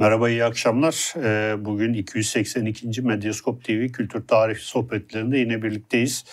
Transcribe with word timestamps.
Merhaba, 0.00 0.30
iyi 0.30 0.44
akşamlar. 0.44 1.14
Ee, 1.16 1.64
bugün 1.64 1.92
282. 1.92 3.02
Medyaskop 3.02 3.64
TV 3.64 3.86
Kültür 3.86 4.26
Tarih 4.26 4.56
Sohbetlerinde 4.58 5.38
yine 5.38 5.62
birlikteyiz. 5.62 6.24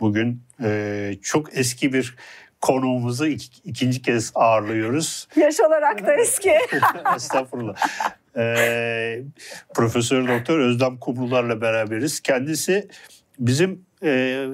Bugün 0.00 0.42
e, 0.62 1.14
çok 1.22 1.58
eski 1.58 1.92
bir 1.92 2.16
konuğumuzu 2.60 3.26
ikinci 3.64 4.02
kez 4.02 4.32
ağırlıyoruz. 4.34 5.28
Yaş 5.36 5.60
olarak 5.60 6.06
da 6.06 6.14
eski. 6.14 6.52
Estağfurullah. 7.16 7.74
Ee, 8.36 9.22
Profesör 9.74 10.28
Doktor 10.28 10.58
Özlem 10.58 10.96
Kumrular'la 10.96 11.60
beraberiz. 11.60 12.20
Kendisi 12.20 12.88
bizim 13.38 13.84
e, 14.02 14.46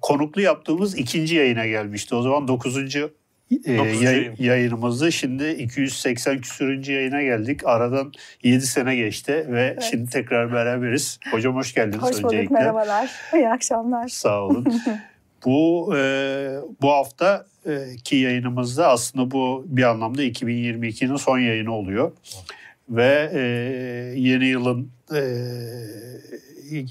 konuklu 0.00 0.42
yaptığımız 0.42 0.98
ikinci 0.98 1.34
yayına 1.34 1.66
gelmişti. 1.66 2.14
O 2.14 2.22
zaman 2.22 2.48
dokuzuncu 2.48 3.14
e, 3.64 3.72
yayın. 3.72 4.34
yayınımızdı. 4.38 5.12
Şimdi 5.12 5.50
280 5.50 6.40
küsürüncü 6.40 6.92
yayına 6.92 7.22
geldik. 7.22 7.60
Aradan 7.64 8.12
7 8.42 8.66
sene 8.66 8.96
geçti 8.96 9.46
ve 9.48 9.62
evet. 9.62 9.82
şimdi 9.90 10.10
tekrar 10.10 10.52
beraberiz. 10.52 11.18
Hocam 11.30 11.54
hoş 11.54 11.74
geldiniz 11.74 12.02
hoş 12.02 12.16
bulduk, 12.16 12.32
öncelikle. 12.32 12.54
merhabalar. 12.54 13.10
İyi 13.34 13.48
akşamlar. 13.48 14.08
Sağ 14.08 14.42
olun. 14.42 14.66
bu 15.44 15.92
e, 15.96 16.00
bu 16.82 16.90
hafta 16.90 17.46
ki 18.04 18.16
yayınımızda 18.16 18.88
aslında 18.88 19.30
bu 19.30 19.64
bir 19.68 19.82
anlamda 19.82 20.22
2022'nin 20.24 21.16
son 21.16 21.38
yayını 21.38 21.74
oluyor. 21.74 22.12
Ve 22.88 23.30
e, 23.32 23.40
yeni 24.20 24.46
yılın 24.46 24.90
e, 25.14 25.20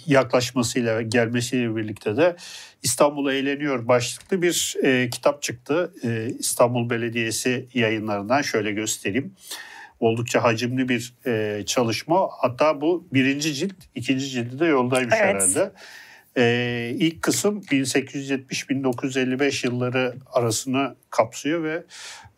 yaklaşmasıyla 0.05 1.01
gelmesiyle 1.01 1.75
birlikte 1.75 2.17
de 2.17 2.35
İstanbul 2.83 3.31
Eğleniyor 3.31 3.87
başlıklı 3.87 4.41
bir 4.41 4.75
e, 4.83 5.09
kitap 5.09 5.41
çıktı. 5.41 5.93
E, 6.03 6.27
İstanbul 6.39 6.89
Belediyesi 6.89 7.67
yayınlarından 7.73 8.41
şöyle 8.41 8.71
göstereyim. 8.71 9.33
Oldukça 9.99 10.43
hacimli 10.43 10.89
bir 10.89 11.13
e, 11.25 11.63
çalışma. 11.65 12.29
Hatta 12.41 12.81
bu 12.81 13.07
birinci 13.13 13.53
cilt, 13.53 13.73
ikinci 13.95 14.29
cildi 14.29 14.59
de 14.59 14.65
yoldaymış 14.65 15.15
evet. 15.17 15.35
herhalde. 15.35 15.71
Ee, 16.37 16.95
ilk 16.99 17.21
kısım 17.21 17.61
1870-1955 17.61 19.65
yılları 19.65 20.15
arasını 20.33 20.95
kapsıyor 21.09 21.63
ve 21.63 21.83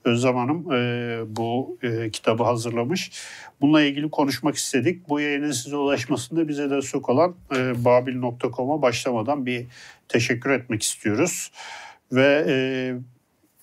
Özlem 0.05 0.35
Hanım 0.35 0.73
e, 0.73 1.19
bu 1.27 1.77
e, 1.83 2.09
kitabı 2.09 2.43
hazırlamış. 2.43 3.11
Bununla 3.61 3.81
ilgili 3.81 4.09
konuşmak 4.11 4.55
istedik. 4.55 5.09
Bu 5.09 5.19
yayının 5.19 5.52
size 5.52 5.75
ulaşmasında 5.75 6.47
bize 6.47 6.69
destek 6.69 7.09
olan 7.09 7.35
e, 7.55 7.85
babil.com'a 7.85 8.81
başlamadan 8.81 9.45
bir 9.45 9.65
teşekkür 10.07 10.49
etmek 10.49 10.83
istiyoruz. 10.83 11.52
Ve 12.11 12.45
e, 12.47 12.55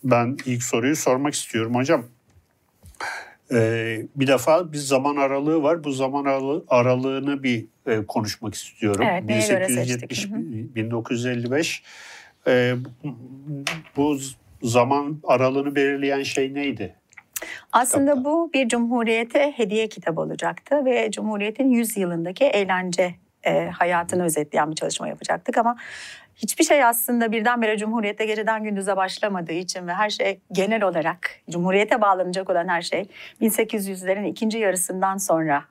ben 0.05 0.37
ilk 0.47 0.63
soruyu 0.63 0.97
sormak 0.97 1.35
istiyorum 1.35 1.75
hocam. 1.75 2.05
Ee, 3.53 4.03
bir 4.17 4.27
defa 4.27 4.73
bir 4.73 4.79
zaman 4.79 5.17
aralığı 5.17 5.63
var. 5.63 5.85
Bu 5.85 5.93
zaman 5.93 6.25
aralığını 6.69 7.43
bir 7.43 7.65
e, 7.87 8.07
konuşmak 8.07 8.55
istiyorum. 8.55 9.07
Evet, 9.11 9.29
1870 9.29 10.33
1955. 10.33 11.83
E, 12.47 12.75
bu 13.97 14.19
zaman 14.63 15.21
aralığını 15.25 15.75
belirleyen 15.75 16.23
şey 16.23 16.55
neydi? 16.55 16.95
Aslında 17.73 18.11
Kitapta. 18.11 18.31
bu 18.31 18.53
bir 18.53 18.69
Cumhuriyete 18.69 19.53
hediye 19.57 19.89
kitabı 19.89 20.21
olacaktı 20.21 20.85
ve 20.85 21.11
Cumhuriyet'in 21.11 21.71
100 21.71 21.97
yılındaki 21.97 22.45
eğlence 22.45 23.15
e, 23.45 23.67
hayatını 23.67 24.25
özetleyen 24.25 24.71
bir 24.71 24.77
çalışma 24.77 25.09
yapacaktık 25.09 25.59
ama 25.59 25.77
hiçbir 26.37 26.65
şey 26.65 26.85
aslında 26.85 27.33
birdenbire 27.33 27.79
Cumhuriyet'te 27.79 28.27
geceden 28.27 28.63
gündüze 28.65 28.97
başlamadığı 28.97 29.53
için 29.53 29.87
ve 29.87 29.93
her 29.95 30.11
şey 30.11 30.41
genel 30.53 30.83
olarak 30.83 31.31
Cumhuriyet'e 31.51 32.01
bağlanacak 32.01 32.51
olan 32.51 32.69
her 32.69 32.83
şey 32.83 33.09
1800'lerin 33.41 34.27
ikinci 34.27 34.59
yarısından 34.59 35.17
sonra 35.17 35.65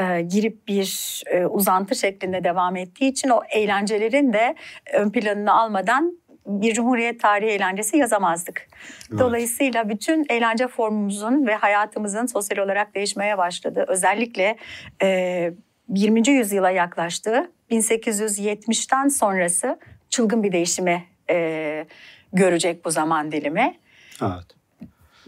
e, 0.00 0.22
girip 0.22 0.68
bir 0.68 1.22
e, 1.26 1.46
uzantı 1.46 1.94
şeklinde 1.96 2.44
devam 2.44 2.76
ettiği 2.76 3.10
için 3.10 3.28
o 3.28 3.40
eğlencelerin 3.50 4.32
de 4.32 4.54
ön 4.92 5.10
planını 5.10 5.52
almadan 5.52 6.19
bir 6.46 6.74
Cumhuriyet 6.74 7.20
tarihi 7.20 7.50
eğlencesi 7.50 7.96
yazamazdık. 7.96 8.68
Evet. 9.10 9.20
Dolayısıyla 9.20 9.88
bütün 9.88 10.26
eğlence 10.28 10.68
formumuzun 10.68 11.46
ve 11.46 11.54
hayatımızın 11.54 12.26
sosyal 12.26 12.64
olarak 12.64 12.94
değişmeye 12.94 13.38
başladı. 13.38 13.84
Özellikle 13.88 14.56
e, 15.02 15.52
20. 15.88 16.28
yüzyıla 16.28 16.70
yaklaştığı 16.70 17.50
1870'ten 17.70 19.08
sonrası 19.08 19.78
çılgın 20.10 20.42
bir 20.42 20.52
değişimi 20.52 21.04
e, 21.30 21.86
görecek 22.32 22.84
bu 22.84 22.90
zaman 22.90 23.32
dilimi. 23.32 23.78
Evet. 24.22 24.46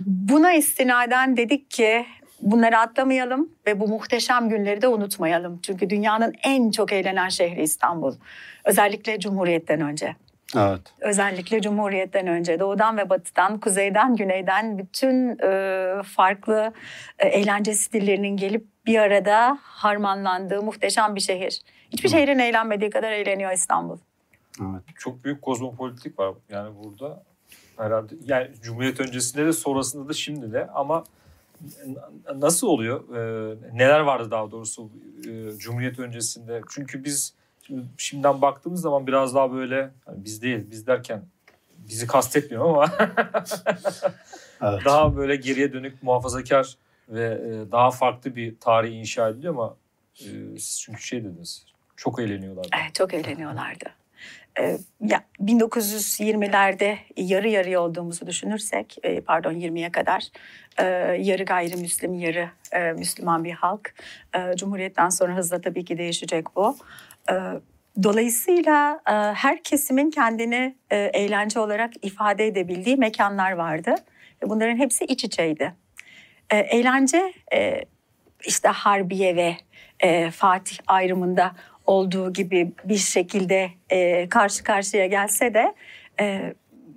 Buna 0.06 0.52
istinaden 0.52 1.36
dedik 1.36 1.70
ki 1.70 2.06
bunları 2.42 2.78
atlamayalım 2.78 3.52
ve 3.66 3.80
bu 3.80 3.88
muhteşem 3.88 4.48
günleri 4.48 4.82
de 4.82 4.88
unutmayalım. 4.88 5.60
Çünkü 5.62 5.90
dünyanın 5.90 6.34
en 6.42 6.70
çok 6.70 6.92
eğlenen 6.92 7.28
şehri 7.28 7.62
İstanbul. 7.62 8.14
Özellikle 8.64 9.20
Cumhuriyet'ten 9.20 9.80
önce. 9.80 10.16
Evet. 10.56 10.80
Özellikle 11.00 11.62
Cumhuriyet'ten 11.62 12.26
önce 12.26 12.60
doğudan 12.60 12.96
ve 12.96 13.10
batıdan, 13.10 13.60
kuzeyden, 13.60 14.16
güneyden 14.16 14.78
bütün 14.78 15.38
e, 15.38 16.02
farklı 16.02 16.72
e, 17.18 17.28
eğlence 17.28 17.74
stillerinin 17.74 18.36
gelip 18.36 18.66
bir 18.86 18.98
arada 18.98 19.58
harmanlandığı 19.62 20.62
muhteşem 20.62 21.14
bir 21.14 21.20
şehir. 21.20 21.62
Hiçbir 21.91 22.08
Hı. 22.08 22.12
şehrin 22.12 22.38
eğlenmediği 22.38 22.91
kadar 22.91 23.12
eğleniyor 23.12 23.52
İstanbul. 23.52 23.98
Evet. 24.60 24.82
Çok 24.98 25.24
büyük 25.24 25.42
kozmopolitik 25.42 26.18
var 26.18 26.34
yani 26.48 26.70
burada. 26.84 27.22
Herhalde 27.76 28.14
yani 28.24 28.50
Cumhuriyet 28.62 29.00
öncesinde 29.00 29.46
de 29.46 29.52
sonrasında 29.52 30.08
da 30.08 30.12
şimdi 30.12 30.52
de 30.52 30.66
ama 30.74 31.04
nasıl 32.34 32.66
oluyor? 32.66 33.16
Ee, 33.16 33.56
neler 33.72 34.00
vardı 34.00 34.30
daha 34.30 34.50
doğrusu 34.50 34.91
e, 35.28 35.58
Cumhuriyet 35.58 35.98
öncesinde? 35.98 36.60
Çünkü 36.74 37.04
biz 37.04 37.34
Şimdi, 37.62 37.82
şimdiden 37.98 38.42
baktığımız 38.42 38.80
zaman 38.80 39.06
biraz 39.06 39.34
daha 39.34 39.52
böyle 39.52 39.90
hani 40.04 40.24
biz 40.24 40.42
değil 40.42 40.70
biz 40.70 40.86
derken 40.86 41.22
bizi 41.78 42.06
kastetmiyorum 42.06 42.68
ama 42.68 42.92
evet. 44.62 44.84
daha 44.84 45.16
böyle 45.16 45.36
geriye 45.36 45.72
dönük 45.72 46.02
muhafazakar 46.02 46.76
ve 47.08 47.24
e, 47.24 47.72
daha 47.72 47.90
farklı 47.90 48.36
bir 48.36 48.60
tarih 48.60 48.92
inşa 48.92 49.28
ediliyor 49.28 49.54
ama 49.54 49.76
e, 50.20 50.58
siz 50.58 50.80
çünkü 50.80 51.02
şey 51.02 51.24
dediniz 51.24 51.66
çok 51.96 52.20
eğleniyorlardı. 52.20 52.68
Evet 52.82 52.94
çok 52.94 53.14
eğleniyorlardı. 53.14 53.84
Ee, 54.60 54.78
ya 55.00 55.24
1920'lerde 55.40 56.98
yarı 57.16 57.48
yarıya 57.48 57.80
olduğumuzu 57.80 58.26
düşünürsek, 58.26 58.96
e, 59.02 59.20
pardon 59.20 59.52
20'ye 59.52 59.92
kadar 59.92 60.28
e, 60.78 60.84
yarı 61.22 61.44
gayrimüslim, 61.44 62.14
yarı 62.14 62.48
e, 62.72 62.92
Müslüman 62.92 63.44
bir 63.44 63.52
halk. 63.52 63.94
E, 64.34 64.56
Cumhuriyetten 64.56 65.08
sonra 65.08 65.36
hızla 65.36 65.60
tabii 65.60 65.84
ki 65.84 65.98
değişecek 65.98 66.56
bu. 66.56 66.76
Dolayısıyla 68.03 69.00
her 69.34 69.62
kesimin 69.62 70.10
kendini 70.10 70.77
eğlence 70.91 71.60
olarak 71.60 71.93
ifade 72.03 72.47
edebildiği 72.47 72.97
mekanlar 72.97 73.53
vardı. 73.53 73.94
Bunların 74.47 74.77
hepsi 74.77 75.05
iç 75.05 75.25
içeydi. 75.25 75.75
Eğlence 76.50 77.33
işte 78.47 78.69
Harbiye 78.69 79.37
ve 79.37 79.56
Fatih 80.31 80.77
ayrımında 80.86 81.53
olduğu 81.86 82.33
gibi 82.33 82.72
bir 82.84 82.97
şekilde 82.97 83.71
karşı 84.28 84.65
karşıya 84.65 85.07
gelse 85.07 85.54
de 85.54 85.75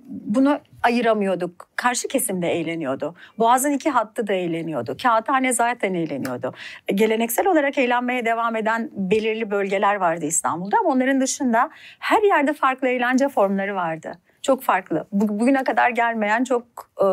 bunu 0.08 0.60
ayıramıyorduk. 0.86 1.68
Karşı 1.76 2.08
kesimde 2.08 2.48
eğleniyordu. 2.48 3.14
Boğaz'ın 3.38 3.72
iki 3.72 3.90
hattı 3.90 4.26
da 4.26 4.32
eğleniyordu. 4.32 4.96
Kağıthane 5.02 5.52
zaten 5.52 5.94
eğleniyordu. 5.94 6.54
Geleneksel 6.86 7.46
olarak 7.46 7.78
eğlenmeye 7.78 8.24
devam 8.24 8.56
eden 8.56 8.90
belirli 8.92 9.50
bölgeler 9.50 9.94
vardı 9.94 10.24
İstanbul'da 10.24 10.76
ama 10.80 10.88
onların 10.88 11.20
dışında 11.20 11.70
her 11.98 12.22
yerde 12.22 12.52
farklı 12.52 12.88
eğlence 12.88 13.28
formları 13.28 13.74
vardı. 13.74 14.18
Çok 14.42 14.62
farklı. 14.62 15.06
Bugüne 15.12 15.64
kadar 15.64 15.90
gelmeyen 15.90 16.44
çok 16.44 16.62
e, 17.00 17.06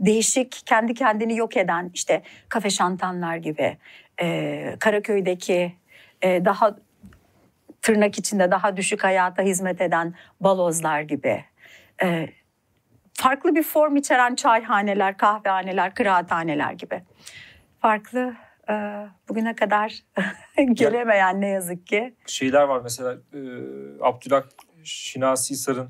değişik, 0.00 0.62
kendi 0.66 0.94
kendini 0.94 1.36
yok 1.36 1.56
eden 1.56 1.90
işte 1.94 2.22
kafe 2.48 2.70
şantanlar 2.70 3.36
gibi, 3.36 3.76
e, 4.20 4.76
Karaköy'deki 4.80 5.72
e, 6.22 6.44
daha 6.44 6.76
tırnak 7.82 8.18
içinde 8.18 8.50
daha 8.50 8.76
düşük 8.76 9.04
hayata 9.04 9.42
hizmet 9.42 9.80
eden 9.80 10.14
balozlar 10.40 11.00
gibi 11.00 11.44
e, 12.02 12.28
farklı 13.18 13.54
bir 13.54 13.62
form 13.62 13.96
içeren 13.96 14.34
çayhaneler, 14.34 15.16
kahvehaneler, 15.16 15.94
kıraathaneler 15.94 16.72
gibi. 16.72 17.02
Farklı 17.80 18.34
e, 18.70 18.72
bugüne 19.28 19.56
kadar 19.56 19.98
gelemeyen 20.72 21.40
ne 21.40 21.48
yazık 21.48 21.86
ki. 21.86 22.14
Şeyler 22.26 22.62
var 22.62 22.80
mesela 22.82 23.12
e, 23.12 23.40
Abdülhak 24.02 24.48
Şinasi 24.84 25.56
Sar'ın 25.56 25.88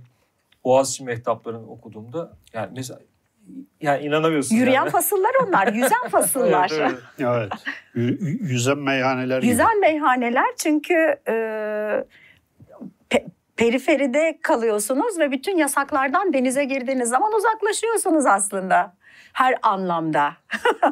Boğaziçi 0.64 1.04
mehtaplarını 1.04 1.70
okuduğumda 1.70 2.32
yani 2.52 2.72
mesela 2.76 3.00
yani 3.80 4.04
inanamıyorsun. 4.04 4.56
Yürüyen 4.56 4.74
yani. 4.74 4.90
fasıllar 4.90 5.32
onlar, 5.46 5.66
yüzen 5.72 6.08
fasıllar. 6.10 6.72
evet, 6.74 6.98
evet. 7.18 7.52
evet. 7.94 8.20
yüzen 8.40 8.78
meyhaneler 8.78 9.42
Yüzen 9.42 9.70
gibi. 9.70 9.80
meyhaneler 9.80 10.46
çünkü 10.56 11.16
e, 11.28 11.34
periferide 13.58 14.38
kalıyorsunuz 14.42 15.18
ve 15.18 15.30
bütün 15.30 15.56
yasaklardan 15.56 16.32
denize 16.32 16.64
girdiğiniz 16.64 17.08
zaman 17.08 17.32
uzaklaşıyorsunuz 17.32 18.26
aslında. 18.26 18.98
her 19.32 19.54
anlamda. 19.62 20.32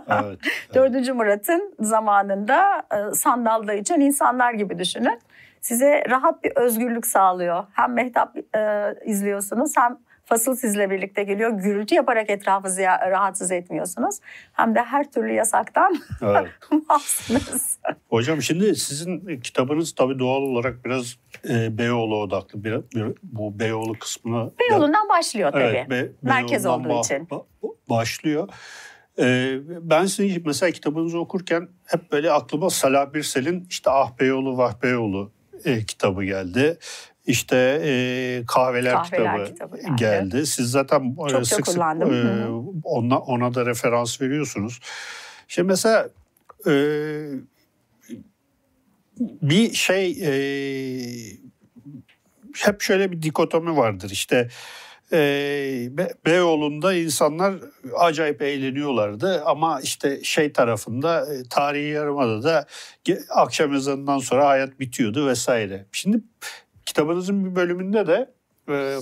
Evet. 0.08 0.38
4. 0.74 1.14
Murat'ın 1.14 1.74
zamanında 1.80 2.82
e, 2.92 3.14
sandalda 3.14 3.74
için 3.74 4.00
insanlar 4.00 4.52
gibi 4.52 4.78
düşünün. 4.78 5.18
Size 5.60 6.04
rahat 6.10 6.44
bir 6.44 6.52
özgürlük 6.56 7.06
sağlıyor. 7.06 7.64
Hem 7.72 7.92
Mehtap 7.92 8.36
e, 8.56 8.94
izliyorsunuz 9.04 9.76
hem 9.76 9.98
Fasıl 10.26 10.56
sizle 10.56 10.90
birlikte 10.90 11.22
geliyor. 11.24 11.50
Gürültü 11.50 11.94
yaparak 11.94 12.30
etrafı 12.30 12.68
ziya- 12.68 13.10
rahatsız 13.10 13.50
etmiyorsunuz. 13.52 14.16
Hem 14.52 14.74
de 14.74 14.82
her 14.82 15.10
türlü 15.10 15.32
yasaktan 15.32 15.96
evet. 16.22 16.48
mahsunuz. 16.88 17.78
Hocam 18.08 18.42
şimdi 18.42 18.76
sizin 18.76 19.40
kitabınız 19.40 19.94
tabii 19.94 20.18
doğal 20.18 20.42
olarak 20.42 20.84
biraz 20.84 21.16
e, 21.48 21.78
Beyoğlu 21.78 22.16
odaklı. 22.20 22.64
Bir, 22.64 22.72
bir- 22.72 23.16
bu 23.22 23.58
Beyoğlu 23.58 23.98
kısmına... 23.98 24.50
Beyoğlu'ndan 24.60 25.08
başlıyor 25.08 25.52
tabii. 25.52 25.62
Evet, 25.62 25.90
Be- 25.90 26.12
Merkez 26.22 26.66
olduğu 26.66 26.88
bah- 26.88 27.04
için. 27.04 27.26
ba- 27.26 27.44
başlıyor. 27.90 28.48
Ee, 29.18 29.56
ben 29.80 30.06
sizin 30.06 30.42
mesela 30.46 30.70
kitabınızı 30.72 31.18
okurken 31.18 31.68
hep 31.86 32.12
böyle 32.12 32.30
aklıma 32.32 32.70
Salah 32.70 33.14
Birsel'in 33.14 33.66
işte 33.70 33.90
Ah 33.90 34.10
Beyoğlu 34.20 34.58
Vah 34.58 34.82
Beyoğlu 34.82 35.32
e, 35.64 35.84
kitabı 35.84 36.24
geldi. 36.24 36.78
İşte 37.26 37.80
e, 37.84 38.42
Kahveler, 38.46 38.92
Kahveler 38.92 39.46
kitabı, 39.46 39.76
kitabı 39.78 39.96
geldi. 39.96 40.46
Siz 40.46 40.70
zaten 40.70 41.16
e, 41.26 41.28
Çok 41.28 41.40
da 41.40 41.44
sık 41.44 41.66
sık 41.66 41.76
e, 41.76 42.46
ona, 42.84 43.18
ona 43.18 43.54
da 43.54 43.66
referans 43.66 44.20
veriyorsunuz. 44.20 44.80
Şimdi 45.48 45.68
mesela 45.68 46.08
e, 46.66 46.72
bir 49.18 49.72
şey 49.72 50.10
e, 50.10 50.30
hep 52.56 52.80
şöyle 52.80 53.12
bir 53.12 53.22
dikotomi 53.22 53.76
vardır 53.76 54.10
işte 54.12 54.48
e, 55.12 55.18
Be- 55.90 56.14
Beyoğlu'nda 56.26 56.94
insanlar 56.94 57.54
acayip 57.98 58.42
eğleniyorlardı 58.42 59.42
ama 59.44 59.80
işte 59.80 60.24
şey 60.24 60.52
tarafında 60.52 61.34
e, 61.34 61.42
tarihi 61.50 61.88
yarımadada 61.88 62.66
ge- 63.04 63.28
akşam 63.30 63.74
ezanından 63.74 64.18
sonra 64.18 64.48
hayat 64.48 64.80
bitiyordu 64.80 65.26
vesaire. 65.28 65.86
Şimdi 65.92 66.20
kitabınızın 66.86 67.44
bir 67.44 67.56
bölümünde 67.56 68.06
de 68.06 68.30
e, 68.68 68.98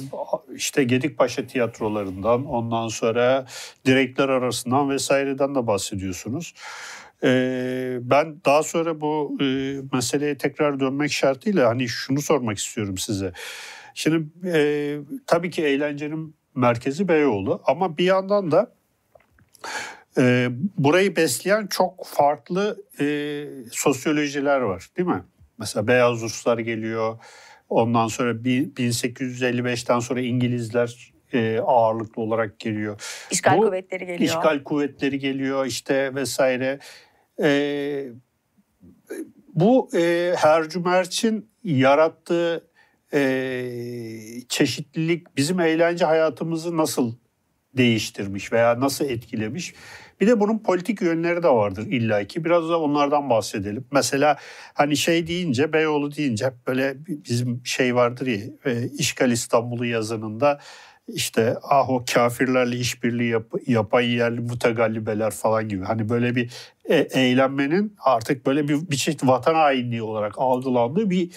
işte 0.55 0.85
Gedikpaşa 0.85 1.47
tiyatrolarından 1.47 2.45
ondan 2.45 2.89
sonra 2.89 3.47
direkler 3.87 4.29
arasından 4.29 4.91
vesaireden 4.91 5.55
de 5.55 5.67
bahsediyorsunuz. 5.67 6.55
Ee, 7.25 7.99
ben 8.01 8.41
daha 8.45 8.63
sonra 8.63 9.01
bu 9.01 9.37
e, 9.41 9.45
meseleye 9.93 10.39
tekrar 10.39 10.81
dönmek 10.81 11.13
şartıyla 11.13 11.69
hani 11.69 11.89
şunu 11.89 12.21
sormak 12.21 12.59
istiyorum 12.59 12.99
size. 12.99 13.33
Şimdi 13.95 14.27
e, 14.45 14.99
tabii 15.27 15.51
ki 15.51 15.65
eğlencenin 15.65 16.37
merkezi 16.55 17.09
Beyoğlu 17.09 17.63
ama 17.67 17.99
bir 17.99 18.05
yandan 18.05 18.51
da 18.51 18.75
e, 20.19 20.49
burayı 20.79 21.17
besleyen 21.17 21.67
çok 21.67 22.07
farklı 22.07 22.83
e, 23.01 23.07
sosyolojiler 23.71 24.61
var 24.61 24.89
değil 24.97 25.09
mi? 25.09 25.25
Mesela 25.59 25.87
Beyaz 25.87 26.23
Ruslar 26.23 26.59
geliyor. 26.59 27.19
Ondan 27.69 28.09
sonra 28.09 28.45
bir- 28.45 28.71
1855'ten 28.75 29.99
sonra 29.99 30.21
İngilizler 30.21 31.13
e, 31.33 31.59
ağırlıklı 31.59 32.23
olarak 32.23 32.59
geliyor. 32.59 33.27
İşgal 33.31 33.59
Bu 33.59 33.63
kuvvetleri 33.63 34.07
geliyor. 34.07 34.21
İşgal 34.31 34.63
kuvvetleri 34.65 35.19
geliyor 35.19 35.67
işte 35.67 36.15
vesaire. 36.15 36.79
Ee, 37.43 38.07
bu 39.55 39.91
e, 39.97 40.35
Hercümerç'in 40.37 41.51
yarattığı 41.65 42.71
e, 43.15 43.21
çeşitlilik 44.49 45.37
bizim 45.37 45.61
eğlence 45.61 46.05
hayatımızı 46.05 46.77
nasıl 46.77 47.13
değiştirmiş 47.77 48.53
veya 48.53 48.81
nasıl 48.81 49.05
etkilemiş? 49.05 49.75
Bir 50.21 50.27
de 50.27 50.41
bunun 50.41 50.59
politik 50.59 51.03
yönleri 51.03 51.43
de 51.43 51.49
vardır 51.49 51.87
illaki. 51.87 52.45
Biraz 52.45 52.69
da 52.69 52.81
onlardan 52.81 53.31
bahsedelim. 53.31 53.85
Mesela 53.93 54.37
hani 54.75 54.97
şey 54.97 55.27
deyince 55.27 55.73
Beyoğlu 55.73 56.17
deyince 56.17 56.53
böyle 56.67 56.95
bizim 57.07 57.61
şey 57.65 57.95
vardır 57.95 58.27
ya 58.27 58.39
e, 58.65 58.89
İşgal 58.99 59.31
İstanbul'u 59.31 59.87
yazınında 59.87 60.61
işte 61.09 61.57
ah 61.63 61.91
o 61.91 62.05
kafirlerle 62.15 62.77
işbirliği 62.77 63.31
yap, 63.31 63.47
yapan 63.67 64.01
yerli 64.01 64.41
mutegallibeler 64.41 65.31
falan 65.31 65.69
gibi. 65.69 65.85
Hani 65.85 66.09
böyle 66.09 66.37
bir 66.37 66.53
e, 66.85 66.97
eğlenmenin 66.97 67.97
artık 68.01 68.47
böyle 68.47 68.69
bir, 68.69 68.91
bir 68.91 68.97
çeşit 68.97 69.27
vatan 69.27 69.55
hainliği 69.55 70.03
olarak 70.03 70.35
algılandığı 70.37 71.11
bir 71.11 71.31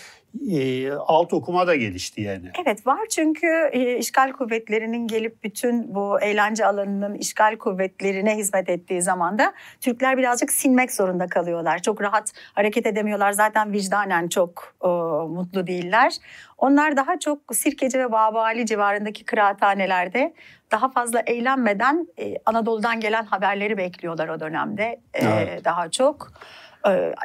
e, 0.52 0.92
alt 0.92 1.34
okuma 1.34 1.68
da 1.68 1.76
gelişti 1.76 2.22
yani. 2.22 2.52
Evet 2.66 2.88
var 2.88 3.00
çünkü 3.10 3.70
e, 3.72 3.98
işgal 3.98 4.32
kuvvetlerinin 4.32 5.08
gelip 5.08 5.44
bütün 5.44 5.96
bu 5.96 6.22
eğlence 6.22 6.66
alanının 6.66 7.16
işgal 7.16 7.58
kuvvetlerine 7.58 8.38
hizmet 8.38 8.70
ettiği 8.70 9.02
zaman 9.02 9.40
da 9.40 9.54
Türkler 9.82 10.18
birazcık 10.18 10.52
sinmek 10.52 10.94
zorunda 10.94 11.28
kalıyorlar. 11.28 11.82
Çok 11.82 12.02
rahat 12.02 12.32
hareket 12.54 12.86
edemiyorlar. 12.86 13.32
Zaten 13.32 13.74
vicdanen 13.74 14.28
çok 14.28 14.76
e, 14.84 14.88
mutlu 15.28 15.68
değiller. 15.68 16.14
Onlar 16.58 16.98
daha 16.98 17.20
çok 17.20 17.56
Sirkeci 17.56 18.00
ve 18.00 18.12
Babali 18.12 18.66
civarındaki 18.66 19.24
kıraathanelerde 19.24 20.34
daha 20.72 20.90
fazla 20.90 21.20
eğlenmeden 21.20 22.08
e, 22.20 22.36
Anadolu'dan 22.46 23.00
gelen 23.00 23.26
haberleri 23.26 23.78
bekliyorlar 23.78 24.28
o 24.28 24.40
dönemde 24.40 25.00
e, 25.14 25.26
Evet. 25.26 25.66
daha 25.66 25.92
çok. 25.92 26.32
E, 26.32 26.67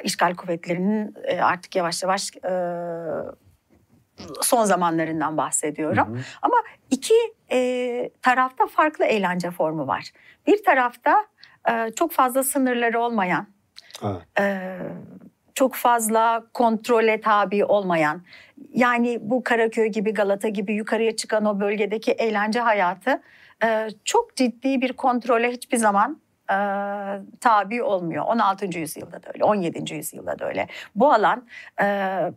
işgal 0.05 0.35
kuvvetlerinin 0.35 1.15
e, 1.25 1.41
artık 1.41 1.77
yavaş 1.77 2.03
yavaş 2.03 2.31
e, 2.37 2.53
son 4.41 4.65
zamanlarından 4.65 5.37
bahsediyorum. 5.37 6.09
Hı 6.09 6.19
hı. 6.19 6.23
Ama 6.43 6.57
iki 6.91 7.15
e, 7.53 8.11
tarafta 8.23 8.67
farklı 8.67 9.05
eğlence 9.05 9.51
formu 9.51 9.87
var. 9.87 10.11
Bir 10.47 10.65
tarafta 10.65 11.27
e, 11.71 11.91
çok 11.97 12.13
fazla 12.13 12.43
sınırları 12.43 13.01
olmayan, 13.01 13.47
Evet. 14.05 14.23
e, 14.41 14.79
çok 15.55 15.75
fazla 15.75 16.45
kontrole 16.55 17.21
tabi 17.21 17.65
olmayan, 17.65 18.23
yani 18.75 19.19
bu 19.21 19.45
Karaköy 19.45 19.89
gibi 19.89 20.15
Galata 20.15 20.49
gibi 20.49 20.73
yukarıya 20.73 21.17
çıkan 21.17 21.45
o 21.45 21.61
bölgedeki 21.61 22.13
eğlence 22.13 22.61
hayatı 22.61 23.23
e, 23.65 23.89
çok 24.05 24.37
ciddi 24.37 24.81
bir 24.81 24.93
kontrole 24.93 25.51
hiçbir 25.51 25.77
zaman 25.77 26.22
e, 26.51 26.57
tabi 27.41 27.83
olmuyor. 27.83 28.25
16. 28.25 28.79
yüzyılda 28.79 29.23
da 29.23 29.31
öyle, 29.35 29.45
17. 29.45 29.95
yüzyılda 29.95 30.39
da 30.39 30.49
öyle. 30.49 30.67
Bu 30.95 31.13
alan 31.13 31.47
e, 31.83 31.87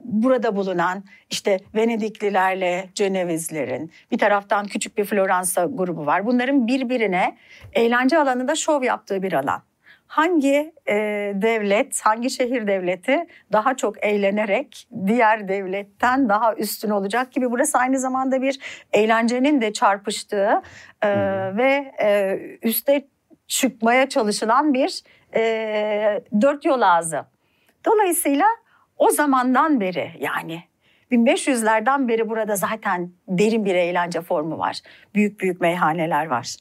burada 0.03 0.55
bulunan 0.55 1.03
işte 1.29 1.59
Venediklilerle 1.75 2.89
Cenevizlerin 2.95 3.91
bir 4.11 4.17
taraftan 4.17 4.65
küçük 4.65 4.97
bir 4.97 5.05
Floransa 5.05 5.65
grubu 5.65 6.05
var. 6.05 6.25
Bunların 6.25 6.67
birbirine 6.67 7.37
eğlence 7.73 8.19
alanında 8.19 8.55
şov 8.55 8.83
yaptığı 8.83 9.21
bir 9.21 9.33
alan. 9.33 9.61
Hangi 10.07 10.73
e, 10.87 10.95
devlet, 11.35 12.01
hangi 12.03 12.29
şehir 12.29 12.67
devleti 12.67 13.27
daha 13.51 13.77
çok 13.77 14.03
eğlenerek 14.03 14.87
diğer 15.07 15.47
devletten 15.47 16.29
daha 16.29 16.55
üstün 16.55 16.89
olacak 16.89 17.31
gibi 17.31 17.51
burası 17.51 17.77
aynı 17.77 17.99
zamanda 17.99 18.41
bir 18.41 18.59
eğlencenin 18.93 19.61
de 19.61 19.73
çarpıştığı 19.73 20.61
e, 21.03 21.07
Hı. 21.07 21.57
ve 21.57 21.91
e, 22.01 22.39
üste 22.61 23.07
çıkmaya 23.47 24.09
çalışılan 24.09 24.73
bir 24.73 25.03
e, 25.35 26.23
dört 26.41 26.65
yol 26.65 26.81
ağzı. 26.81 27.25
Dolayısıyla 27.85 28.45
o 28.97 29.09
zamandan 29.09 29.79
beri 29.81 30.11
yani 30.19 30.63
1500'lerden 31.11 32.07
beri 32.07 32.29
burada 32.29 32.55
zaten 32.55 33.11
derin 33.27 33.65
bir 33.65 33.75
eğlence 33.75 34.21
formu 34.21 34.59
var. 34.59 34.79
Büyük 35.15 35.39
büyük 35.39 35.61
meyhaneler 35.61 36.25
var. 36.25 36.55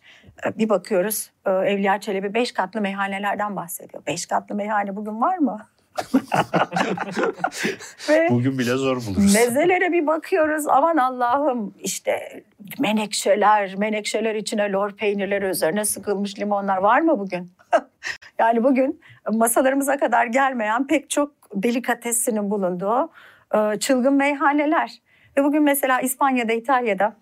E, 0.46 0.58
Bir 0.58 0.68
bakıyoruz 0.68 1.30
e, 1.46 1.50
Evliya 1.50 2.00
Çelebi 2.00 2.34
beş 2.34 2.52
katlı 2.52 2.80
meyhanelerden 2.80 3.56
bahsediyor. 3.56 4.06
Beş 4.06 4.26
katlı 4.26 4.54
meyhane 4.54 4.96
bugün 4.96 5.20
var 5.20 5.38
mı? 5.38 5.66
Ve 8.08 8.28
Bugün 8.30 8.58
bile 8.58 8.70
zor 8.70 8.96
buluruz. 8.96 9.34
mezelere 9.34 9.92
bir 9.92 10.06
bakıyoruz 10.06 10.66
aman 10.68 10.96
Allah'ım 10.96 11.74
işte 11.80 12.42
menekşeler, 12.78 13.74
menekşeler 13.74 14.34
içine 14.34 14.72
lor 14.72 14.92
peynirleri 14.92 15.44
üzerine 15.44 15.84
sıkılmış 15.84 16.38
limonlar 16.38 16.76
var 16.76 17.00
mı 17.00 17.18
bugün? 17.18 17.52
yani 18.38 18.64
bugün 18.64 19.00
masalarımıza 19.32 19.96
kadar 19.96 20.26
gelmeyen 20.26 20.86
pek 20.86 21.10
çok 21.10 21.32
delikatesinin 21.54 22.50
bulunduğu 22.50 23.10
e, 23.54 23.78
çılgın 23.78 24.14
meyhaneler. 24.14 24.90
Ve 25.36 25.44
bugün 25.44 25.62
mesela 25.62 26.00
İspanya'da, 26.00 26.52
İtalya'da 26.52 27.16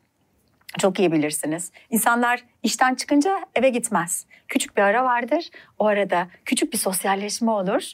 çok 0.79 0.99
iyi 0.99 1.13
bilirsiniz. 1.13 1.73
İnsanlar 1.91 2.45
işten 2.63 2.95
çıkınca 2.95 3.39
eve 3.55 3.69
gitmez. 3.69 4.27
Küçük 4.49 4.77
bir 4.77 4.83
ara 4.83 5.05
vardır. 5.05 5.51
O 5.79 5.87
arada 5.87 6.29
küçük 6.45 6.73
bir 6.73 6.79
sosyalleşme 6.79 7.51
olur. 7.51 7.93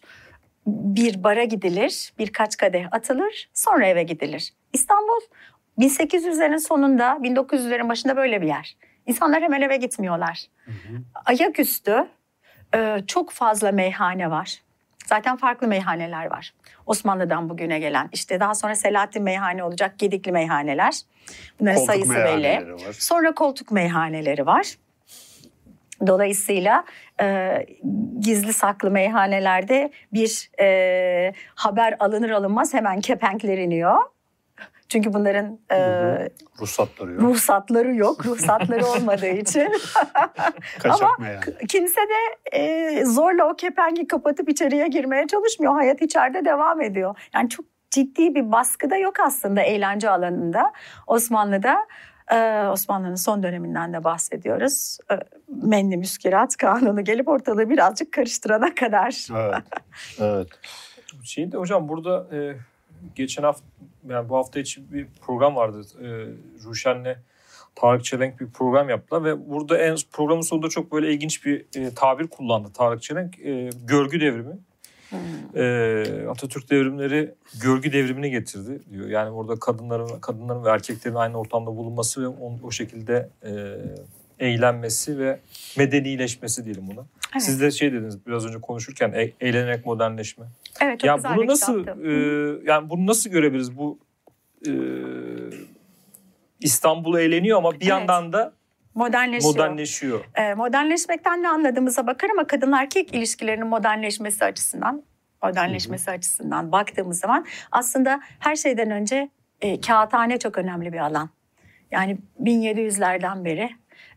Bir 0.73 1.25
bara 1.25 1.45
gidilir, 1.45 2.13
birkaç 2.19 2.57
kadeh 2.57 2.87
atılır, 2.91 3.51
sonra 3.55 3.87
eve 3.87 4.03
gidilir. 4.03 4.53
İstanbul 4.73 5.21
1800'lerin 5.79 6.59
sonunda, 6.59 7.19
1900'lerin 7.23 7.89
başında 7.89 8.17
böyle 8.17 8.43
bir 8.43 8.47
yer. 8.47 8.77
İnsanlar 9.07 9.43
hemen 9.43 9.63
eve 9.63 9.77
gitmiyorlar. 9.77 10.43
Hı 10.65 10.71
hı. 10.71 11.03
Ayaküstü 11.25 12.07
e, 12.75 12.99
çok 13.07 13.31
fazla 13.31 13.73
meyhane 13.73 14.31
var. 14.31 14.63
Zaten 15.07 15.37
farklı 15.37 15.69
meyhaneler 15.69 16.31
var. 16.31 16.55
Osmanlı'dan 16.87 17.51
bugüne 17.51 17.79
gelen. 17.79 18.09
İşte 18.13 18.41
daha 18.41 18.55
sonra 18.55 18.75
Selahattin 18.75 19.23
Meyhane 19.23 19.65
olacak, 19.65 19.99
Gedikli 19.99 20.33
meyhaneler. 20.33 21.01
Bunların 21.61 21.77
Koltuk 21.77 21.93
sayısı 21.95 22.15
belli. 22.15 22.73
var. 22.73 22.93
Sonra 22.93 23.35
koltuk 23.35 23.71
meyhaneleri 23.71 24.47
var. 24.47 24.75
Dolayısıyla 26.07 26.85
e, 27.21 27.67
gizli 28.21 28.52
saklı 28.52 28.90
meyhanelerde 28.90 29.90
bir 30.12 30.50
e, 30.61 31.33
haber 31.55 31.97
alınır 31.99 32.31
alınmaz 32.31 32.75
hemen 32.75 33.00
kepenkler 33.00 33.59
iniyor. 33.59 33.99
Çünkü 34.88 35.12
bunların 35.12 35.59
e, 35.73 35.78
ruhsatları 36.61 37.12
yok. 37.12 37.23
Ruhsatları 37.23 37.95
yok. 37.95 38.26
Ruhsatları 38.26 38.87
olmadığı 38.87 39.28
için. 39.28 39.73
Ama 40.85 41.17
yani. 41.21 41.67
kimse 41.69 42.00
de 42.00 42.59
e, 42.59 43.05
zorla 43.05 43.49
o 43.49 43.57
kepengi 43.57 44.07
kapatıp 44.07 44.49
içeriye 44.49 44.88
girmeye 44.88 45.26
çalışmıyor. 45.26 45.73
Hayat 45.73 46.02
içeride 46.02 46.45
devam 46.45 46.81
ediyor. 46.81 47.19
Yani 47.35 47.49
çok 47.49 47.67
ciddi 47.90 48.35
bir 48.35 48.52
baskı 48.52 48.90
da 48.90 48.97
yok 48.97 49.21
aslında 49.21 49.62
eğlence 49.62 50.11
alanında. 50.11 50.73
Osmanlı'da 51.07 51.87
ee, 52.33 52.69
Osmanlı'nın 52.73 53.14
son 53.14 53.43
döneminden 53.43 53.93
de 53.93 54.05
bahsediyoruz. 54.05 54.99
Ee, 55.11 55.14
Menni 55.62 55.97
Müskirat 55.97 56.57
Kanunu 56.57 57.05
gelip 57.05 57.29
ortalığı 57.29 57.71
birazcık 57.71 58.12
karıştırana 58.12 58.75
kadar. 58.75 59.27
Evet. 59.37 59.65
evet. 60.21 60.49
Şimdi 61.23 61.57
hocam 61.57 61.88
burada 61.88 62.37
e, 62.37 62.57
geçen 63.15 63.43
hafta 63.43 63.65
yani 64.09 64.29
bu 64.29 64.37
hafta 64.37 64.61
için 64.61 64.93
bir 64.93 65.07
program 65.21 65.57
vardı. 65.57 65.83
E, 66.00 66.07
Ruşen'le 66.65 67.17
Tarık 67.75 68.05
Çelenk 68.05 68.41
bir 68.41 68.50
program 68.50 68.88
yaptılar 68.88 69.25
ve 69.25 69.50
burada 69.50 69.79
en 69.79 69.97
programın 70.12 70.41
sonunda 70.41 70.69
çok 70.69 70.93
böyle 70.93 71.12
ilginç 71.12 71.45
bir 71.45 71.67
e, 71.77 71.95
tabir 71.95 72.27
kullandı 72.27 72.69
Tarık 72.75 73.03
Çelenk. 73.03 73.38
E, 73.38 73.71
görgü 73.85 74.21
devrimi. 74.21 74.59
Hmm. 75.11 75.19
E, 75.61 76.29
Atatürk 76.31 76.71
devrimleri 76.71 77.35
görgü 77.62 77.93
devrimini 77.93 78.31
getirdi 78.31 78.83
diyor. 78.91 79.09
Yani 79.09 79.31
orada 79.31 79.57
kadınların 79.57 80.21
kadınların 80.21 80.65
ve 80.65 80.71
erkeklerin 80.71 81.15
aynı 81.15 81.38
ortamda 81.38 81.77
bulunması 81.77 82.23
ve 82.23 82.27
on, 82.29 82.59
o 82.62 82.71
şekilde 82.71 83.29
e, 83.45 83.50
eğlenmesi 84.40 85.18
ve 85.18 85.40
medenileşmesi 85.76 86.64
diyelim 86.64 86.87
buna. 86.87 87.07
Evet. 87.33 87.42
Siz 87.42 87.61
de 87.61 87.71
şey 87.71 87.92
dediniz 87.92 88.26
biraz 88.26 88.47
önce 88.47 88.61
konuşurken 88.61 89.12
e, 89.12 89.33
eğlenerek 89.40 89.87
modernleşme. 89.87 90.45
Evet 90.80 91.00
çok 91.00 91.09
ya 91.09 91.14
güzel 91.16 91.37
bunu 91.37 91.47
nasıl 91.47 91.87
e, 91.87 92.71
yani 92.71 92.90
bunu 92.90 93.07
nasıl 93.07 93.30
görebiliriz 93.30 93.78
bu 93.78 93.99
e, 94.66 94.73
İstanbul 96.61 97.18
eğleniyor 97.18 97.59
ama 97.59 97.71
bir 97.71 97.76
evet. 97.76 97.88
yandan 97.88 98.33
da 98.33 98.52
modernleşiyor. 98.95 99.54
Modernleşiyor. 99.54 100.25
Ee, 100.35 100.54
modernleşmekten 100.54 101.42
ne 101.42 101.49
anladığımıza 101.49 102.07
bakar 102.07 102.30
ama 102.30 102.47
kadın 102.47 102.73
erkek 102.73 103.14
ilişkilerinin 103.14 103.66
modernleşmesi 103.66 104.45
açısından 104.45 105.02
modernleşmesi 105.42 106.07
Hı-hı. 106.07 106.14
açısından 106.14 106.73
baktığımız 106.73 107.21
zaman 107.21 107.47
aslında 107.73 108.21
her 108.38 108.57
şeyden 108.57 108.90
önce 108.90 109.30
e, 109.61 109.80
kağıthane 109.80 110.38
çok 110.38 110.59
önemli 110.59 110.92
bir 110.92 110.99
alan. 110.99 111.30
Yani 111.90 112.18
1700'lerden 112.42 113.45
beri 113.45 113.71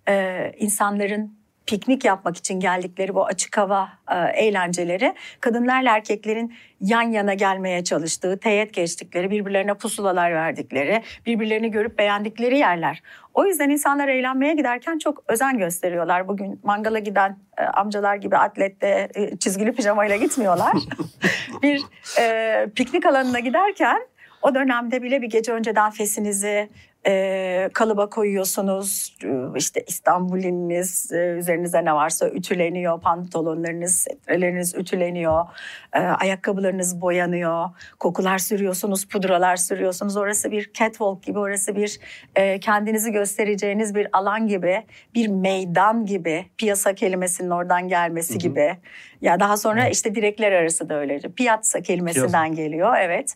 e, 0.10 0.52
insanların 0.58 1.42
piknik 1.66 2.06
yapmak 2.06 2.38
için 2.38 2.60
geldikleri 2.60 3.16
bu 3.16 3.26
açık 3.26 3.58
hava 3.58 3.90
e, 4.12 4.46
eğlenceleri 4.46 5.14
kadınlarla 5.40 5.96
erkeklerin 5.96 6.54
yan 6.82 7.02
yana 7.02 7.34
gelmeye 7.34 7.84
çalıştığı, 7.84 8.40
teyit 8.40 8.74
geçtikleri, 8.74 9.32
birbirlerine 9.32 9.74
pusulalar 9.74 10.34
verdikleri, 10.34 11.04
birbirlerini 11.26 11.72
görüp 11.72 12.00
beğendikleri 12.00 12.58
yerler. 12.58 13.02
O 13.34 13.46
yüzden 13.46 13.70
insanlar 13.70 14.08
eğlenmeye 14.08 14.54
giderken 14.54 14.98
çok 14.98 15.24
özen 15.28 15.58
gösteriyorlar. 15.58 16.28
Bugün 16.28 16.60
mangala 16.64 17.00
giden 17.00 17.38
e, 17.58 17.64
amcalar 17.64 18.16
gibi 18.16 18.38
atlette 18.38 19.10
e, 19.16 19.38
çizgili 19.38 19.72
pijamayla 19.72 20.16
gitmiyorlar. 20.16 20.74
bir 21.64 21.82
e, 22.20 22.68
piknik 22.76 23.06
alanına 23.06 23.40
giderken 23.40 24.08
o 24.42 24.56
dönemde 24.56 25.04
bile 25.04 25.22
bir 25.22 25.30
gece 25.30 25.52
önceden 25.54 25.92
fesinizi, 25.92 26.70
e, 27.08 27.70
kalıba 27.74 28.10
koyuyorsunuz. 28.10 29.18
İşte 29.56 29.84
İstanbul'iniz 29.88 31.12
e, 31.12 31.36
üzerinize 31.40 31.86
ne 31.86 31.94
varsa 31.94 32.30
ütüleniyor. 32.30 33.02
Pantolonlarınız, 33.02 33.96
setreleriniz 33.96 34.76
ütüleniyor. 34.76 35.46
E, 35.94 36.00
ayakkabılarınız 36.00 37.02
boyanıyor. 37.02 37.70
Kokular 38.00 38.38
sürüyorsunuz, 38.38 39.06
pudralar 39.06 39.56
sürüyorsunuz. 39.56 40.18
Orası 40.18 40.52
bir 40.52 40.72
catwalk 40.74 41.24
gibi, 41.24 41.40
orası 41.40 41.76
bir 41.76 42.00
e, 42.36 42.60
kendinizi 42.60 43.12
göstereceğiniz 43.12 43.96
bir 43.96 44.08
alan 44.14 44.48
gibi, 44.48 44.84
bir 45.16 45.28
meydan 45.28 46.06
gibi. 46.06 46.46
Piyasa 46.58 46.96
kelimesinin 46.96 47.50
oradan 47.50 47.88
gelmesi 47.88 48.34
hı 48.34 48.36
hı. 48.36 48.40
gibi. 48.40 48.78
Ya 49.22 49.40
daha 49.40 49.58
sonra 49.58 49.90
işte 49.90 50.16
direkler 50.16 50.52
arası 50.52 50.90
da 50.90 50.96
öyle. 50.96 51.20
Piyatsa 51.20 51.82
kelimesinden 51.82 52.54
Piyasa. 52.54 52.64
geliyor. 52.64 52.96
Evet. 53.00 53.36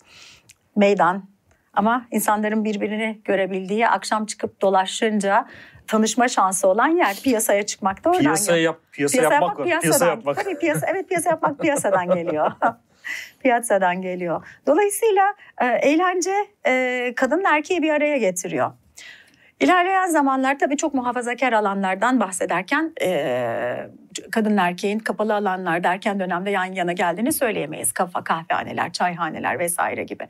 Meydan, 0.75 1.23
ama 1.73 2.05
insanların 2.11 2.63
birbirini 2.63 3.21
görebildiği, 3.25 3.87
akşam 3.87 4.25
çıkıp 4.25 4.61
dolaşınca 4.61 5.47
tanışma 5.87 6.27
şansı 6.27 6.67
olan 6.67 6.87
yer 6.87 7.15
piyasaya 7.23 7.65
çıkmak 7.65 8.03
da 8.03 8.09
oradan 8.09 8.21
piyasa 8.21 8.57
yap, 8.57 8.79
piyasa, 8.91 9.17
piyasa 9.17 9.33
yapmak, 9.33 9.59
yapmak 9.59 9.81
piyasa 9.81 10.05
yapmak. 10.05 10.43
Tabii 10.43 10.57
piyasa, 10.57 10.87
evet 10.91 11.09
piyasa 11.09 11.29
yapmak 11.29 11.59
piyasadan 11.59 12.07
geliyor. 12.07 12.51
piyasadan 13.43 14.01
geliyor. 14.01 14.47
Dolayısıyla 14.67 15.33
e, 15.61 15.65
eğlence 15.65 16.33
e, 16.67 17.13
kadın 17.15 17.43
erkeği 17.43 17.81
bir 17.81 17.89
araya 17.89 18.17
getiriyor. 18.17 18.71
İlerleyen 19.59 20.07
zamanlar 20.07 20.59
tabii 20.59 20.77
çok 20.77 20.93
muhafazakar 20.93 21.53
alanlardan 21.53 22.19
bahsederken 22.19 22.93
e, 23.01 23.89
kadın 24.31 24.57
erkeğin 24.57 24.99
kapalı 24.99 25.35
alanlar 25.35 25.83
derken 25.83 26.19
dönemde 26.19 26.49
yan 26.49 26.65
yana 26.65 26.93
geldiğini 26.93 27.33
söyleyemeyiz. 27.33 27.91
Kafa, 27.91 28.23
kahvehaneler, 28.23 28.91
çayhaneler 28.91 29.59
vesaire 29.59 30.03
gibi 30.03 30.27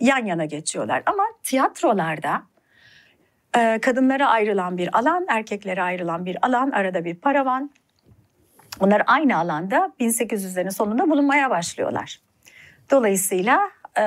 yan 0.00 0.24
yana 0.26 0.44
geçiyorlar. 0.44 1.02
Ama 1.06 1.24
tiyatrolarda 1.42 2.42
e, 3.56 3.78
kadınlara 3.82 4.28
ayrılan 4.28 4.78
bir 4.78 4.98
alan, 4.98 5.26
erkeklere 5.28 5.82
ayrılan 5.82 6.26
bir 6.26 6.46
alan, 6.46 6.70
arada 6.70 7.04
bir 7.04 7.14
paravan. 7.14 7.70
Bunlar 8.80 9.02
aynı 9.06 9.36
alanda 9.36 9.92
1800'lerin 10.00 10.70
sonunda 10.70 11.10
bulunmaya 11.10 11.50
başlıyorlar. 11.50 12.20
Dolayısıyla 12.90 13.70
e, 13.98 14.04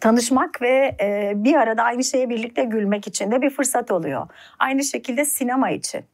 tanışmak 0.00 0.62
ve 0.62 0.96
e, 1.00 1.32
bir 1.36 1.54
arada 1.54 1.82
aynı 1.82 2.04
şeye 2.04 2.28
birlikte 2.28 2.64
gülmek 2.64 3.06
için 3.06 3.30
de 3.30 3.42
bir 3.42 3.50
fırsat 3.50 3.90
oluyor. 3.90 4.28
Aynı 4.58 4.84
şekilde 4.84 5.24
sinema 5.24 5.70
için. 5.70 6.04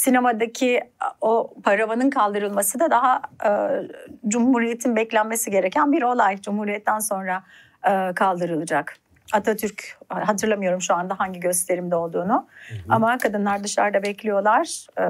Sinemadaki 0.00 0.80
o 1.20 1.54
paravanın 1.64 2.10
kaldırılması 2.10 2.80
da 2.80 2.90
daha 2.90 3.22
e, 3.44 3.50
Cumhuriyet'in 4.28 4.96
beklenmesi 4.96 5.50
gereken 5.50 5.92
bir 5.92 6.02
olay. 6.02 6.40
Cumhuriyet'ten 6.40 6.98
sonra 6.98 7.42
e, 7.84 8.14
kaldırılacak. 8.14 8.96
Atatürk 9.32 9.98
hatırlamıyorum 10.08 10.82
şu 10.82 10.94
anda 10.94 11.18
hangi 11.18 11.40
gösterimde 11.40 11.96
olduğunu. 11.96 12.46
Hı 12.68 12.74
hı. 12.74 12.78
Ama 12.88 13.18
kadınlar 13.18 13.64
dışarıda 13.64 14.02
bekliyorlar. 14.02 14.86
E, 14.98 15.04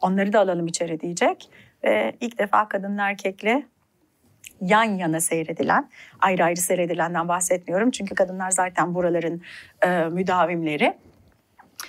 onları 0.00 0.32
da 0.32 0.40
alalım 0.40 0.66
içeri 0.66 1.00
diyecek. 1.00 1.50
Ve 1.84 2.16
ilk 2.20 2.38
defa 2.38 2.68
kadın 2.68 2.98
erkekle 2.98 3.66
yan 4.60 4.84
yana 4.84 5.20
seyredilen, 5.20 5.90
ayrı 6.20 6.44
ayrı 6.44 6.60
seyredilenden 6.60 7.28
bahsetmiyorum. 7.28 7.90
Çünkü 7.90 8.14
kadınlar 8.14 8.50
zaten 8.50 8.94
buraların 8.94 9.42
e, 9.82 10.04
müdavimleri 10.04 10.96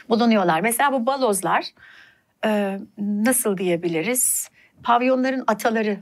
bulunuyorlar. 0.09 0.61
Mesela 0.61 0.91
bu 0.91 1.05
balozlar 1.05 1.65
e, 2.45 2.79
nasıl 2.97 3.57
diyebiliriz? 3.57 4.49
Pavyonların 4.83 5.43
ataları 5.47 5.99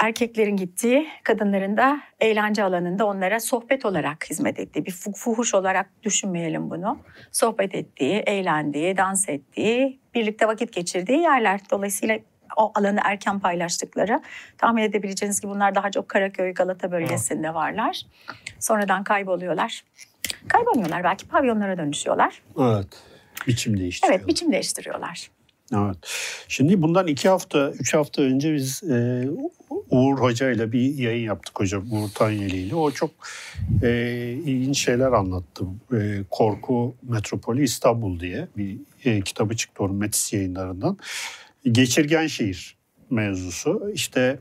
erkeklerin 0.00 0.56
gittiği, 0.56 1.08
kadınların 1.24 1.76
da 1.76 2.00
eğlence 2.20 2.64
alanında 2.64 3.06
onlara 3.06 3.40
sohbet 3.40 3.84
olarak 3.84 4.30
hizmet 4.30 4.58
ettiği, 4.58 4.86
bir 4.86 4.92
fuhuş 4.92 5.54
olarak 5.54 5.90
düşünmeyelim 6.02 6.70
bunu. 6.70 6.98
Sohbet 7.32 7.74
ettiği, 7.74 8.14
eğlendiği, 8.14 8.96
dans 8.96 9.28
ettiği, 9.28 10.00
birlikte 10.14 10.46
vakit 10.46 10.72
geçirdiği 10.72 11.18
yerler. 11.18 11.60
Dolayısıyla 11.70 12.18
o 12.56 12.72
alanı 12.74 13.00
erken 13.04 13.40
paylaştıkları 13.40 14.22
tahmin 14.58 14.82
edebileceğiniz 14.82 15.40
gibi 15.40 15.52
bunlar 15.52 15.74
daha 15.74 15.90
çok 15.90 16.08
Karaköy, 16.08 16.54
Galata 16.54 16.92
bölgesinde 16.92 17.54
varlar. 17.54 18.02
Sonradan 18.58 19.04
kayboluyorlar. 19.04 19.84
Kaybolmuyorlar 20.48 21.04
belki 21.04 21.28
pavyonlara 21.28 21.78
dönüşüyorlar. 21.78 22.42
Evet. 22.58 22.86
Biçim 23.46 23.78
değiştiriyorlar. 23.78 24.18
Evet 24.18 24.28
biçim 24.28 24.52
değiştiriyorlar. 24.52 25.30
Evet. 25.74 25.96
Şimdi 26.48 26.82
bundan 26.82 27.06
iki 27.06 27.28
hafta, 27.28 27.70
üç 27.70 27.94
hafta 27.94 28.22
önce 28.22 28.54
biz 28.54 28.82
e, 28.82 29.28
Uğur 29.90 30.18
Hoca 30.18 30.50
ile 30.50 30.72
bir 30.72 30.94
yayın 30.94 31.24
yaptık 31.24 31.60
hocam. 31.60 31.92
Uğur 31.92 32.08
Tanyeli 32.08 32.56
ile. 32.56 32.74
O 32.74 32.90
çok 32.90 33.10
e, 33.82 33.90
ilginç 34.44 34.78
şeyler 34.84 35.12
anlattı. 35.12 35.64
E, 35.92 36.20
Korku 36.30 36.94
Metropolü 37.02 37.64
İstanbul 37.64 38.20
diye 38.20 38.48
bir 38.56 38.76
e, 39.04 39.20
kitabı 39.20 39.56
çıktı 39.56 39.82
onun 39.82 39.96
Metis 39.96 40.32
yayınlarından. 40.32 40.98
Geçirgen 41.64 42.26
şehir 42.26 42.76
mevzusu. 43.10 43.90
İşte 43.94 44.38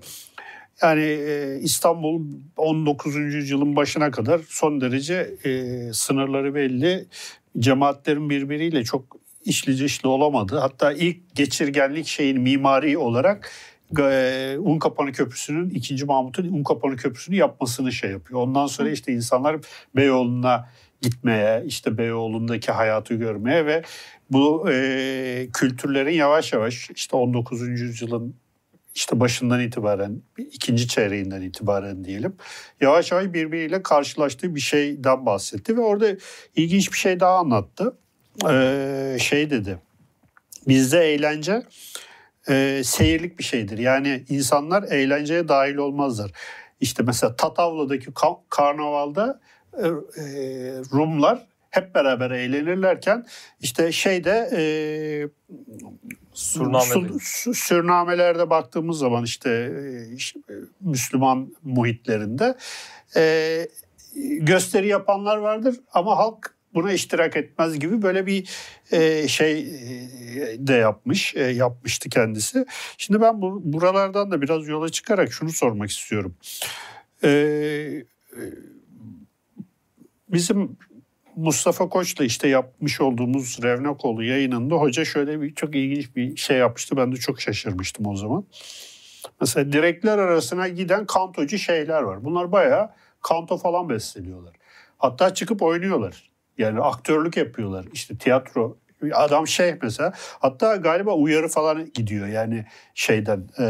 yani 0.82 1.04
e, 1.04 1.60
İstanbul 1.62 2.22
19. 2.58 3.16
yüzyılın 3.16 3.76
başına 3.76 4.12
kadar 4.12 4.42
son 4.48 4.82
derece 4.82 5.36
e, 5.44 5.94
sınırları 5.94 6.56
belli. 6.56 7.06
Cemaatlerin 7.60 8.30
birbiriyle 8.30 8.84
çok 8.84 9.18
işli 9.46 9.80
dışlı 9.80 10.10
olamadı. 10.10 10.58
Hatta 10.58 10.92
ilk 10.92 11.36
geçirgenlik 11.36 12.08
şeyin 12.08 12.42
mimari 12.42 12.98
olarak 12.98 13.52
e, 14.00 14.56
Unkapanı 14.60 15.12
Köprüsü'nün 15.12 15.70
2. 15.70 16.06
Mahmut'un 16.06 16.54
Unkapanı 16.54 16.96
Köprüsü'nü 16.96 17.36
yapmasını 17.36 17.92
şey 17.92 18.12
yapıyor. 18.12 18.42
Ondan 18.42 18.68
sonra 18.68 18.90
işte 18.90 19.14
insanlar 19.14 19.58
Beyoğlu'na 19.96 20.70
gitmeye, 21.02 21.64
işte 21.66 21.98
Beyoğlu'ndaki 21.98 22.72
hayatı 22.72 23.14
görmeye 23.14 23.66
ve 23.66 23.84
bu 24.32 24.72
e, 24.72 25.48
kültürlerin 25.54 26.14
yavaş 26.14 26.54
yavaş 26.54 26.90
işte 26.90 27.18
19. 27.18 27.62
yüzyılın 27.62 28.36
işte 29.00 29.20
başından 29.20 29.60
itibaren, 29.60 30.22
ikinci 30.38 30.88
çeyreğinden 30.88 31.42
itibaren 31.42 32.06
diyelim, 32.06 32.36
yavaş 32.82 33.12
yavaş 33.12 33.34
birbiriyle 33.34 33.84
karşılaştığı 33.84 34.56
bir 34.56 34.60
şeyden 34.60 35.26
bahsetti 35.26 35.78
ve 35.78 35.82
orada 35.82 36.08
ilginç 36.56 36.92
bir 36.92 36.98
şey 36.98 37.20
daha 37.20 37.38
anlattı. 37.38 37.98
Ee, 38.50 39.18
şey 39.20 39.50
dedi, 39.50 39.80
bizde 40.68 41.00
eğlence 41.00 41.64
e, 42.50 42.82
seyirlik 42.86 43.40
bir 43.40 43.44
şeydir. 43.44 43.78
Yani 43.78 44.26
insanlar 44.30 44.84
eğlenceye 44.84 45.48
dahil 45.48 45.76
olmazlar. 45.76 46.32
İşte 46.82 47.04
mesela 47.04 47.36
Tatavla'daki 47.36 48.08
karnavalda 48.50 49.40
e, 49.78 49.88
e, 49.88 49.92
Rumlar 50.94 51.48
hep 51.70 51.96
beraber 51.96 52.32
eğlenirlerken 52.32 53.26
işte 53.62 53.92
şeyde 53.92 54.50
e, 54.54 54.62
Surnameli. 56.40 57.20
Su, 57.22 57.54
sürnamelerde 57.54 58.50
baktığımız 58.50 58.98
zaman 58.98 59.24
işte, 59.24 59.72
işte 60.16 60.40
Müslüman 60.82 61.56
muhitlerinde 61.64 62.58
e, 63.16 63.68
gösteri 64.40 64.88
yapanlar 64.88 65.38
vardır 65.38 65.76
ama 65.94 66.18
halk 66.18 66.56
buna 66.74 66.92
iştirak 66.92 67.38
etmez 67.38 67.80
gibi 67.80 68.02
böyle 68.02 68.26
bir 68.26 68.50
e, 68.92 69.28
şey 69.28 69.66
de 70.58 70.74
yapmış, 70.74 71.36
e, 71.36 71.42
yapmıştı 71.42 72.10
kendisi. 72.10 72.66
Şimdi 72.98 73.22
ben 73.22 73.42
bu, 73.42 73.62
buralardan 73.64 74.32
da 74.32 74.42
biraz 74.42 74.68
yola 74.68 74.90
çıkarak 74.90 75.34
şunu 75.34 75.50
sormak 75.50 75.90
istiyorum. 75.90 76.36
E, 77.24 78.04
bizim 80.30 80.78
Mustafa 81.40 81.90
Koç'la 81.90 82.26
işte 82.26 82.48
yapmış 82.48 83.02
olduğumuz 83.02 83.64
Revnakoğlu 83.64 84.24
yayınında 84.24 84.76
hoca 84.76 85.06
şöyle 85.06 85.42
bir 85.42 85.56
çok 85.56 85.76
ilginç 85.76 86.16
bir 86.16 86.36
şey 86.36 86.58
yapmıştı. 86.58 86.98
Ben 86.98 87.12
de 87.12 87.16
çok 87.16 87.42
şaşırmıştım 87.42 88.08
o 88.08 88.16
zaman. 88.16 88.46
Mesela 89.42 89.74
direkler 89.74 90.18
arasına 90.18 90.68
giden 90.68 91.06
kantocu 91.06 91.58
şeyler 91.58 92.02
var. 92.02 92.24
Bunlar 92.24 92.52
bayağı 92.52 92.90
kanto 93.22 93.58
falan 93.58 93.90
besteliyorlar. 93.90 94.56
Hatta 94.98 95.34
çıkıp 95.34 95.62
oynuyorlar. 95.62 96.30
Yani 96.58 96.80
aktörlük 96.80 97.38
yapıyorlar. 97.38 97.86
İşte 97.94 98.18
tiyatro 98.18 98.78
Adam 99.14 99.48
şey 99.48 99.76
mesela 99.82 100.14
hatta 100.16 100.76
galiba 100.76 101.14
uyarı 101.14 101.48
falan 101.48 101.94
gidiyor 101.94 102.28
yani 102.28 102.66
şeyden 102.94 103.50
e, 103.60 103.68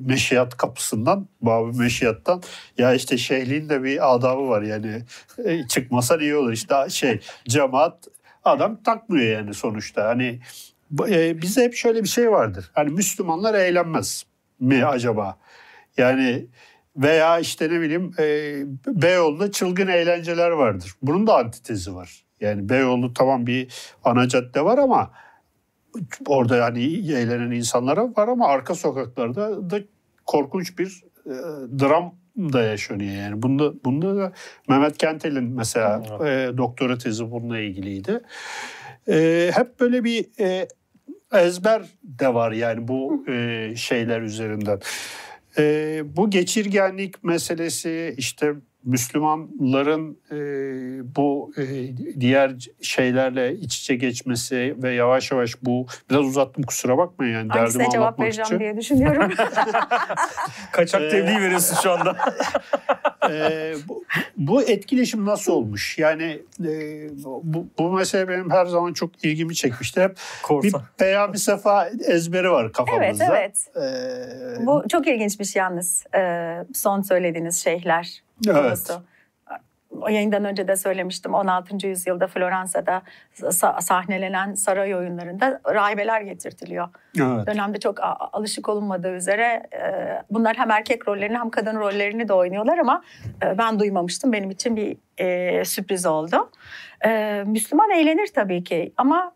meşiyat 0.00 0.56
kapısından 0.56 1.28
Babi 1.42 1.78
Meşiyat'tan. 1.78 2.42
Ya 2.78 2.94
işte 2.94 3.18
şeyliğin 3.18 3.68
de 3.68 3.82
bir 3.82 4.14
adabı 4.14 4.48
var 4.48 4.62
yani 4.62 5.02
e, 5.44 5.66
çıkmasa 5.66 6.16
iyi 6.16 6.36
olur. 6.36 6.52
İşte 6.52 6.74
şey 6.88 7.20
cemaat 7.48 8.08
adam 8.44 8.82
takmıyor 8.82 9.38
yani 9.38 9.54
sonuçta. 9.54 10.08
Hani 10.08 10.40
e, 11.08 11.42
bizde 11.42 11.64
hep 11.64 11.74
şöyle 11.74 12.02
bir 12.02 12.08
şey 12.08 12.30
vardır. 12.30 12.70
Hani 12.74 12.90
Müslümanlar 12.90 13.54
eğlenmez 13.54 14.24
mi 14.60 14.86
acaba? 14.86 15.38
Yani 15.96 16.46
veya 16.96 17.38
işte 17.38 17.70
ne 17.70 17.80
bileyim 17.80 18.12
e, 18.18 18.24
Beyoğlu'nda 18.86 19.52
çılgın 19.52 19.86
eğlenceler 19.86 20.50
vardır. 20.50 20.94
Bunun 21.02 21.26
da 21.26 21.36
antitezi 21.36 21.94
var. 21.94 22.24
Yani 22.40 22.68
Beyoğlu 22.68 23.14
tamam 23.14 23.46
bir 23.46 23.74
ana 24.04 24.28
cadde 24.28 24.64
var 24.64 24.78
ama 24.78 25.10
orada 26.26 26.56
yani 26.56 26.82
eğlenen 27.12 27.50
insanlara 27.50 28.16
var 28.16 28.28
ama 28.28 28.46
arka 28.46 28.74
sokaklarda 28.74 29.70
da 29.70 29.80
korkunç 30.26 30.78
bir 30.78 31.02
e, 31.26 31.34
dram 31.78 32.14
da 32.38 32.62
yaşanıyor 32.62 33.14
yani. 33.14 33.42
Bunda, 33.42 33.84
bunda 33.84 34.16
da 34.16 34.32
Mehmet 34.68 34.98
Kentel'in 34.98 35.44
mesela 35.44 36.02
e, 36.26 36.58
doktora 36.58 36.98
tezi 36.98 37.30
bununla 37.30 37.58
ilgiliydi. 37.58 38.20
E, 39.08 39.50
hep 39.54 39.80
böyle 39.80 40.04
bir 40.04 40.26
e, 40.40 40.68
ezber 41.32 41.82
de 42.02 42.34
var 42.34 42.52
yani 42.52 42.88
bu 42.88 43.24
e, 43.28 43.72
şeyler 43.76 44.20
üzerinden. 44.20 44.80
E, 45.58 46.02
bu 46.16 46.30
geçirgenlik 46.30 47.24
meselesi 47.24 48.14
işte 48.18 48.54
Müslümanların 48.84 50.18
e, 50.30 50.36
bu 51.16 51.52
e, 51.56 51.62
diğer 52.20 52.68
şeylerle 52.82 53.54
iç 53.54 53.78
içe 53.78 53.96
geçmesi 53.96 54.74
ve 54.82 54.94
yavaş 54.94 55.30
yavaş 55.30 55.62
bu 55.62 55.86
biraz 56.10 56.24
uzattım 56.24 56.64
kusura 56.64 56.98
bakmayın 56.98 57.32
yani 57.32 57.48
Hangisine 57.48 57.82
derdimi 57.82 57.92
cevap 57.92 58.20
vereceğim 58.20 58.46
için. 58.46 58.58
diye 58.58 58.76
düşünüyorum. 58.76 59.30
Kaçak 60.72 61.02
e, 61.02 61.08
tebliğ 61.08 61.40
veriyorsun 61.40 61.76
şu 61.82 61.92
anda. 61.92 62.16
e, 63.30 63.74
bu, 63.88 64.04
bu 64.36 64.62
etkileşim 64.62 65.26
nasıl 65.26 65.52
olmuş? 65.52 65.98
Yani 65.98 66.42
e, 66.64 66.70
bu, 67.24 67.66
bu 67.78 67.92
mesele 67.92 68.28
benim 68.28 68.50
her 68.50 68.66
zaman 68.66 68.92
çok 68.92 69.24
ilgimi 69.24 69.54
çekmişti. 69.54 70.00
Hep 70.00 70.16
Korsa. 70.42 70.78
bir 70.78 70.84
Peyami 70.98 71.38
Sefa 71.38 71.88
ezberi 72.08 72.50
var 72.50 72.72
kafamızda. 72.72 73.24
Evet 73.24 73.68
evet. 73.76 73.86
Ee, 74.60 74.66
bu 74.66 74.84
çok 74.88 75.06
ilginçmiş 75.06 75.56
yalnız 75.56 76.04
e, 76.14 76.52
son 76.74 77.00
söylediğiniz 77.02 77.64
şeyler 77.64 78.22
Evet. 78.48 79.00
O 80.00 80.08
yayından 80.08 80.44
önce 80.44 80.68
de 80.68 80.76
söylemiştim 80.76 81.34
16. 81.34 81.86
yüzyılda 81.86 82.26
Floransa'da 82.26 83.02
sahnelenen 83.80 84.54
saray 84.54 84.94
oyunlarında 84.94 85.60
rahibeler 85.66 86.20
getirtiliyor. 86.20 86.88
Evet. 87.20 87.46
Dönemde 87.46 87.78
çok 87.78 87.98
alışık 88.32 88.68
olunmadığı 88.68 89.12
üzere 89.12 89.62
e, 89.72 90.22
bunlar 90.30 90.56
hem 90.56 90.70
erkek 90.70 91.08
rollerini 91.08 91.38
hem 91.38 91.50
kadın 91.50 91.76
rollerini 91.76 92.28
de 92.28 92.32
oynuyorlar 92.32 92.78
ama 92.78 93.02
e, 93.42 93.58
ben 93.58 93.78
duymamıştım. 93.78 94.32
Benim 94.32 94.50
için 94.50 94.76
bir 94.76 94.96
e, 95.18 95.64
sürpriz 95.64 96.06
oldu. 96.06 96.50
Müslüman 97.44 97.90
eğlenir 97.90 98.26
tabii 98.34 98.64
ki 98.64 98.92
ama 98.96 99.32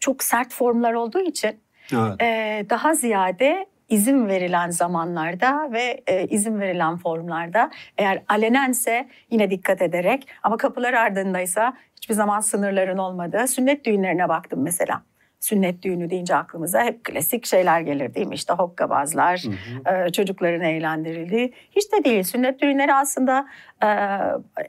çok 0.00 0.22
sert 0.22 0.54
formlar 0.54 0.92
olduğu 0.92 1.20
için 1.20 1.60
evet. 1.92 2.70
daha 2.70 2.94
ziyade 2.94 3.66
izin 3.88 4.28
verilen 4.28 4.70
zamanlarda 4.70 5.68
ve 5.72 6.02
e, 6.06 6.26
izin 6.26 6.60
verilen 6.60 6.96
formlarda 6.96 7.70
eğer 7.98 8.22
alenense 8.28 9.08
yine 9.30 9.50
dikkat 9.50 9.82
ederek 9.82 10.28
ama 10.42 10.56
kapılar 10.56 10.94
ardındaysa 10.94 11.76
hiçbir 11.96 12.14
zaman 12.14 12.40
sınırların 12.40 12.98
olmadığı 12.98 13.48
sünnet 13.48 13.84
düğünlerine 13.84 14.28
baktım 14.28 14.62
mesela. 14.62 15.02
Sünnet 15.40 15.82
düğünü 15.82 16.10
deyince 16.10 16.36
aklımıza 16.36 16.84
hep 16.84 17.04
klasik 17.04 17.46
şeyler 17.46 17.80
gelir 17.80 18.14
değil 18.14 18.26
mi? 18.26 18.34
İşte 18.34 18.52
hokkabazlar, 18.52 19.44
hı 19.44 19.90
hı. 19.90 20.06
E, 20.06 20.12
çocukların 20.12 20.60
eğlendirildiği. 20.60 21.52
Hiç 21.76 21.92
de 21.92 22.04
değil. 22.04 22.22
Sünnet 22.22 22.60
düğünleri 22.60 22.94
aslında 22.94 23.46
e, 23.82 23.88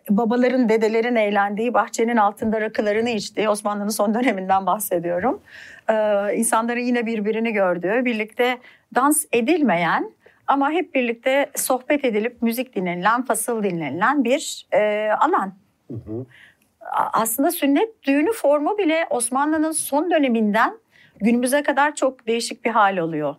babaların, 0.09 0.69
dedelerin 0.69 1.15
eğlendiği, 1.15 1.73
bahçenin 1.73 2.17
altında 2.17 2.61
rakılarını 2.61 3.09
içtiği, 3.09 3.49
Osmanlı'nın 3.49 3.89
son 3.89 4.13
döneminden 4.13 4.65
bahsediyorum. 4.65 5.41
E, 5.89 5.95
insanların 6.35 6.79
yine 6.79 7.05
birbirini 7.05 7.53
gördüğü, 7.53 8.05
birlikte 8.05 8.57
dans 8.95 9.25
edilmeyen 9.31 10.11
ama 10.47 10.71
hep 10.71 10.95
birlikte 10.95 11.51
sohbet 11.55 12.05
edilip 12.05 12.41
müzik 12.41 12.75
dinlenilen, 12.75 13.25
fasıl 13.25 13.63
dinlenilen 13.63 14.23
bir 14.23 14.67
e, 14.73 15.09
alan. 15.19 15.53
Hı 15.87 15.93
hı. 15.93 16.25
Aslında 17.13 17.51
sünnet 17.51 18.03
düğünü 18.03 18.31
formu 18.31 18.77
bile 18.77 19.07
Osmanlı'nın 19.09 19.71
son 19.71 20.11
döneminden 20.11 20.77
günümüze 21.19 21.63
kadar 21.63 21.95
çok 21.95 22.27
değişik 22.27 22.65
bir 22.65 22.69
hal 22.69 22.97
oluyor. 22.97 23.35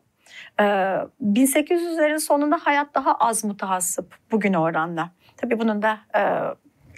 Ee, 0.61 0.64
1800'lerin 1.23 2.19
sonunda 2.19 2.59
hayat 2.62 2.95
daha 2.95 3.14
az 3.14 3.45
mutahassıp 3.45 4.14
bugün 4.31 4.55
oranla. 4.55 5.11
Tabii 5.37 5.59
bunun 5.59 5.83
da 5.83 5.99
e, 6.17 6.23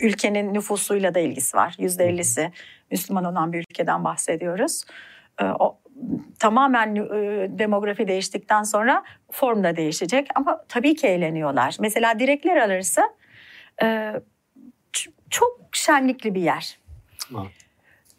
ülkenin 0.01 0.55
nüfusuyla 0.55 1.15
da 1.15 1.19
ilgisi 1.19 1.57
var. 1.57 1.75
%50'si 1.79 2.51
Müslüman 2.91 3.25
olan 3.25 3.53
bir 3.53 3.59
ülkeden 3.59 4.05
bahsediyoruz. 4.05 4.85
Ee, 5.41 5.45
o, 5.45 5.79
tamamen 6.39 6.97
e, 6.97 7.01
demografi 7.59 8.09
değiştikten 8.09 8.63
sonra 8.63 9.05
form 9.31 9.65
da 9.65 9.77
değişecek 9.77 10.29
ama 10.35 10.65
tabii 10.69 10.97
ki 10.97 11.07
eğleniyorlar. 11.07 11.77
Mesela 11.81 12.19
direkler 12.19 12.57
alırsa 12.57 13.15
e, 13.83 14.13
çok 15.31 15.61
şenlikli 15.73 16.35
bir 16.35 16.41
yer. 16.41 16.79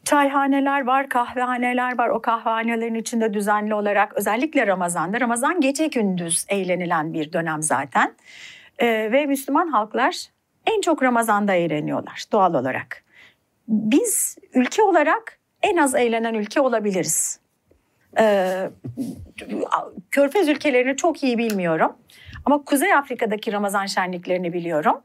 Çayhaneler 0.04 0.86
var, 0.86 1.10
kahvehaneler 1.10 1.98
var. 1.98 2.10
O 2.10 2.22
kahvehanelerin 2.22 2.96
içinde 2.96 3.34
düzenli 3.34 3.74
olarak 3.74 4.14
özellikle 4.14 4.68
Ramazan'da, 4.68 5.22
Ramazan 5.22 5.62
gece 5.62 5.88
gündüz 5.88 6.46
eğlenilen 6.50 7.14
bir 7.14 7.34
dönem 7.34 7.62
zaten. 7.62 8.16
E, 8.80 8.88
ve 9.12 9.26
Müslüman 9.26 9.68
halklar 9.68 10.28
en 10.66 10.82
çok 10.82 11.04
Ramazan'da 11.04 11.54
eğleniyorlar 11.54 12.24
doğal 12.32 12.54
olarak. 12.54 13.04
Biz 13.68 14.38
ülke 14.54 14.84
olarak 14.84 15.40
en 15.62 15.78
az 15.78 15.96
eğlenen 15.96 16.34
ülke 16.34 16.62
olabiliriz. 16.62 17.40
Ee, 18.20 18.70
Körfez 20.12 20.48
ülkelerini 20.48 20.96
çok 20.96 21.24
iyi 21.24 21.38
bilmiyorum. 21.38 21.96
Ama 22.46 22.64
Kuzey 22.64 22.94
Afrika'daki 22.94 23.52
Ramazan 23.52 23.86
şenliklerini 23.86 24.54
biliyorum. 24.54 25.02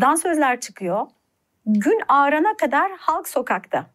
Dansözler 0.00 0.60
çıkıyor. 0.60 1.06
Gün 1.66 2.00
ağrana 2.08 2.56
kadar 2.56 2.92
halk 2.98 3.28
sokakta. 3.28 3.86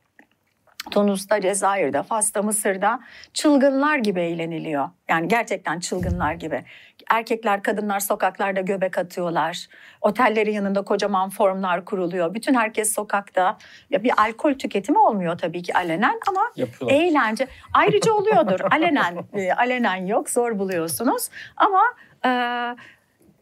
Tunus'ta, 0.92 1.42
Cezayir'de, 1.42 2.04
Fas'ta, 2.04 2.42
Mısır'da 2.42 3.00
çılgınlar 3.34 3.98
gibi 3.98 4.20
eğleniliyor. 4.22 4.90
Yani 5.10 5.28
gerçekten 5.28 5.80
çılgınlar 5.80 6.34
gibi. 6.34 6.64
Erkekler, 7.10 7.64
kadınlar 7.64 8.00
sokaklarda 8.00 8.62
göbek 8.62 8.98
atıyorlar. 8.98 9.68
Otellerin 10.02 10.52
yanında 10.52 10.82
kocaman 10.82 11.30
formlar 11.30 11.86
kuruluyor. 11.86 12.34
Bütün 12.34 12.54
herkes 12.54 12.94
sokakta. 12.94 13.58
Ya 13.90 14.04
bir 14.04 14.12
alkol 14.18 14.54
tüketimi 14.54 14.98
olmuyor 14.98 15.38
tabii 15.38 15.62
ki 15.64 15.74
alenen 15.74 16.20
ama 16.28 16.52
Yapıyorlar. 16.56 16.98
eğlence 17.00 17.48
ayrıca 17.74 18.14
oluyordur. 18.14 18.60
alenen 18.72 19.18
e, 19.34 19.54
alenen 19.54 20.06
yok, 20.06 20.30
zor 20.30 20.60
buluyorsunuz. 20.60 21.30
Ama 21.58 21.82
e, 22.26 22.30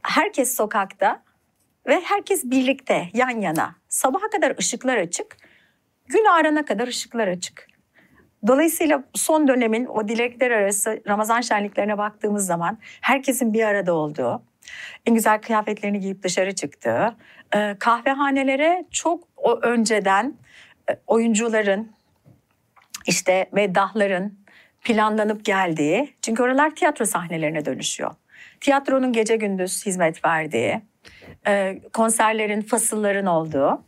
herkes 0.02 0.56
sokakta 0.56 1.22
ve 1.88 2.02
herkes 2.04 2.44
birlikte 2.44 3.10
yan 3.14 3.42
yana. 3.42 3.76
Sabaha 3.90 4.30
kadar 4.30 4.58
ışıklar 4.60 4.98
açık. 4.98 5.38
Gün 6.08 6.26
ağarana 6.26 6.66
kadar 6.66 6.88
ışıklar 6.88 7.28
açık. 7.28 7.68
Dolayısıyla 8.48 9.04
son 9.14 9.48
dönemin 9.48 9.86
o 9.86 10.08
dilekler 10.08 10.52
arası 10.52 11.02
Ramazan 11.08 11.42
şenliklerine 11.42 11.98
baktığımız 11.98 12.46
zaman 12.46 12.78
herkesin 13.02 13.54
bir 13.54 13.64
arada 13.64 13.94
olduğu, 13.94 14.44
en 15.06 15.16
güzel 15.16 15.42
kıyafetlerini 15.42 16.00
giyip 16.00 16.24
dışarı 16.24 16.56
çıktığı, 16.56 17.16
e, 17.56 17.76
kahvehanelere 17.80 18.86
çok 18.92 19.24
o 19.38 19.60
önceden 19.60 20.36
e, 20.90 20.94
oyuncuların 21.08 21.92
işte 23.08 23.50
meddahların 23.52 24.40
planlanıp 24.82 25.46
geldiği, 25.46 26.14
çünkü 26.22 26.44
oralar 26.44 26.76
tiyatro 26.76 27.06
sahnelerine 27.06 27.66
dönüşüyor. 27.66 28.12
Tiyatronun 28.62 29.14
gece 29.14 29.36
gündüz 29.36 29.86
hizmet 29.86 30.26
verdiği, 30.26 30.82
e, 31.48 31.82
konserlerin, 31.94 32.62
fasılların 32.62 33.26
olduğu, 33.26 33.84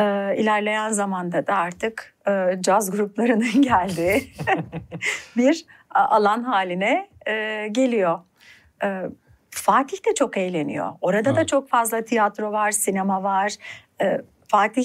e, 0.00 0.36
ilerleyen 0.36 0.90
zamanda 0.90 1.46
da 1.46 1.54
artık 1.54 2.14
e, 2.28 2.58
caz 2.60 2.90
gruplarının 2.90 3.62
geldiği 3.62 4.32
bir 5.36 5.66
alan 5.90 6.42
haline 6.42 7.08
e, 7.26 7.68
geliyor. 7.72 8.18
E, 8.84 9.02
Fatih 9.50 10.06
de 10.06 10.14
çok 10.14 10.36
eğleniyor. 10.36 10.92
Orada 11.00 11.34
da 11.34 11.38
Evet. 11.38 11.48
çok 11.48 11.68
fazla 11.68 12.04
tiyatro 12.04 12.52
var, 12.52 12.70
sinema 12.70 13.22
var. 13.22 13.54
E, 14.02 14.20
Fatih 14.48 14.84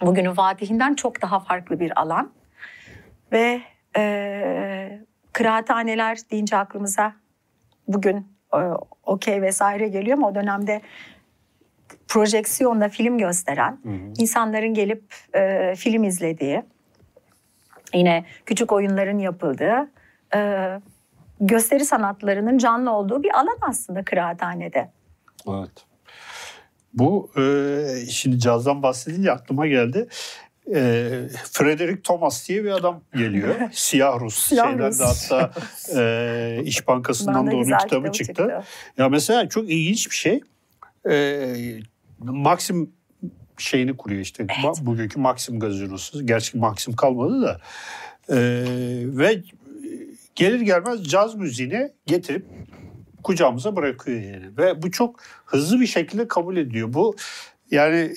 bugünün 0.00 0.34
Fatih'inden 0.34 0.94
çok 0.94 1.22
daha 1.22 1.40
farklı 1.40 1.80
bir 1.80 2.00
alan. 2.00 2.32
Ve 3.32 3.60
e, 3.96 5.00
kıraathaneler 5.32 6.18
deyince 6.30 6.56
aklımıza 6.56 7.12
bugün 7.88 8.36
e, 8.54 8.58
okey 9.04 9.42
vesaire 9.42 9.88
geliyor 9.88 10.18
ama 10.18 10.28
o 10.28 10.34
dönemde 10.34 10.80
projeksiyonla 12.08 12.88
film 12.88 13.18
gösteren, 13.18 13.78
insanların 14.18 14.74
gelip 14.74 15.14
e, 15.34 15.74
film 15.76 16.04
izlediği, 16.04 16.62
yine 17.94 18.24
küçük 18.46 18.72
oyunların 18.72 19.18
yapıldığı, 19.18 19.90
e, 20.34 20.68
gösteri 21.40 21.84
sanatlarının 21.84 22.58
canlı 22.58 22.90
olduğu 22.90 23.22
bir 23.22 23.38
alan 23.38 23.58
aslında 23.60 24.04
kıraathanede. 24.04 24.90
Evet. 25.48 25.86
Bu 26.94 27.30
e, 27.36 27.84
şimdi 28.10 28.38
cazdan 28.38 28.82
bahsedince 28.82 29.32
aklıma 29.32 29.66
geldi. 29.66 30.08
E, 30.74 31.10
Frederick 31.52 32.02
Thomas 32.02 32.48
diye 32.48 32.64
bir 32.64 32.70
adam 32.70 33.00
geliyor. 33.14 33.54
Siyah 33.72 34.20
Rus. 34.20 34.38
Siyah 34.38 34.70
Şeyden 34.70 34.88
Rus. 34.88 35.00
de 35.00 35.04
hatta 35.04 35.52
e, 35.96 36.62
İş 36.64 36.88
Bankası'ndan 36.88 37.46
da 37.46 37.56
onun 37.56 37.62
kitabı 37.62 37.78
kitabı 37.82 38.12
çıktı. 38.12 38.62
Ya 38.98 39.08
mesela 39.08 39.48
çok 39.48 39.70
ilginç 39.70 40.10
bir 40.10 40.16
şey. 40.16 40.40
E, 41.10 41.54
Maxim 42.18 42.90
şeyini 43.58 43.96
kuruyor 43.96 44.20
işte. 44.20 44.42
Ma- 44.42 44.86
Bugünkü 44.86 45.20
Maxim 45.20 45.60
gazinosu. 45.60 46.26
Gerçi 46.26 46.58
Maxim 46.58 46.96
kalmadı 46.96 47.42
da. 47.42 47.60
E, 48.28 48.38
ve 49.06 49.42
gelir 50.34 50.60
gelmez 50.60 51.04
caz 51.04 51.34
müziğini 51.34 51.90
getirip 52.06 52.46
kucağımıza 53.22 53.76
bırakıyor 53.76 54.20
yani. 54.20 54.56
Ve 54.58 54.82
bu 54.82 54.90
çok 54.90 55.20
hızlı 55.44 55.80
bir 55.80 55.86
şekilde 55.86 56.28
kabul 56.28 56.56
ediyor. 56.56 56.92
Bu 56.92 57.16
yani 57.70 58.14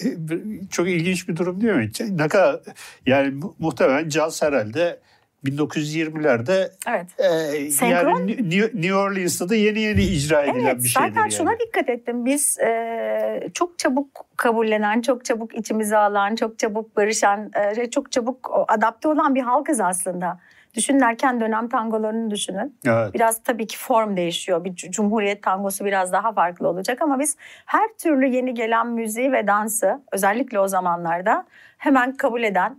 çok 0.71 0.87
ilginç 0.89 1.27
bir 1.29 1.35
durum 1.35 1.61
değil 1.61 1.73
mi? 1.73 1.91
Ne 2.09 2.27
kadar 2.27 2.59
yani 3.05 3.31
mu- 3.31 3.55
muhtemelen 3.59 4.09
caz 4.09 4.41
herhalde 4.41 4.99
1920'lerde 5.45 6.71
Evet. 6.87 7.05
e, 7.19 7.69
Senkron. 7.71 8.09
yani 8.19 8.31
New 8.49 8.81
New 8.81 8.93
Orleans'ta 8.95 9.49
da 9.49 9.55
yeni 9.55 9.79
yeni 9.79 10.01
icra 10.01 10.41
edilen 10.43 10.65
Evet, 10.65 10.83
bir 10.83 10.87
şeydir 10.89 11.07
zaten 11.07 11.21
yani. 11.21 11.31
şuna 11.31 11.59
dikkat 11.59 11.89
ettim. 11.89 12.25
Biz 12.25 12.59
e, 12.59 13.49
çok 13.53 13.79
çabuk 13.79 14.25
kabullenen, 14.37 15.01
çok 15.01 15.25
çabuk 15.25 15.55
içimize 15.55 15.97
alan, 15.97 16.35
çok 16.35 16.59
çabuk 16.59 16.97
barışan, 16.97 17.51
e, 17.77 17.89
çok 17.89 18.11
çabuk 18.11 18.51
adapte 18.67 19.07
olan 19.07 19.35
bir 19.35 19.41
halkız 19.41 19.79
aslında. 19.81 20.39
Düşünürken 20.75 21.41
dönem 21.41 21.69
tangolarını 21.69 22.31
düşünün. 22.31 22.77
Evet. 22.85 23.13
Biraz 23.13 23.43
tabii 23.43 23.67
ki 23.67 23.77
form 23.77 24.17
değişiyor. 24.17 24.63
Bir 24.63 24.69
cu- 24.69 24.91
cumhuriyet 24.91 25.43
tangosu 25.43 25.85
biraz 25.85 26.11
daha 26.11 26.33
farklı 26.33 26.67
olacak 26.67 27.01
ama 27.01 27.19
biz 27.19 27.37
her 27.65 27.87
türlü 28.01 28.25
yeni 28.27 28.53
gelen 28.53 28.87
müziği 28.87 29.31
ve 29.31 29.47
dansı 29.47 30.01
özellikle 30.11 30.59
o 30.59 30.67
zamanlarda 30.67 31.45
hemen 31.77 32.13
kabul 32.17 32.43
eden, 32.43 32.75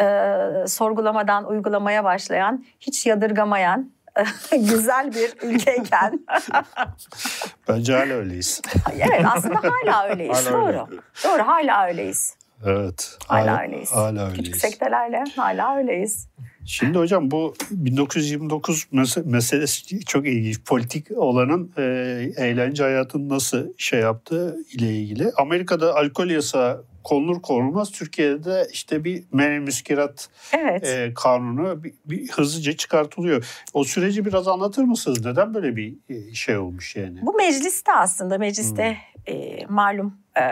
e, 0.00 0.66
sorgulamadan 0.66 1.48
uygulamaya 1.50 2.04
başlayan, 2.04 2.64
hiç 2.80 3.06
yadırgamayan 3.06 3.90
güzel 4.52 5.12
bir 5.14 5.48
ülkeyken 5.48 6.20
Bence 7.68 7.92
hala 7.92 8.12
öyleyiz. 8.14 8.60
evet 8.94 9.24
aslında 9.36 9.60
hala 9.62 10.08
öyleyiz. 10.08 10.46
Hala 10.46 10.52
Doğru. 10.52 10.66
öyle. 10.66 11.00
Doğru 11.24 11.42
hala 11.42 11.86
öyleyiz. 11.86 12.34
Evet. 12.64 13.18
Hala 13.26 13.62
öyleyiz. 13.62 13.92
Hala 13.92 14.28
Küçük 14.28 14.38
öyleyiz. 14.46 14.60
sektelerle 14.60 15.24
hala 15.36 15.76
öyleyiz. 15.76 16.28
Şimdi 16.66 16.98
hocam 16.98 17.30
bu 17.30 17.54
1929 17.70 18.86
mes- 18.92 19.24
meselesi 19.30 20.00
çok 20.04 20.26
ilginç. 20.26 20.60
Politik 20.64 21.06
olanın 21.16 21.72
e, 21.78 21.82
eğlence 22.36 22.82
hayatını 22.82 23.28
nasıl 23.28 23.66
şey 23.78 24.00
yaptığı 24.00 24.56
ile 24.72 24.92
ilgili. 24.92 25.32
Amerika'da 25.36 25.94
alkol 25.94 26.26
yasağı 26.26 26.84
konulur 27.06 27.42
konulmaz 27.42 27.90
Türkiye'de 27.90 28.66
işte 28.72 29.04
bir 29.04 29.24
menü 29.32 29.60
müskirat 29.60 30.28
Evet. 30.52 30.84
e, 30.84 31.14
kanunu 31.14 31.84
bir, 31.84 31.94
bir 32.04 32.28
hızlıca 32.28 32.72
çıkartılıyor. 32.72 33.64
O 33.74 33.84
süreci 33.84 34.24
biraz 34.24 34.48
anlatır 34.48 34.84
mısınız? 34.84 35.24
Neden 35.24 35.54
böyle 35.54 35.76
bir 35.76 35.96
e, 36.08 36.34
şey 36.34 36.58
olmuş 36.58 36.96
yani? 36.96 37.18
Bu 37.22 37.32
mecliste 37.32 37.92
aslında 37.92 38.38
mecliste 38.38 38.96
e, 39.26 39.66
malum 39.66 40.18
e, 40.40 40.42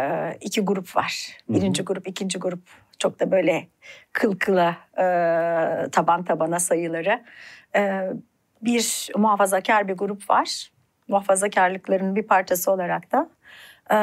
iki 0.41 0.61
grup 0.61 0.97
var. 0.97 1.29
Birinci 1.49 1.83
grup, 1.83 2.09
ikinci 2.09 2.39
grup 2.39 2.63
çok 2.99 3.21
da 3.21 3.31
böyle 3.31 3.69
kıl 4.13 4.39
kıla 4.39 4.77
e, 4.99 5.07
taban 5.91 6.25
tabana 6.25 6.61
sayıları. 6.61 7.25
E, 7.77 8.11
bir 8.63 9.11
muhafazakar 9.17 9.89
bir 9.89 9.95
grup 9.95 10.31
var. 10.31 10.73
Muhafazakarlıkların 11.09 12.17
bir 12.17 12.23
parçası 12.23 12.71
olarak 12.71 13.13
da 13.13 13.31
e, 13.91 13.99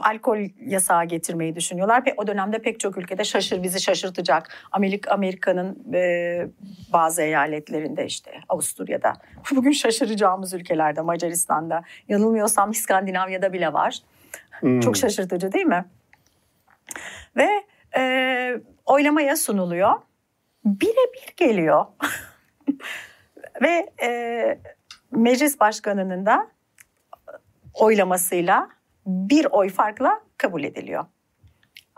alkol 0.00 0.38
yasağı 0.60 1.04
getirmeyi 1.04 1.56
düşünüyorlar 1.56 2.06
ve 2.06 2.14
o 2.16 2.26
dönemde 2.26 2.58
pek 2.58 2.80
çok 2.80 2.98
ülkede 2.98 3.24
şaşır 3.24 3.62
bizi 3.62 3.80
şaşırtacak. 3.80 4.48
Amerika 4.72 5.10
Amerika'nın 5.10 5.92
e, 5.94 6.48
bazı 6.92 7.22
eyaletlerinde 7.22 8.06
işte 8.06 8.30
Avusturya'da 8.48 9.12
bugün 9.50 9.72
şaşıracağımız 9.72 10.54
ülkelerde 10.54 11.00
Macaristan'da 11.00 11.82
yanılmıyorsam 12.08 12.70
İskandinavya'da 12.70 13.52
bile 13.52 13.72
var. 13.72 13.98
Hmm. 14.60 14.80
Çok 14.80 14.96
şaşırtıcı 14.96 15.52
değil 15.52 15.66
mi? 15.66 15.84
Ve 17.36 17.48
e, 17.96 18.60
oylamaya 18.86 19.36
sunuluyor. 19.36 19.92
Birebir 20.64 21.34
geliyor. 21.36 21.86
Ve 23.62 23.90
e, 24.02 24.58
meclis 25.10 25.60
başkanının 25.60 26.26
da 26.26 26.48
oylamasıyla 27.74 28.68
bir 29.06 29.46
oy 29.50 29.68
farkla 29.68 30.20
kabul 30.38 30.64
ediliyor. 30.64 31.04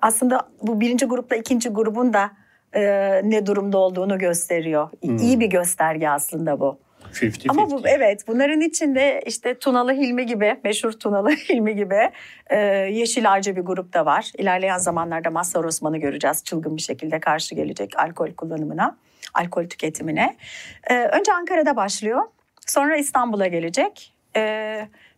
Aslında 0.03 0.49
bu 0.63 0.81
birinci 0.81 1.07
grupla 1.07 1.37
ikinci 1.37 1.69
grubun 1.69 2.13
da 2.13 2.31
e, 2.73 2.83
ne 3.25 3.47
durumda 3.47 3.79
olduğunu 3.79 4.19
gösteriyor. 4.19 4.91
Hmm. 5.03 5.17
İyi 5.17 5.41
bir 5.41 5.47
gösterge 5.47 6.09
aslında 6.09 6.61
bu. 6.61 6.79
50-50. 7.13 7.47
Ama 7.49 7.71
bu 7.71 7.81
evet 7.85 8.25
bunların 8.29 8.61
içinde 8.61 9.23
işte 9.27 9.59
Tunalı 9.59 9.93
Hilmi 9.93 10.27
gibi 10.27 10.61
meşhur 10.65 10.93
Tunalı 10.93 11.31
Hilmi 11.49 11.77
gibi 11.77 12.11
e, 12.51 12.59
Yeşil 12.93 13.33
Ağacı 13.33 13.57
bir 13.57 13.61
grup 13.61 13.93
da 13.93 14.07
var. 14.07 14.33
İlerleyen 14.39 14.79
zamanlarda 14.79 15.31
Mazhar 15.31 15.65
Osman'ı 15.65 15.99
göreceğiz 15.99 16.45
çılgın 16.45 16.77
bir 16.77 16.83
şekilde 16.83 17.21
karşı 17.21 17.55
gelecek 17.55 17.99
alkol 17.99 18.33
kullanımına, 18.35 18.97
alkol 19.35 19.65
tüketimine. 19.65 20.37
E, 20.91 20.95
önce 20.95 21.33
Ankara'da 21.33 21.77
başlıyor 21.77 22.23
sonra 22.67 22.97
İstanbul'a 22.97 23.47
gelecek 23.47 24.15
e, 24.37 24.43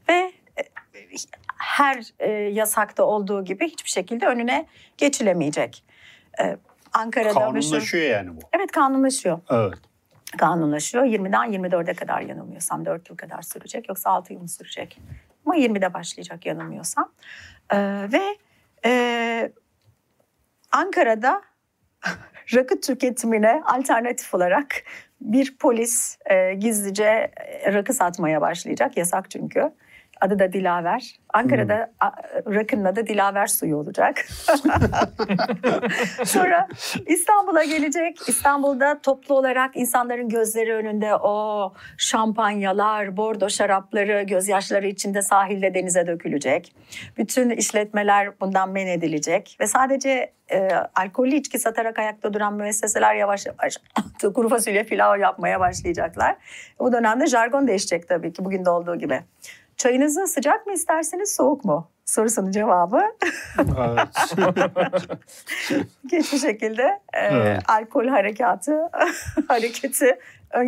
ve 0.08 0.32
e, 0.56 0.62
her 1.60 2.04
e, 2.18 2.30
yasakta 2.30 3.04
olduğu 3.04 3.44
gibi 3.44 3.68
hiçbir 3.68 3.90
şekilde 3.90 4.26
önüne 4.26 4.66
geçilemeyecek. 4.98 5.84
E, 6.40 6.56
Ankara'da. 6.92 7.34
Kanunlaşıyor 7.34 8.04
yani 8.04 8.36
bu. 8.36 8.40
Evet 8.52 8.72
kanunlaşıyor 8.72 9.38
Evet. 9.50 9.78
kanunlaşıyor. 10.38 11.04
20'den 11.04 11.52
24'e 11.52 11.94
kadar 11.94 12.20
yanılmıyorsam 12.20 12.86
4 12.86 13.10
yıl 13.10 13.16
kadar 13.16 13.42
sürecek 13.42 13.88
yoksa 13.88 14.10
6 14.10 14.32
yıl 14.32 14.40
mı 14.40 14.48
sürecek? 14.48 15.00
Ama 15.46 15.56
20'de 15.56 15.94
başlayacak 15.94 16.46
yanılmıyorsam. 16.46 17.12
Ee, 17.72 18.06
ve 18.12 18.36
e, 18.84 19.52
Ankara'da 20.72 21.42
rakı 22.54 22.80
tüketimine 22.80 23.62
alternatif 23.64 24.34
olarak 24.34 24.74
bir 25.20 25.58
polis 25.58 26.18
e, 26.30 26.54
gizlice 26.54 27.30
rakı 27.72 27.94
satmaya 27.94 28.40
başlayacak. 28.40 28.96
Yasak 28.96 29.30
çünkü. 29.30 29.72
Adı 30.20 30.38
da 30.38 30.52
Dilaver. 30.52 31.16
Ankara'da 31.32 31.90
hmm. 32.00 32.54
rakının 32.54 32.84
adı 32.84 33.06
Dilaver 33.06 33.46
suyu 33.46 33.76
olacak. 33.76 34.26
Sonra 36.24 36.68
İstanbul'a 37.06 37.64
gelecek. 37.64 38.28
İstanbul'da 38.28 39.00
toplu 39.00 39.34
olarak 39.34 39.76
insanların 39.76 40.28
gözleri 40.28 40.74
önünde 40.74 41.16
o 41.16 41.72
şampanyalar, 41.98 43.16
bordo 43.16 43.50
şarapları, 43.50 44.22
gözyaşları 44.22 44.86
içinde 44.86 45.22
sahilde 45.22 45.74
denize 45.74 46.06
dökülecek. 46.06 46.74
Bütün 47.18 47.50
işletmeler 47.50 48.40
bundan 48.40 48.70
men 48.70 48.86
edilecek. 48.86 49.56
Ve 49.60 49.66
sadece 49.66 50.32
e, 50.52 50.68
alkollü 50.94 51.34
içki 51.34 51.58
satarak 51.58 51.98
ayakta 51.98 52.34
duran 52.34 52.54
müesseseler 52.54 53.14
yavaş 53.14 53.46
yavaş 53.46 53.76
kuru 54.34 54.48
fasulye 54.48 54.84
pilav 54.84 55.18
yapmaya 55.18 55.60
başlayacaklar. 55.60 56.36
Bu 56.78 56.92
dönemde 56.92 57.26
jargon 57.26 57.68
değişecek 57.68 58.08
tabii 58.08 58.32
ki 58.32 58.44
bugün 58.44 58.64
de 58.64 58.70
olduğu 58.70 58.96
gibi. 58.96 59.20
Çayınızı 59.80 60.26
sıcak 60.26 60.66
mı 60.66 60.72
isterseniz 60.72 61.34
soğuk 61.34 61.64
mu? 61.64 61.90
Sorusunun 62.04 62.50
cevabı. 62.50 63.02
Evet. 63.58 64.08
Geç 66.06 66.32
bir 66.32 66.38
şekilde 66.38 66.82
e, 67.12 67.18
evet. 67.18 67.62
alkol 67.68 68.06
harekatı 68.06 68.88
hareketi 69.48 70.18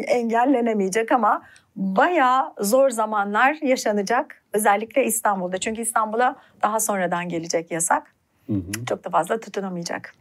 engellenemeyecek 0.07 1.13
ama 1.13 1.43
bayağı 1.77 2.53
zor 2.61 2.91
zamanlar 2.91 3.59
yaşanacak. 3.63 4.43
Özellikle 4.53 5.05
İstanbul'da. 5.05 5.59
Çünkü 5.59 5.83
İstanbul'a 5.83 6.37
daha 6.63 6.81
sonradan 6.81 7.29
gelecek 7.29 7.71
yasak. 7.71 8.15
Hı 8.47 8.53
hı. 8.53 8.85
Çok 8.89 9.05
da 9.05 9.11
fazla 9.11 9.41
tutunamayacak. 9.41 10.15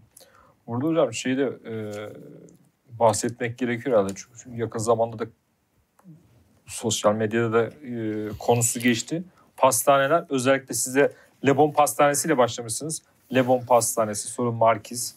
Burada 0.68 0.88
hocam 0.88 1.14
şeyi 1.14 1.38
de 1.38 1.44
e, 1.44 1.74
bahsetmek 3.00 3.58
gerekiyor 3.58 3.98
herhalde. 3.98 4.14
Çünkü 4.16 4.60
yakın 4.62 4.80
zamanda 4.80 5.20
da 5.20 5.26
sosyal 6.72 7.14
medyada 7.16 7.54
da 7.54 7.64
e, 7.66 8.30
konusu 8.40 8.80
geçti. 8.80 9.24
Pastaneler 9.58 10.26
özellikle 10.30 10.74
size 10.74 11.12
Lebon 11.46 11.72
Pastanesi 11.72 12.28
ile 12.28 12.38
başlamışsınız. 12.38 13.02
Lebon 13.34 13.62
Pastanesi, 13.62 14.28
sorun 14.28 14.56
Markiz. 14.56 15.16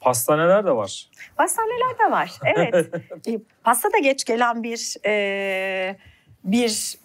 Pastaneler 0.00 0.66
de 0.66 0.70
var. 0.70 1.08
Pastaneler 1.36 1.98
de 1.98 2.10
var, 2.10 2.32
evet. 2.56 2.94
E, 3.28 3.38
pasta 3.64 3.92
da 3.92 3.98
geç 3.98 4.24
gelen 4.24 4.62
bir 4.62 4.96
e, 5.06 5.96
bir 6.44 6.98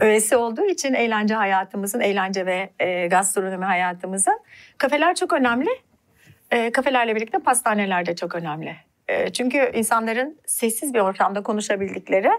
öğesi 0.00 0.36
olduğu 0.36 0.64
için 0.64 0.94
eğlence 0.94 1.34
hayatımızın, 1.34 2.00
eğlence 2.00 2.46
ve 2.46 2.70
e, 2.80 3.06
gastronomi 3.06 3.64
hayatımızın. 3.64 4.40
Kafeler 4.78 5.14
çok 5.14 5.32
önemli. 5.32 5.70
E, 6.50 6.72
kafelerle 6.72 7.16
birlikte 7.16 7.38
pastaneler 7.38 8.06
de 8.06 8.16
çok 8.16 8.34
önemli. 8.34 8.76
E, 9.08 9.32
çünkü 9.32 9.70
insanların 9.74 10.38
sessiz 10.46 10.94
bir 10.94 11.00
ortamda 11.00 11.42
konuşabildikleri 11.42 12.30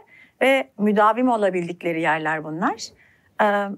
ve 0.43 0.69
müdavim 0.77 1.29
olabildikleri 1.29 2.01
yerler 2.01 2.43
bunlar. 2.43 2.83
Ee, 3.41 3.69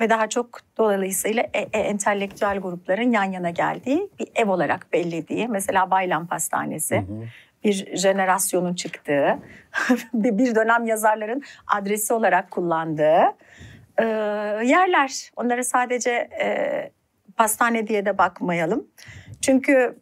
ve 0.00 0.10
daha 0.10 0.28
çok 0.28 0.60
dolayısıyla 0.78 1.42
e, 1.42 1.60
e, 1.60 1.78
entelektüel 1.78 2.58
grupların 2.58 3.12
yan 3.12 3.24
yana 3.24 3.50
geldiği 3.50 4.10
bir 4.18 4.28
ev 4.34 4.50
olarak 4.50 4.92
bellediği 4.92 5.48
mesela 5.48 5.90
Baylam 5.90 6.26
Pastanesi. 6.26 6.96
Hı 6.96 7.00
hı. 7.00 7.24
Bir 7.64 7.96
jenerasyonun 7.96 8.74
çıktığı, 8.74 9.38
bir 10.14 10.54
dönem 10.54 10.86
yazarların 10.86 11.42
adresi 11.66 12.12
olarak 12.12 12.50
kullandığı 12.50 13.22
e, 13.98 14.04
yerler. 14.64 15.30
Onlara 15.36 15.64
sadece 15.64 16.10
e, 16.10 16.90
pastane 17.36 17.86
diye 17.86 18.06
de 18.06 18.18
bakmayalım. 18.18 18.86
Çünkü 19.40 19.98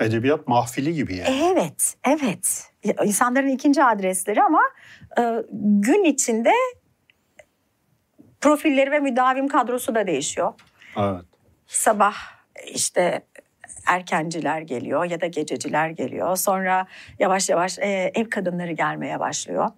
Edebiyat 0.00 0.48
mahfili 0.48 0.94
gibi 0.94 1.16
yani. 1.16 1.52
Evet, 1.52 1.94
evet. 2.04 2.72
İnsanların 3.04 3.48
ikinci 3.48 3.84
adresleri 3.84 4.42
ama 4.42 4.62
e, 5.18 5.22
gün 5.52 6.04
içinde 6.04 6.52
profilleri 8.40 8.90
ve 8.90 9.00
müdavim 9.00 9.48
kadrosu 9.48 9.94
da 9.94 10.06
değişiyor. 10.06 10.52
Evet. 10.96 11.24
Sabah 11.66 12.14
işte 12.72 13.22
erkenciler 13.86 14.60
geliyor 14.60 15.04
ya 15.04 15.20
da 15.20 15.26
gececiler 15.26 15.90
geliyor. 15.90 16.36
Sonra 16.36 16.86
yavaş 17.18 17.50
yavaş 17.50 17.78
e, 17.78 18.12
ev 18.14 18.30
kadınları 18.30 18.72
gelmeye 18.72 19.20
başlıyor. 19.20 19.68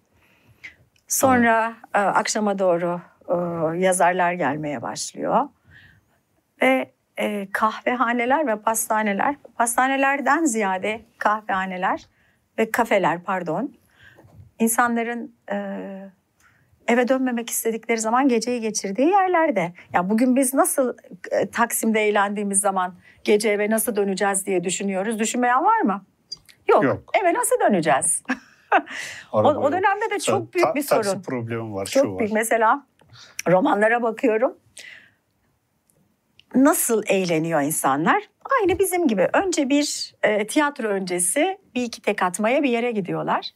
Sonra 1.09 1.75
e, 1.95 1.99
akşama 1.99 2.59
doğru 2.59 3.01
e, 3.29 3.35
yazarlar 3.79 4.33
gelmeye 4.33 4.83
başlıyor. 4.83 5.49
Ve 6.63 6.91
e, 7.21 7.49
kahvehaneler 7.53 8.47
ve 8.47 8.57
pastaneler, 8.57 9.35
pastanelerden 9.57 10.45
ziyade 10.45 11.01
kahvehaneler 11.19 12.07
ve 12.59 12.71
kafeler 12.71 13.23
pardon, 13.23 13.75
insanların 14.59 15.35
e, 15.53 15.57
eve 16.89 17.09
dönmemek 17.09 17.51
istedikleri 17.51 17.99
zaman 17.99 18.29
geceyi 18.29 18.61
geçirdiği 18.61 19.09
yerlerde. 19.09 19.61
Ya 19.61 19.73
yani 19.93 20.11
bugün 20.11 20.37
biz 20.37 20.55
nasıl 20.55 20.97
e, 21.31 21.51
Taksim'de 21.51 22.01
eğlendiğimiz 22.01 22.61
zaman 22.61 22.95
gece 23.25 23.49
eve 23.49 23.71
nasıl 23.71 23.97
döneceğiz 23.97 24.47
diye 24.47 24.65
düşünüyoruz. 24.65 25.19
Düşünmeyen 25.19 25.65
var 25.65 25.81
mı? 25.81 26.05
Yok. 26.69 26.85
Yok. 26.85 27.11
Eve 27.23 27.35
nasıl 27.35 27.61
döneceğiz? 27.61 28.23
o, 29.33 29.39
o 29.39 29.73
dönemde 29.73 30.11
de 30.11 30.19
çok 30.19 30.55
büyük 30.55 30.75
bir 30.75 30.83
sorun. 30.83 31.03
Taksi 31.03 31.23
problemi 31.23 31.75
var. 31.75 31.87
Çok 31.87 32.05
şu 32.05 32.19
büyük. 32.19 32.33
Var. 32.33 32.39
Mesela 32.39 32.87
romanlara 33.49 34.03
bakıyorum 34.03 34.57
nasıl 36.55 37.03
eğleniyor 37.07 37.63
insanlar? 37.63 38.23
Aynı 38.61 38.79
bizim 38.79 39.09
gibi. 39.09 39.29
Önce 39.33 39.69
bir 39.69 40.15
e, 40.23 40.47
tiyatro 40.47 40.89
öncesi 40.89 41.59
bir 41.75 41.83
iki 41.83 42.03
tek 42.03 42.23
atmaya 42.23 42.63
bir 42.63 42.71
yere 42.71 42.91
gidiyorlar. 42.91 43.51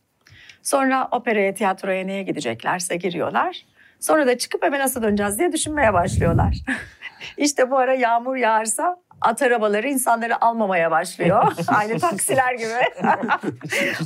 Sonra 0.63 1.09
operaya, 1.13 1.55
tiyatroya 1.55 2.05
neye 2.05 2.23
gideceklerse 2.23 2.97
giriyorlar. 2.97 3.67
Sonra 4.01 4.27
da 4.27 4.39
çıkıp 4.39 4.65
eve 4.65 4.79
nasıl 4.79 5.03
döneceğiz 5.03 5.39
diye 5.39 5.53
düşünmeye 5.53 5.93
başlıyorlar. 5.93 6.57
İşte 7.37 7.71
bu 7.71 7.79
ara 7.79 7.95
yağmur 7.95 8.37
yağarsa 8.37 8.97
at 9.25 9.43
arabaları 9.43 9.89
insanları 9.89 10.45
almamaya 10.45 10.91
başlıyor. 10.91 11.53
Aynı 11.69 11.99
taksiler 11.99 12.55
gibi. 12.55 13.05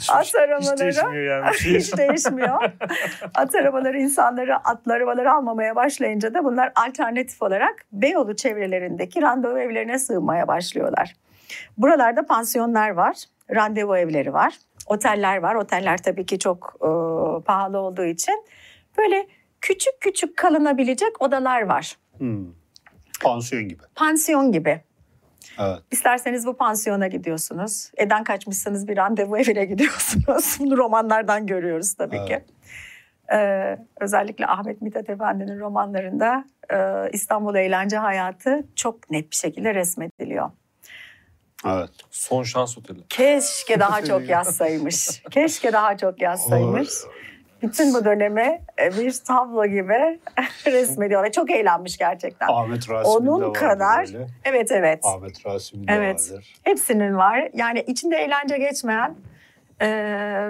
at 0.09 0.35
arabaları. 0.35 0.61
Hiç 0.61 0.81
değişmiyor 0.81 1.43
yani. 1.45 1.51
hiç 1.55 1.97
değişmiyor. 1.97 2.73
At 3.35 3.55
arabaları 3.55 3.99
insanları 3.99 4.57
atlı 4.57 4.93
arabaları 4.93 5.33
almamaya 5.33 5.77
başlayınca 5.77 6.35
da 6.35 6.45
bunlar 6.45 6.73
alternatif 6.77 7.43
olarak 7.43 7.85
Beyoğlu 7.93 8.37
çevrelerindeki 8.37 9.23
randevu 9.23 9.59
evlerine 9.59 9.99
sığmaya 9.99 10.49
başlıyorlar. 10.49 11.15
Buralarda 11.79 12.27
pansiyonlar 12.27 12.91
var, 12.91 13.17
randevu 13.55 13.97
evleri 13.97 14.33
var, 14.33 14.55
oteller 14.87 15.37
var. 15.37 15.55
Oteller 15.55 15.99
tabii 15.99 16.27
ki 16.27 16.39
çok 16.39 16.77
e, 16.81 16.89
pahalı 17.45 17.79
olduğu 17.79 18.05
için 18.05 18.45
böyle 18.99 19.27
küçük 19.61 20.01
küçük 20.01 20.37
kalınabilecek 20.37 21.23
odalar 21.23 21.63
var. 21.63 21.97
Hmm. 22.19 22.47
Pansiyon 23.23 23.69
gibi. 23.69 23.83
Pansiyon 23.95 24.53
gibi. 24.53 24.81
Evet. 25.59 25.79
İsterseniz 25.91 26.47
bu 26.47 26.57
pansiyona 26.57 27.07
gidiyorsunuz. 27.07 27.91
Eden 27.97 28.25
kaçmışsınız 28.25 28.89
bir 28.89 28.97
randevu 28.97 29.39
evine 29.39 29.65
gidiyorsunuz. 29.65 30.57
Bunu 30.61 30.77
romanlardan 30.77 31.47
görüyoruz 31.47 31.95
tabii 31.95 32.17
evet. 32.17 32.29
ki. 32.29 32.45
Ee, 33.33 33.79
özellikle 34.01 34.47
Ahmet 34.47 34.83
Mithat 34.83 35.11
Efendi'nin 35.11 35.61
romanlarında 35.61 36.45
e, 36.73 37.11
İstanbul 37.13 37.55
eğlence 37.55 37.97
hayatı 37.97 38.67
çok 38.77 39.11
net 39.11 39.31
bir 39.31 39.37
şekilde 39.37 39.75
resmediliyor. 39.75 40.51
Evet. 41.67 41.91
Son 42.11 42.43
şans 42.43 42.79
oteli. 42.79 42.99
Keşke 43.09 43.81
daha 43.81 44.05
çok 44.05 44.29
yazsaymış. 44.29 45.23
Keşke 45.31 45.73
daha 45.73 45.97
çok 45.97 46.23
yazsaymış 46.23 46.89
bütün 47.63 47.95
bu 47.95 48.05
dönemi 48.05 48.61
e, 48.83 48.99
bir 48.99 49.13
tablo 49.27 49.67
gibi 49.67 50.21
resmediyor 50.67 51.25
ve 51.25 51.33
çok 51.33 51.51
eğlenmiş 51.51 51.99
gerçekten. 51.99 52.49
Ahmet 52.49 52.91
Rasim'in 52.91 53.27
Onun 53.27 53.49
de 53.49 53.53
kadar 53.53 54.07
böyle. 54.07 54.27
evet 54.45 54.73
evet. 54.73 55.01
Ahmet 55.03 55.47
Rasim'in 55.47 55.89
de 55.89 55.93
evet. 55.93 56.31
vardır. 56.31 56.55
Hepsinin 56.63 57.17
var. 57.17 57.49
Yani 57.55 57.85
içinde 57.87 58.17
eğlence 58.17 58.59
geçmeyen 58.59 59.15
e, 59.81 59.89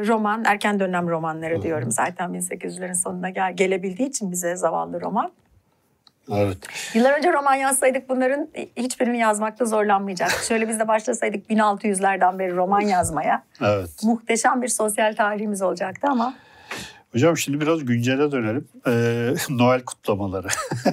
roman, 0.07 0.45
erken 0.47 0.81
dönem 0.81 1.09
romanları 1.09 1.55
Hı-hı. 1.55 1.63
diyorum 1.63 1.91
zaten 1.91 2.31
1800'lerin 2.31 2.95
sonuna 2.95 3.31
gel 3.31 3.53
gelebildiği 3.53 4.09
için 4.09 4.33
bize 4.33 4.57
zavallı 4.57 5.01
roman. 5.01 5.33
Evet. 6.33 6.59
Yıllar 6.95 7.19
önce 7.19 7.33
roman 7.33 7.55
yazsaydık 7.55 8.09
bunların 8.09 8.49
hiçbirini 8.77 9.19
yazmakta 9.19 9.65
zorlanmayacak. 9.65 10.31
Şöyle 10.31 10.69
biz 10.69 10.81
de 10.81 10.89
başlasaydık 10.89 11.51
1600'lerden 11.51 12.39
beri 12.39 12.57
roman 12.57 12.81
yazmaya. 12.81 13.43
Evet. 13.61 13.91
Muhteşem 14.03 14.63
bir 14.63 14.69
sosyal 14.69 15.15
tarihimiz 15.15 15.63
olacaktı 15.63 16.09
ama 16.11 16.35
Hocam 17.19 17.37
şimdi 17.37 17.61
biraz 17.61 17.85
güncele 17.85 18.33
dönelim. 18.33 18.69
Ee, 18.87 19.35
Noel 19.51 19.83
kutlamaları. 19.83 20.49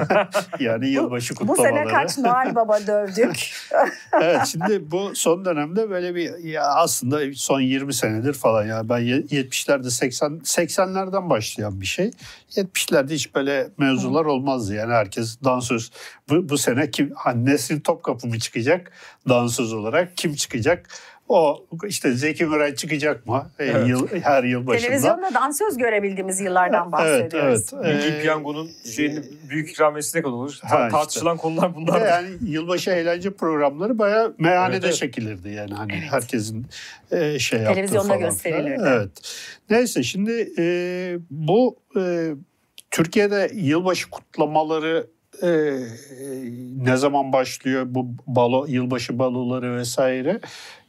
yani 0.60 0.90
yılbaşı 0.90 1.36
kutlamaları. 1.36 1.74
Bu 1.74 1.78
sene 1.78 1.86
kaç 1.86 2.18
Noel 2.18 2.56
Baba 2.56 2.80
dövdük? 2.88 3.52
evet 4.22 4.42
şimdi 4.46 4.92
bu 4.92 5.16
son 5.16 5.46
dönemde 5.46 5.90
böyle 5.90 6.16
bir 6.16 6.38
ya 6.38 6.64
aslında 6.64 7.20
son 7.36 7.62
20 7.62 7.94
senedir 7.94 8.34
falan 8.34 8.66
ya 8.66 8.90
ben 8.90 9.02
70'lerde 9.02 9.90
80 9.90 10.32
80'lerden 10.32 11.30
başlayan 11.30 11.82
bir 11.82 11.86
şey. 11.86 12.12
70'lerde 12.50 13.14
hiç 13.14 13.36
böyle 13.36 13.68
mevzular 13.78 14.26
olmazdı. 14.26 14.76
Yani 14.76 14.94
herkes 14.94 15.38
dansöz. 15.44 15.92
Bu, 16.30 16.50
bu 16.50 16.58
sene 16.58 16.92
kim 16.92 17.14
Nesrin 17.36 17.80
Topkapı 17.80 18.28
mı 18.28 18.40
çıkacak 18.40 18.92
dansöz 19.30 19.74
olarak? 19.74 20.18
Kim 20.18 20.36
çıkacak? 20.36 20.90
O 21.30 21.66
işte 21.88 22.14
Zeki 22.14 22.46
Müren 22.46 22.74
çıkacak 22.76 23.28
mı 23.28 23.50
e, 23.60 23.66
Evet. 23.66 23.88
yıl, 23.90 24.08
her 24.22 24.44
yıl 24.44 24.68
başında? 24.68 24.88
Televizyonda 24.88 25.34
dansöz 25.34 25.78
görebildiğimiz 25.78 26.40
yıllardan 26.40 26.92
bahsediyoruz. 26.92 27.74
Evet, 27.74 27.86
evet. 27.86 28.04
Milli 28.04 28.18
Ee, 28.18 28.22
Piyango'nun 28.22 28.72
şeyinin 28.96 29.40
büyük 29.50 29.70
ikramiyesi 29.70 30.18
ne 30.18 30.22
kadar 30.22 30.34
olur? 30.34 30.58
Ta- 30.62 30.70
Ha, 30.70 30.86
işte. 30.86 30.98
tartışılan 30.98 31.38
konular 31.38 31.76
bunlar. 31.76 32.08
yani 32.08 32.28
yılbaşı 32.46 32.92
eğlence 32.92 33.30
programları 33.34 34.00
bayağı 34.00 34.36
meyhanede 34.38 34.76
Evet, 34.76 34.86
evet. 34.86 34.96
çekilirdi 34.96 35.50
yani 35.50 35.74
hani 35.74 35.94
Evet. 35.94 36.12
herkesin 36.12 36.66
e, 37.12 37.40
şey 37.40 37.60
yaptığı 37.60 37.74
Televizyonda 37.76 38.08
falan. 38.08 38.20
gösterilirdi. 38.20 38.84
Evet. 38.88 39.10
Neyse 39.70 40.04
şimdi 40.04 40.54
e, 40.58 41.18
bu 41.30 41.76
e, 42.00 42.30
Türkiye'de 42.92 43.52
yılbaşı 43.54 44.10
kutlamaları 44.10 45.08
e, 45.44 45.80
ne 46.86 46.98
zaman 46.98 47.34
başlıyor 47.34 47.86
bu 47.90 48.08
balo 48.28 48.66
yılbaşı 48.68 49.20
baloları 49.20 49.78
vesaire 49.78 50.40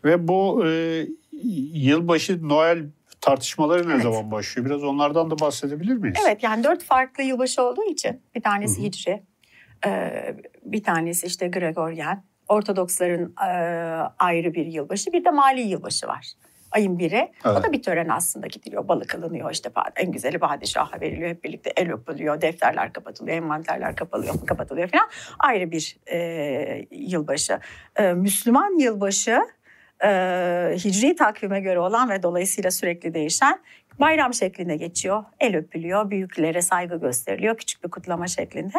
ve 0.04 0.28
bu 0.28 0.66
e, 0.66 1.06
yılbaşı 1.72 2.48
Noel 2.48 2.84
tartışmaları 3.20 3.88
ne 3.88 3.92
Evet. 3.92 4.02
zaman 4.02 4.30
başlıyor? 4.30 4.66
Biraz 4.68 4.84
onlardan 4.84 5.30
da 5.30 5.38
bahsedebilir 5.38 5.94
miyiz? 5.96 6.16
Evet 6.26 6.42
yani 6.42 6.64
dört 6.64 6.82
farklı 6.84 7.22
yılbaşı 7.22 7.62
olduğu 7.62 7.84
için 7.84 8.20
bir 8.34 8.42
tanesi 8.42 8.76
Hı 8.78 8.82
hı. 8.82 8.86
Hicri, 8.86 9.22
e, 9.86 10.12
bir 10.64 10.82
tanesi 10.82 11.26
işte 11.26 11.48
Gregoryen, 11.48 12.24
Ortodoksların 12.48 13.34
e, 13.46 13.50
ayrı 14.18 14.54
bir 14.54 14.66
yılbaşı, 14.66 15.12
bir 15.12 15.24
de 15.24 15.30
mali 15.30 15.60
yılbaşı 15.60 16.06
var. 16.06 16.32
Ayın 16.72 16.98
biri. 16.98 17.32
O 17.44 17.48
Evet. 17.50 17.64
da 17.64 17.72
bir 17.72 17.82
tören 17.82 18.08
aslında 18.08 18.46
gidiliyor. 18.46 18.88
Balık 18.88 19.14
alınıyor 19.14 19.50
işte 19.50 19.70
en 19.96 20.12
güzeli 20.12 20.38
padişaha 20.38 21.00
veriliyor. 21.00 21.30
Hep 21.30 21.44
birlikte 21.44 21.72
el 21.76 21.92
öpülüyor, 21.92 22.40
defterler 22.40 22.92
kapatılıyor, 22.92 23.36
envanterler 23.36 23.96
kapatılıyor, 23.96 24.46
kapatılıyor 24.46 24.88
falan. 24.88 25.08
Ayrı 25.38 25.70
bir 25.70 25.96
e, 26.12 26.86
yılbaşı. 26.90 27.60
E, 27.96 28.12
Müslüman 28.12 28.78
yılbaşı 28.78 29.40
e, 30.04 30.08
hicri 30.84 31.16
takvime 31.16 31.60
göre 31.60 31.78
olan 31.78 32.10
ve 32.10 32.22
dolayısıyla 32.22 32.70
sürekli 32.70 33.14
değişen 33.14 33.60
bayram 34.00 34.34
şeklinde 34.34 34.76
geçiyor. 34.76 35.24
El 35.40 35.56
öpülüyor, 35.56 36.10
büyüklere 36.10 36.62
saygı 36.62 36.96
gösteriliyor 36.96 37.56
küçük 37.56 37.84
bir 37.84 37.90
kutlama 37.90 38.26
şeklinde. 38.26 38.78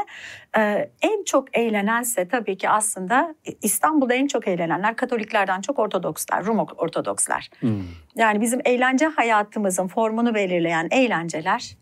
Ee, 0.57 0.89
en 1.01 1.23
çok 1.23 1.57
eğlenense 1.57 2.27
tabii 2.27 2.57
ki 2.57 2.69
aslında 2.69 3.35
İstanbul'da 3.61 4.13
en 4.13 4.27
çok 4.27 4.47
eğlenenler 4.47 4.95
Katoliklerden 4.95 5.61
çok 5.61 5.79
Ortodokslar, 5.79 6.45
Rum 6.45 6.59
Ortodokslar. 6.59 7.49
Hmm. 7.59 7.83
Yani 8.15 8.41
bizim 8.41 8.61
eğlence 8.65 9.05
hayatımızın 9.05 9.87
formunu 9.87 10.35
belirleyen 10.35 10.87
eğlenceler 10.91 11.77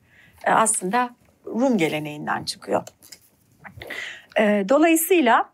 aslında 0.45 1.09
Rum 1.45 1.77
geleneğinden 1.77 2.43
çıkıyor. 2.43 2.83
E, 4.39 4.65
Dolayısıyla 4.69 5.49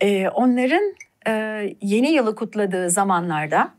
e, 0.00 0.28
onların 0.28 0.94
e, 1.30 1.76
yeni 1.80 2.12
yılı 2.12 2.34
kutladığı 2.36 2.90
zamanlarda 2.90 3.70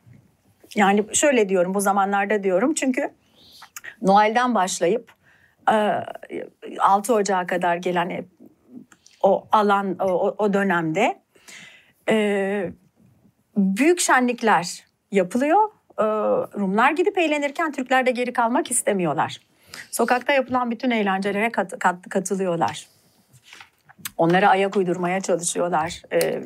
yani 0.76 1.06
şöyle 1.14 1.50
diyorum 1.50 1.74
bu 1.74 1.82
zamanlarda 1.82 2.44
diyorum 2.44 2.74
çünkü 2.74 3.10
Noel'den 4.02 4.56
başlayıp 4.56 5.12
e, 5.72 5.92
6 6.80 7.14
Ocağı 7.14 7.48
kadar 7.48 7.76
gelen 7.76 8.26
o 9.22 9.48
alan 9.52 9.96
o- 10.00 10.36
o 10.38 10.54
dönemde 10.54 11.22
e, 12.10 12.72
büyük 13.58 14.00
şenlikler 14.00 14.84
yapılıyor. 15.12 15.70
E, 16.00 16.04
Rumlar 16.60 16.92
gidip 16.92 17.18
eğlenirken 17.18 17.72
Türkler 17.72 18.06
de 18.06 18.12
geri 18.12 18.34
kalmak 18.34 18.72
istemiyorlar. 18.72 19.38
Sokakta 19.92 20.34
yapılan 20.34 20.72
bütün 20.72 20.92
eğlencelere 20.92 21.52
kat, 21.52 21.80
kat- 21.80 22.10
katılıyorlar. 22.10 22.88
Onlara 24.22 24.50
ayak 24.50 24.78
uydurmaya 24.78 25.22
çalışıyorlar. 25.22 26.02
Ee, 26.14 26.42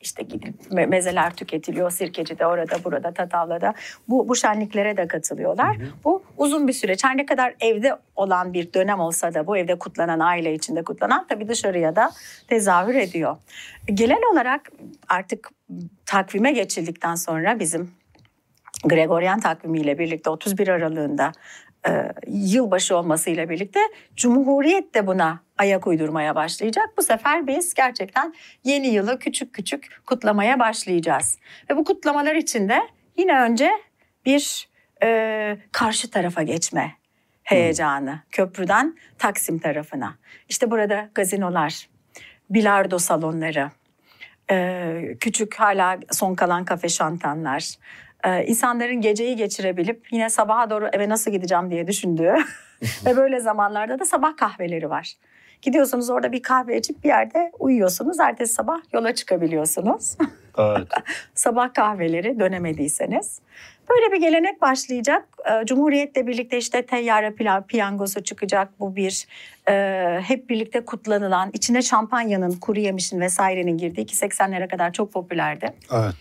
işte 0.00 0.22
gidip 0.22 0.54
me- 0.70 0.86
mezeler 0.86 1.34
tüketiliyor. 1.34 1.90
Sirkeci'de, 1.90 2.46
orada, 2.46 2.84
burada, 2.84 3.12
Tatavla'da. 3.12 3.74
Bu, 4.08 4.28
bu 4.28 4.36
şenliklere 4.36 4.96
de 4.96 5.08
katılıyorlar. 5.08 5.76
Bu 6.04 6.22
uzun 6.36 6.68
bir 6.68 6.72
süreç. 6.72 7.04
Her 7.04 7.16
ne 7.16 7.26
kadar 7.26 7.54
evde 7.60 7.96
olan 8.16 8.52
bir 8.52 8.72
dönem 8.72 9.00
olsa 9.00 9.34
da 9.34 9.46
bu 9.46 9.56
evde 9.56 9.78
kutlanan, 9.78 10.20
aile 10.20 10.54
içinde 10.54 10.84
kutlanan 10.84 11.26
tabii 11.26 11.48
dışarıya 11.48 11.96
da 11.96 12.10
tezahür 12.48 12.94
ediyor. 12.94 13.36
Genel 13.86 14.22
olarak 14.32 14.70
artık 15.08 15.50
takvime 16.06 16.52
geçildikten 16.52 17.14
sonra 17.14 17.58
bizim 17.58 17.90
Gregorian 18.84 19.40
takvimiyle 19.40 19.98
birlikte 19.98 20.30
31 20.30 20.68
Aralığında 20.68 21.32
e, 21.88 22.12
yılbaşı 22.26 22.96
olmasıyla 22.96 23.48
birlikte 23.48 23.80
Cumhuriyet 24.16 24.94
de 24.94 25.06
buna 25.06 25.40
ayak 25.58 25.86
uydurmaya 25.86 26.34
başlayacak. 26.34 26.88
Bu 26.98 27.02
sefer 27.02 27.46
biz 27.46 27.74
gerçekten 27.74 28.34
yeni 28.64 28.86
yılı 28.86 29.18
küçük 29.18 29.54
küçük 29.54 30.00
kutlamaya 30.06 30.58
başlayacağız. 30.58 31.38
Ve 31.70 31.76
bu 31.76 31.84
kutlamalar 31.84 32.34
için 32.34 32.68
de 32.68 32.80
yine 33.16 33.40
önce 33.40 33.70
bir 34.26 34.68
e, 35.02 35.58
karşı 35.72 36.10
tarafa 36.10 36.42
geçme 36.42 36.92
heyecanı. 37.42 38.20
Köprüden 38.30 38.96
Taksim 39.18 39.58
tarafına. 39.58 40.14
İşte 40.48 40.70
burada 40.70 41.10
gazinolar, 41.14 41.88
bilardo 42.50 42.98
salonları, 42.98 43.70
e, 44.50 45.16
küçük 45.20 45.54
hala 45.54 45.98
son 46.10 46.34
kalan 46.34 46.64
kafe 46.64 46.88
şantanlar, 46.88 47.74
e, 48.24 48.44
insanların 48.44 49.00
geceyi 49.00 49.36
geçirebilip 49.36 50.12
yine 50.12 50.30
sabaha 50.30 50.70
doğru 50.70 50.88
eve 50.92 51.08
nasıl 51.08 51.30
gideceğim 51.30 51.70
diye 51.70 51.86
düşündüğü 51.86 52.34
ve 53.06 53.16
böyle 53.16 53.40
zamanlarda 53.40 53.98
da 53.98 54.04
sabah 54.04 54.36
kahveleri 54.36 54.90
var. 54.90 55.14
Gidiyorsunuz 55.62 56.10
orada 56.10 56.32
bir 56.32 56.42
kahve 56.42 56.78
içip 56.78 57.04
bir 57.04 57.08
yerde 57.08 57.52
uyuyorsunuz. 57.58 58.20
Ertesi 58.20 58.54
sabah 58.54 58.78
yola 58.92 59.14
çıkabiliyorsunuz. 59.14 60.16
Evet. 60.58 60.88
sabah 61.34 61.74
kahveleri 61.74 62.40
dönemediyseniz. 62.40 63.40
Böyle 63.90 64.12
bir 64.12 64.20
gelenek 64.20 64.62
başlayacak. 64.62 65.24
Ee, 65.50 65.66
Cumhuriyet'le 65.66 66.26
birlikte 66.26 66.58
işte 66.58 66.86
teyyare 66.86 67.34
pilav 67.34 67.62
piyangosu 67.62 68.22
çıkacak. 68.22 68.68
Bu 68.80 68.96
bir 68.96 69.26
e, 69.68 70.20
hep 70.20 70.48
birlikte 70.50 70.84
kullanılan 70.84 71.50
içine 71.52 71.82
şampanyanın, 71.82 72.52
kuru 72.52 72.80
yemişin 72.80 73.20
vesairenin 73.20 73.78
girdiği 73.78 74.06
ki 74.06 74.16
80'lere 74.16 74.68
kadar 74.68 74.92
çok 74.92 75.12
popülerdi. 75.12 75.72
Evet. 75.92 76.14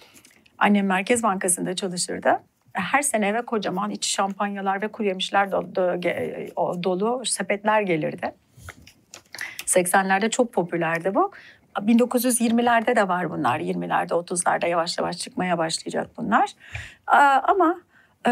Annem 0.59 0.85
Merkez 0.85 1.23
Bankası'nda 1.23 1.75
çalışırdı. 1.75 2.39
Her 2.73 3.01
sene 3.01 3.27
eve 3.27 3.41
kocaman 3.41 3.91
içi 3.91 4.09
şampanyalar 4.09 4.81
ve 4.81 4.87
kuru 4.87 5.07
yemişler 5.07 5.51
dolu, 5.51 5.75
dolu 6.83 7.25
sepetler 7.25 7.81
gelirdi. 7.81 8.33
80'lerde 9.65 10.29
çok 10.29 10.53
popülerdi 10.53 11.15
bu. 11.15 11.31
1920'lerde 11.75 12.95
de 12.95 13.07
var 13.07 13.29
bunlar. 13.31 13.59
20'lerde, 13.59 14.13
30'larda 14.13 14.67
yavaş 14.67 14.97
yavaş 14.97 15.17
çıkmaya 15.17 15.57
başlayacak 15.57 16.09
bunlar. 16.17 16.51
Ama 17.43 17.81
e, 18.27 18.31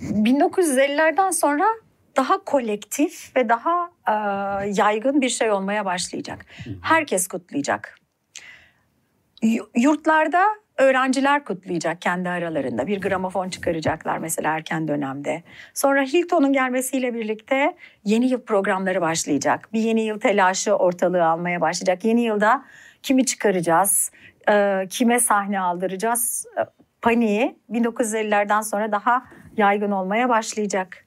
1950'lerden 0.00 1.30
sonra 1.30 1.64
daha 2.16 2.44
kolektif 2.44 3.36
ve 3.36 3.48
daha 3.48 3.90
e, 4.08 4.12
yaygın 4.68 5.20
bir 5.20 5.28
şey 5.28 5.50
olmaya 5.50 5.84
başlayacak. 5.84 6.46
Herkes 6.82 7.28
kutlayacak. 7.28 7.98
Yurtlarda 9.76 10.44
öğrenciler 10.78 11.44
kutlayacak 11.44 12.02
kendi 12.02 12.28
aralarında. 12.28 12.86
Bir 12.86 13.00
gramofon 13.00 13.48
çıkaracaklar 13.48 14.18
mesela 14.18 14.54
erken 14.54 14.88
dönemde. 14.88 15.42
Sonra 15.74 16.02
Hilton'un 16.02 16.52
gelmesiyle 16.52 17.14
birlikte 17.14 17.76
yeni 18.04 18.26
yıl 18.26 18.40
programları 18.40 19.00
başlayacak. 19.00 19.68
Bir 19.72 19.80
yeni 19.80 20.02
yıl 20.02 20.20
telaşı 20.20 20.76
ortalığı 20.76 21.24
almaya 21.24 21.60
başlayacak. 21.60 22.04
Yeni 22.04 22.20
yılda 22.20 22.64
kimi 23.02 23.26
çıkaracağız, 23.26 24.10
e, 24.50 24.86
kime 24.90 25.20
sahne 25.20 25.60
aldıracağız 25.60 26.46
e, 26.58 26.62
paniği 27.02 27.58
1950'lerden 27.70 28.60
sonra 28.60 28.92
daha 28.92 29.24
yaygın 29.56 29.90
olmaya 29.90 30.28
başlayacak. 30.28 31.04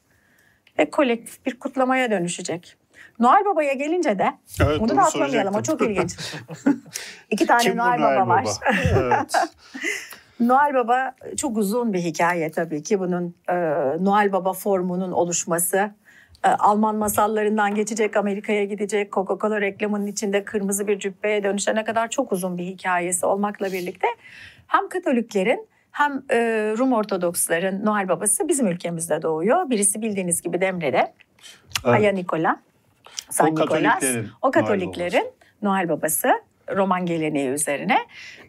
Ve 0.79 0.89
kolektif 0.89 1.45
bir 1.45 1.59
kutlamaya 1.59 2.11
dönüşecek. 2.11 2.77
Noel 3.19 3.45
Baba'ya 3.45 3.73
gelince 3.73 4.19
de 4.19 4.37
Evet, 4.63 4.79
bunu 4.79 4.97
da 4.97 5.01
atlamayalım 5.01 5.55
o 5.55 5.63
çok 5.63 5.81
ilginç. 5.81 6.17
İki 7.31 7.45
tane 7.45 7.63
Kim 7.63 7.73
bu 7.73 7.77
Noel 7.77 7.99
Baba 7.99 8.27
var. 8.27 8.45
evet. 8.93 9.33
Noel 10.39 10.73
Baba 10.73 11.15
çok 11.37 11.57
uzun 11.57 11.93
bir 11.93 11.99
hikaye 11.99 12.51
tabii 12.51 12.83
ki. 12.83 12.99
Bunun 12.99 13.35
e, 13.49 13.55
Noel 13.99 14.31
Baba 14.31 14.53
formunun 14.53 15.11
oluşması, 15.11 15.91
e, 16.43 16.47
Alman 16.47 16.95
masallarından 16.95 17.75
geçecek, 17.75 18.17
Amerika'ya 18.17 18.65
gidecek, 18.65 19.11
Coca-Cola 19.11 19.61
reklamının 19.61 20.07
içinde 20.07 20.43
kırmızı 20.45 20.87
bir 20.87 20.99
cübbeye 20.99 21.43
dönüşene 21.43 21.83
kadar 21.83 22.09
çok 22.09 22.31
uzun 22.31 22.57
bir 22.57 22.63
hikayesi 22.63 23.25
olmakla 23.25 23.71
birlikte 23.71 24.07
hem 24.67 24.89
Katoliklerin 24.89 25.67
hem 25.91 26.23
e, 26.31 26.37
Rum 26.77 26.93
Ortodoksların 26.93 27.85
Noel 27.85 28.07
Babası 28.07 28.47
bizim 28.47 28.67
ülkemizde 28.67 29.21
doğuyor. 29.21 29.69
Birisi 29.69 30.01
bildiğiniz 30.01 30.41
gibi 30.41 30.61
Demre'de, 30.61 31.13
Aya 31.83 32.11
Nikola, 32.11 32.59
San 33.29 33.47
O 33.47 33.51
Nikolas. 33.51 33.69
Katoliklerin 33.69 34.29
O 34.41 34.47
Noel 34.47 34.51
Katoliklerin 34.51 35.31
Noel 35.61 35.89
Babası 35.89 36.29
Roman 36.75 37.05
geleneği 37.05 37.49
üzerine. 37.49 37.97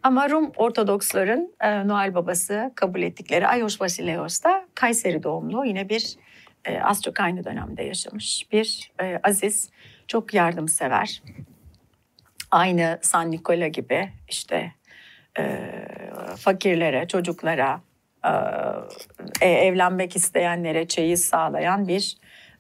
Ama 0.03 0.31
Rum 0.31 0.53
Ortodoksların 0.57 1.55
e, 1.61 1.89
Noel 1.89 2.15
Babası 2.15 2.73
kabul 2.75 3.03
ettikleri 3.03 3.47
Ayos 3.47 3.81
Basileos 3.81 4.45
da 4.45 4.67
Kayseri 4.75 5.23
doğumlu 5.23 5.65
yine 5.65 5.89
bir 5.89 6.17
e, 6.65 6.81
az 6.81 7.03
çok 7.03 7.21
aynı 7.21 7.45
dönemde 7.45 7.83
yaşamış 7.83 8.47
bir 8.53 8.93
e, 9.01 9.21
aziz, 9.23 9.71
çok 10.07 10.35
yardımsever. 10.35 11.23
Aynı 12.51 12.99
San 13.03 13.31
Nikola 13.31 13.69
gibi 13.69 14.13
işte 14.29 14.73
e, 15.39 15.71
fakirlere, 16.37 17.09
çocuklara, 17.09 17.81
e, 19.41 19.49
evlenmek 19.49 20.17
isteyenlere 20.17 20.89
çeyiz 20.89 21.25
sağlayan 21.25 21.89
bir 21.89 22.17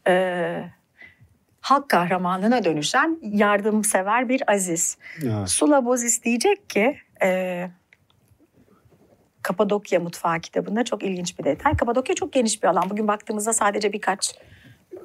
e, 0.08 0.64
halk 1.70 1.88
kahramanına 1.88 2.64
dönüşen 2.64 3.18
yardımsever 3.22 4.28
bir 4.28 4.52
aziz. 4.52 4.98
Evet. 5.22 5.48
Sula 5.48 5.84
Bozis 5.84 6.24
diyecek 6.24 6.70
ki 6.70 6.98
e, 7.22 7.70
Kapadokya 9.42 10.00
Mutfağı 10.00 10.40
kitabında 10.40 10.84
çok 10.84 11.02
ilginç 11.02 11.38
bir 11.38 11.44
detay. 11.44 11.76
Kapadokya 11.76 12.14
çok 12.14 12.32
geniş 12.32 12.62
bir 12.62 12.68
alan. 12.68 12.90
Bugün 12.90 13.08
baktığımızda 13.08 13.52
sadece 13.52 13.92
birkaç 13.92 14.34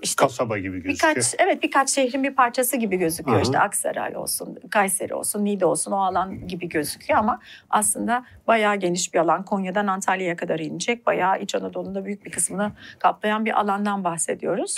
işte 0.01 0.25
Kasaba 0.25 0.57
gibi 0.57 0.81
gözüküyor. 0.81 1.15
birkaç 1.15 1.35
evet 1.39 1.63
birkaç 1.63 1.89
şehrin 1.89 2.23
bir 2.23 2.35
parçası 2.35 2.77
gibi 2.77 2.97
gözüküyor. 2.97 3.37
Aha. 3.37 3.43
İşte 3.43 3.59
Aksaray 3.59 4.15
olsun, 4.15 4.59
Kayseri 4.71 5.13
olsun, 5.13 5.45
Niğde 5.45 5.65
olsun 5.65 5.91
o 5.91 5.97
alan 5.97 6.47
gibi 6.47 6.69
gözüküyor 6.69 7.19
ama 7.19 7.39
aslında 7.69 8.25
bayağı 8.47 8.75
geniş 8.75 9.13
bir 9.13 9.19
alan. 9.19 9.45
Konya'dan 9.45 9.87
Antalya'ya 9.87 10.35
kadar 10.35 10.59
inecek. 10.59 11.05
Bayağı 11.05 11.39
İç 11.39 11.55
Anadolu'nda 11.55 12.05
büyük 12.05 12.25
bir 12.25 12.31
kısmını 12.31 12.71
kaplayan 12.99 13.45
bir 13.45 13.59
alandan 13.59 14.03
bahsediyoruz. 14.03 14.77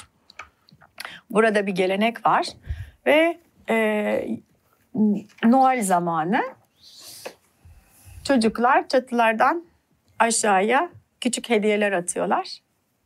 Burada 1.30 1.68
bir 1.68 1.72
gelenek 1.72 2.26
var 2.26 2.46
ve 3.06 3.38
e, 3.70 4.28
Noel 5.44 5.84
zamanı 5.84 6.42
çocuklar 8.24 8.88
çatılardan 8.88 9.66
aşağıya 10.20 10.90
küçük 11.22 11.50
hediyeler 11.50 11.92
atıyorlar 11.92 12.66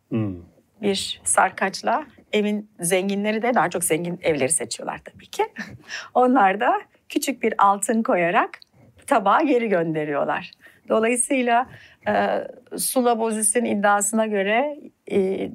Hmm. 0.10 0.36
bir 0.82 1.22
sarkaçla 1.24 2.06
evin 2.34 2.70
zenginleri 2.80 3.42
de 3.42 3.54
daha 3.54 3.70
çok 3.70 3.84
zengin 3.84 4.20
evleri 4.22 4.50
seçiyorlar 4.50 5.02
tabii 5.06 5.28
ki. 5.28 5.44
Onlar 6.14 6.60
da 6.60 6.82
küçük 7.10 7.44
bir 7.44 7.54
altın 7.58 8.04
koyarak 8.04 8.60
tabağa 9.08 9.42
geri 9.42 9.70
gönderiyorlar. 9.70 10.52
Dolayısıyla 10.90 11.70
e, 12.08 12.44
Sula 12.78 13.20
Bozis'in 13.20 13.66
iddiasına 13.66 14.26
göre 14.26 14.80
e, 15.12 15.50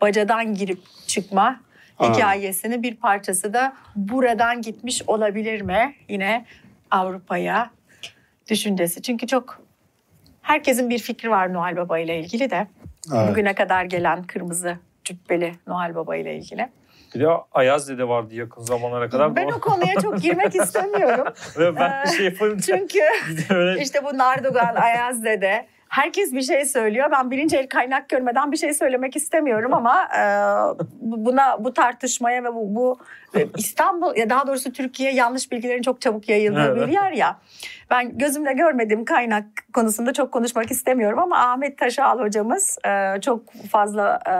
bacadan 0.00 0.54
girip 0.54 0.80
çıkma 1.06 1.60
Aa. 2.02 2.14
hikayesinin 2.14 2.82
bir 2.82 2.96
parçası 2.96 3.52
da 3.54 3.72
buradan 3.96 4.62
gitmiş 4.62 5.02
olabilir 5.06 5.60
mi? 5.60 5.94
Yine 6.08 6.44
Avrupa'ya 6.90 7.70
düşüncesi. 8.50 9.02
Çünkü 9.02 9.26
çok 9.26 9.60
herkesin 10.42 10.90
bir 10.90 10.98
fikri 10.98 11.30
var 11.30 11.52
Noel 11.54 11.76
Baba 11.76 11.98
ile 11.98 12.20
ilgili 12.20 12.50
de. 12.50 12.66
Evet. 13.14 13.28
Bugüne 13.30 13.54
kadar 13.54 13.84
gelen 13.84 14.22
kırmızı 14.22 14.78
cübbeli 15.04 15.54
Noel 15.66 15.94
Baba 15.94 16.16
ile 16.16 16.36
ilgili. 16.36 16.68
Bir 17.14 17.20
de 17.20 17.26
Ayaz 17.52 17.88
Dede 17.88 18.08
vardı 18.08 18.34
yakın 18.34 18.62
zamanlara 18.62 19.08
kadar. 19.10 19.36
Ben 19.36 19.46
o 19.48 19.60
konuya 19.60 19.94
çok 20.02 20.20
girmek 20.22 20.54
istemiyorum. 20.62 21.34
Ben 21.58 22.04
Ee, 22.06 22.10
şey 22.16 22.24
yapayım. 22.24 22.58
Çünkü 22.58 22.98
Bir 23.48 23.80
işte 23.80 24.04
bu 24.04 24.18
Nardogan, 24.18 24.74
Ayaz 24.74 25.24
Dede 25.24 25.66
herkes 25.92 26.32
bir 26.32 26.42
şey 26.42 26.64
söylüyor. 26.64 27.10
Ben 27.10 27.30
birinci 27.30 27.56
el 27.56 27.68
kaynak 27.68 28.08
görmeden 28.08 28.52
bir 28.52 28.56
şey 28.56 28.74
söylemek 28.74 29.16
istemiyorum 29.16 29.74
ama 29.74 30.04
e, 30.18 30.22
bu- 31.00 31.24
buna 31.24 31.64
bu 31.64 31.72
tartışmaya 31.74 32.44
ve 32.44 32.54
bu, 32.54 32.74
bu 32.74 32.98
e, 33.36 33.46
İstanbul 33.56 34.16
ya 34.16 34.30
daha 34.30 34.46
doğrusu 34.46 34.72
Türkiye 34.72 35.12
yanlış 35.12 35.52
bilgilerin 35.52 35.82
çok 35.82 36.00
çabuk 36.00 36.28
yayıldığı 36.28 36.74
Evet. 36.76 36.88
bir 36.88 36.92
yer 36.92 37.12
ya. 37.12 37.38
Ben 37.90 38.18
gözümle 38.18 38.52
görmediğim 38.52 39.04
kaynak 39.04 39.44
konusunda 39.72 40.12
çok 40.12 40.32
konuşmak 40.32 40.70
istemiyorum 40.70 41.18
ama 41.18 41.38
Ahmet 41.38 41.78
Taşal 41.78 42.20
hocamız 42.20 42.78
e, 42.86 43.20
çok 43.20 43.52
fazla 43.52 44.16
e, 44.26 44.34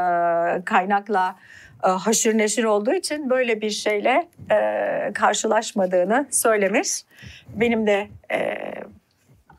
kaynakla 0.64 1.36
e, 1.84 1.88
haşır 1.88 2.38
neşir 2.38 2.64
olduğu 2.64 2.92
için 2.94 3.30
böyle 3.30 3.60
bir 3.60 3.70
şeyle 3.70 4.28
e, 4.50 5.12
karşılaşmadığını 5.14 6.26
söylemiş. 6.30 7.04
Benim 7.54 7.86
de 7.86 8.08
e, 8.32 8.58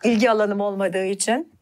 ilgi 0.04 0.32
alanım 0.32 0.60
olmadığı 0.60 1.06
için 1.06 1.53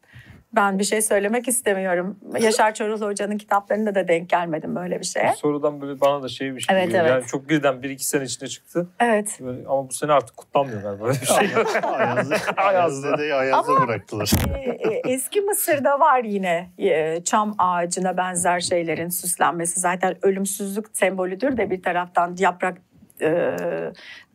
ben 0.56 0.80
bir 0.80 0.84
şey 0.84 1.02
söylemek 1.02 1.48
istemiyorum. 1.48 2.20
Yaşar 2.40 2.74
Çorul 2.74 3.02
Hoca'nın 3.02 3.38
kitaplarında 3.38 3.96
da 3.96 4.08
denk 4.08 4.30
gelmedim 4.30 4.76
böyle 4.76 5.00
bir 5.00 5.06
şeye. 5.06 5.34
Sorudan 5.36 5.82
böyle 5.82 6.02
bana 6.02 6.24
da 6.24 6.28
şey 6.30 6.56
bir 6.56 6.62
şey 6.62 6.76
Evet, 6.76 6.86
geliyor. 6.88 7.04
evet. 7.06 7.12
Yani 7.12 7.26
çok 7.26 7.50
birden 7.50 7.84
bir 7.84 7.90
iki 7.90 8.06
sene 8.06 8.24
içinde 8.24 8.48
çıktı. 8.50 8.88
Evet. 9.00 9.38
Böyle, 9.42 9.68
ama 9.68 9.90
bu 9.90 9.94
sene 9.94 10.12
artık 10.12 10.38
kutlanmıyor 10.38 10.82
galiba 10.82 11.08
öyle 11.08 11.22
bir 11.22 11.26
şey. 11.26 11.50
Ayaz'ı, 11.84 12.36
Ayaz'ı 12.58 13.14
dedeyi 13.14 13.34
Ayaz'a 13.34 13.88
bıraktılar. 13.88 14.32
E, 14.56 14.60
e, 14.70 15.02
Eski 15.14 15.42
Mısır'da 15.42 16.00
var 16.00 16.24
yine 16.24 16.70
e, 16.78 17.24
çam 17.24 17.56
ağacına 17.58 18.18
benzer 18.18 18.60
şeylerin 18.60 19.10
süslenmesi. 19.10 19.80
Zaten 19.80 20.16
ölümsüzlük 20.22 20.86
sembolüdür 20.94 21.58
de 21.58 21.70
bir 21.70 21.84
taraftan 21.84 22.36
yaprak 22.40 22.78
e, 23.22 23.26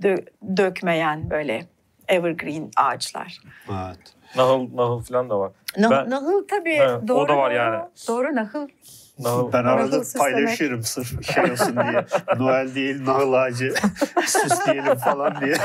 dö- 0.03 0.27
dökmeyen 0.57 1.31
böyle 1.31 1.67
evergreen 2.09 2.71
ağaçlar. 2.77 3.41
Evet. 3.71 3.99
Nahıl, 4.37 4.69
nahıl 4.75 5.03
falan 5.03 5.31
da 5.31 5.39
var. 5.39 5.53
Nah- 5.79 5.91
Ben- 5.91 6.11
Nahıl 6.11 6.47
tabii 6.49 6.83
o 6.83 7.09
doğru. 7.09 7.29
da 7.29 7.37
var 7.37 7.51
yani. 7.51 7.85
Doğru 8.09 8.35
nahıl. 8.35 8.69
Nahıl, 9.19 9.53
Ben 9.53 9.65
Nahıl 9.65 9.77
arada 9.79 10.05
süslemek. 10.05 10.33
paylaşırım 10.35 10.83
sırf 10.83 11.33
şey 11.35 11.45
olsun 11.51 11.77
diye. 11.77 12.05
Noel 12.39 12.75
değil 12.75 13.05
nahıl 13.07 13.33
ağacı 13.33 13.75
süsleyelim 14.27 14.95
falan 14.95 15.41
diye. 15.41 15.57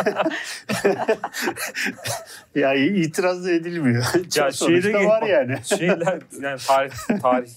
ya 2.56 2.74
itiraz 2.74 3.46
da 3.46 3.52
edilmiyor. 3.52 4.04
Ya 4.36 4.52
Sonuçta 4.52 4.66
şeyde- 4.92 5.06
var 5.06 5.22
yani. 5.24 5.58
şeyler 5.66 6.20
yani 6.42 6.58
tarih 6.68 6.92
tarih 7.22 7.50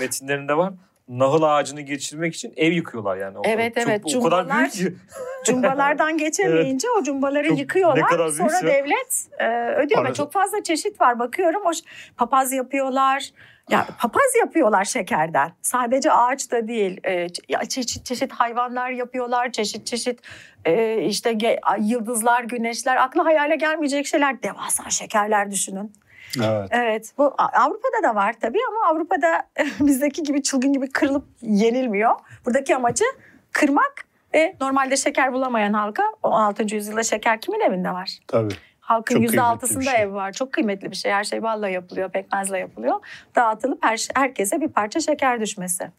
metinlerinde 0.00 0.56
var. 0.56 0.72
Nahıl 1.08 1.42
ağacını 1.42 1.80
geçirmek 1.80 2.34
için 2.34 2.52
ev 2.56 2.72
yıkıyorlar 2.72 3.16
yani. 3.16 3.38
O- 3.38 3.42
Evet, 3.44 3.74
çok- 3.74 3.88
evet. 3.88 4.02
O 4.16 4.22
kadar 4.22 4.42
Cumbalar- 4.44 4.58
büyük 4.58 4.72
ki. 4.72 4.94
Cumbalardan 5.46 6.18
geçemeyince 6.18 6.88
o 7.00 7.02
cumbaları 7.02 7.44
Çok- 7.48 7.56
ne 7.56 7.60
yıkıyorlar. 7.60 8.08
kadar 8.08 8.28
Sonra 8.28 8.62
devlet 8.62 9.26
e, 9.38 9.48
ödüyor. 9.74 10.08
Ve 10.08 10.14
Çok 10.14 10.32
fazla 10.32 10.62
çeşit 10.62 11.00
var 11.00 11.18
bakıyorum. 11.18 11.62
O 11.66 11.70
papaz 12.16 12.52
yapıyorlar. 12.52 13.30
Ya 13.70 13.86
papaz 13.98 14.22
yapıyorlar 14.40 14.84
şekerden. 14.84 15.52
Sadece 15.62 16.12
ağaç 16.12 16.50
da 16.50 16.68
değil. 16.68 17.00
E, 17.04 17.28
çeşit 17.68 18.04
çeşit 18.04 18.32
hayvanlar 18.32 18.90
yapıyorlar. 18.90 19.52
Çeşit 19.52 19.86
çeşit 19.86 20.20
e, 20.64 21.02
işte 21.02 21.32
ge- 21.32 21.60
yıldızlar, 21.80 22.44
güneşler. 22.44 22.96
Akla 22.96 23.24
hayale 23.24 23.56
gelmeyecek 23.56 24.06
şeyler. 24.06 24.42
Devasa 24.42 24.90
şekerler 24.90 25.50
düşünün. 25.50 25.92
Evet. 26.36 26.68
Evet. 26.70 27.12
Bu 27.18 27.34
Avrupa'da 27.38 28.08
da 28.08 28.14
var 28.14 28.34
tabii 28.40 28.58
ama 28.68 28.86
Avrupa'da 28.92 29.48
bizdeki 29.80 30.22
gibi 30.22 30.42
çılgın 30.42 30.72
gibi 30.72 30.88
kırılıp 30.90 31.24
yenilmiyor. 31.42 32.10
Buradaki 32.46 32.76
amacı 32.76 33.04
kırmak 33.52 34.04
ve 34.34 34.56
normalde 34.60 34.96
şeker 34.96 35.32
bulamayan 35.32 35.72
halka 35.72 36.02
16. 36.22 36.74
yüzyılda 36.74 37.02
şeker 37.02 37.40
kimin 37.40 37.60
evinde 37.60 37.90
var? 37.90 38.18
Tabii. 38.26 38.54
Halkın 38.80 39.20
yüzde 39.20 39.42
altısında 39.42 39.82
şey. 39.82 40.02
ev 40.02 40.12
var. 40.12 40.32
Çok 40.32 40.52
kıymetli 40.52 40.90
bir 40.90 40.96
şey. 40.96 41.12
Her 41.12 41.24
şey 41.24 41.42
balla 41.42 41.68
yapılıyor, 41.68 42.10
pekmezle 42.10 42.58
yapılıyor. 42.58 42.94
Dağıtılıp 43.36 43.84
her, 43.84 44.06
herkese 44.14 44.60
bir 44.60 44.68
parça 44.68 45.00
şeker 45.00 45.40
düşmesi. 45.40 45.90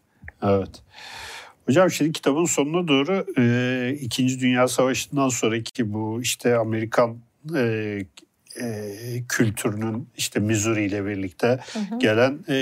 Evet. 0.43 0.83
Hocam 1.65 1.91
şimdi 1.91 2.11
kitabın 2.11 2.45
sonuna 2.45 2.87
doğru 2.87 3.25
e, 3.37 3.93
İkinci 3.93 4.39
Dünya 4.39 4.67
Savaşı'ndan 4.67 5.29
sonraki 5.29 5.93
bu 5.93 6.21
işte 6.21 6.57
Amerikan 6.57 7.17
e, 7.55 7.99
e, 8.61 8.93
kültürünün 9.29 10.07
işte 10.17 10.39
Missouri 10.39 10.85
ile 10.85 11.05
birlikte 11.05 11.59
gelen 11.97 12.39
e, 12.47 12.55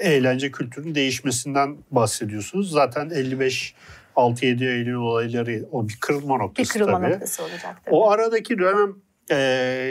eğlence 0.00 0.50
kültürünün 0.50 0.94
değişmesinden 0.94 1.76
bahsediyorsunuz. 1.90 2.70
Zaten 2.70 3.10
55 3.10 3.74
6-7 4.16 4.64
Eylül 4.64 4.94
olayları 4.94 5.64
o 5.72 5.88
bir 5.88 5.96
kırılma 6.00 6.34
Bir 6.34 6.40
noktası 6.44 6.72
kırılma 6.72 7.00
tabii. 7.00 7.12
noktası 7.12 7.42
olacak 7.42 7.60
tabii. 7.84 7.94
O 7.94 8.10
aradaki 8.10 8.58
dönem 8.58 8.94
e, 9.30 9.36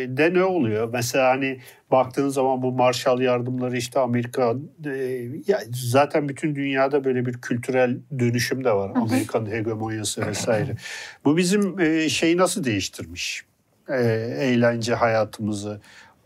de 0.10 0.34
ne 0.34 0.44
oluyor? 0.44 0.90
Mesela 0.94 1.30
hani 1.30 1.60
baktığınız 1.92 2.34
zaman 2.34 2.62
bu 2.62 2.72
Marshall 2.72 3.22
yardımları 3.22 3.78
işte 3.78 4.00
Amerika 4.00 4.56
e, 4.86 4.90
ya 5.48 5.60
zaten 5.74 6.30
bütün 6.30 6.56
dünyada 6.56 7.04
böyle 7.04 7.26
bir 7.26 7.34
kültürel 7.34 7.98
dönüşüm 8.20 8.64
de 8.64 8.72
var. 8.72 8.92
Amerikan 8.96 9.52
hegemonyası 9.52 10.28
vesaire. 10.28 10.76
Bu 11.26 11.38
bizim 11.38 11.80
e, 11.80 12.10
şeyi 12.10 12.38
nasıl 12.38 12.64
değiştirmiş? 12.64 13.46
E, 13.90 14.02
eğlence 14.40 14.94
hayatımızı. 14.96 15.82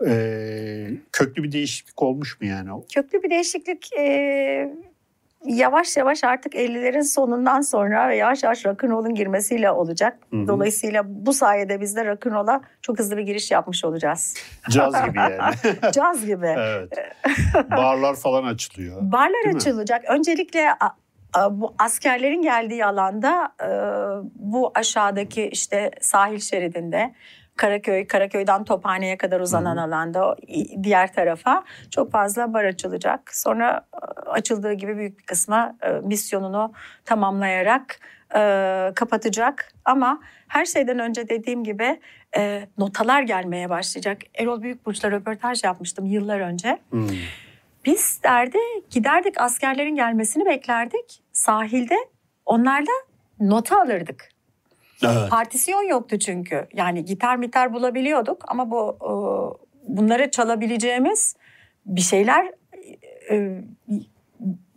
E, 0.07 0.89
köklü 1.11 1.43
bir 1.43 1.51
değişiklik 1.51 2.01
olmuş 2.01 2.41
mu 2.41 2.47
yani? 2.47 2.69
Köklü 2.93 3.23
bir 3.23 3.29
değişiklik 3.29 3.93
e, 3.99 4.75
yavaş 5.45 5.97
yavaş 5.97 6.23
artık 6.23 6.53
50'lerin 6.55 7.03
sonundan 7.03 7.61
sonra 7.61 8.09
ve 8.09 8.15
yavaş 8.15 8.43
yavaş 8.43 8.65
rock'n'roll'un 8.65 9.15
girmesiyle 9.15 9.71
olacak. 9.71 10.17
Hı 10.31 10.37
hı. 10.37 10.47
Dolayısıyla 10.47 11.03
bu 11.07 11.33
sayede 11.33 11.81
biz 11.81 11.95
de 11.95 12.05
rock'n'roll'a 12.05 12.61
çok 12.81 12.99
hızlı 12.99 13.17
bir 13.17 13.21
giriş 13.23 13.51
yapmış 13.51 13.85
olacağız. 13.85 14.33
Caz 14.69 15.05
gibi 15.05 15.19
yani. 15.19 15.55
Caz 15.93 16.25
gibi. 16.25 16.45
evet. 16.57 16.91
Barlar 17.71 18.15
falan 18.15 18.43
açılıyor. 18.43 18.97
Barlar 19.01 19.43
Değil 19.43 19.55
mi? 19.55 19.57
açılacak. 19.57 20.05
Öncelikle 20.09 20.71
a- 20.71 20.95
a- 21.33 21.61
bu 21.61 21.73
askerlerin 21.79 22.41
geldiği 22.41 22.85
alanda 22.85 23.49
e, 23.61 23.67
bu 24.35 24.71
aşağıdaki 24.75 25.47
işte 25.47 25.91
sahil 26.01 26.39
şeridinde 26.39 27.13
Karaköy, 27.57 28.07
Karaköy'den 28.07 28.63
Tophane'ye 28.63 29.17
kadar 29.17 29.39
uzanan 29.39 29.77
alanda 29.77 30.35
diğer 30.83 31.13
tarafa 31.13 31.63
çok 31.91 32.11
fazla 32.11 32.53
bar 32.53 32.63
açılacak. 32.63 33.35
Sonra 33.35 33.87
açıldığı 34.25 34.73
gibi 34.73 34.97
büyük 34.97 35.19
bir 35.19 35.23
kısmı 35.25 35.77
misyonunu 36.03 36.73
tamamlayarak 37.05 37.99
e, 38.35 38.91
kapatacak. 38.95 39.73
Ama 39.85 40.19
her 40.47 40.65
şeyden 40.65 40.99
önce 40.99 41.29
dediğim 41.29 41.63
gibi 41.63 41.99
e, 42.37 42.67
notalar 42.77 43.21
gelmeye 43.21 43.69
başlayacak. 43.69 44.21
Erol 44.35 44.61
Büyükburç'la 44.61 45.11
röportaj 45.11 45.63
yapmıştım 45.63 46.05
yıllar 46.05 46.39
önce. 46.39 46.79
Hmm. 46.89 47.09
Biz 47.85 48.19
derdi 48.23 48.57
giderdik 48.89 49.41
askerlerin 49.41 49.95
gelmesini 49.95 50.45
beklerdik 50.45 51.23
sahilde. 51.31 51.95
Onlarla 52.45 52.91
nota 53.39 53.81
alırdık. 53.81 54.34
Evet. 55.03 55.29
Partisyon 55.29 55.83
yoktu 55.83 56.19
çünkü. 56.19 56.67
Yani 56.73 57.05
gitar 57.05 57.35
mitar 57.35 57.73
bulabiliyorduk 57.73 58.43
ama 58.47 58.71
bu 58.71 58.97
e, 59.01 59.11
bunları 59.97 60.31
çalabileceğimiz 60.31 61.35
bir 61.85 62.01
şeyler 62.01 62.51
e, 63.31 63.61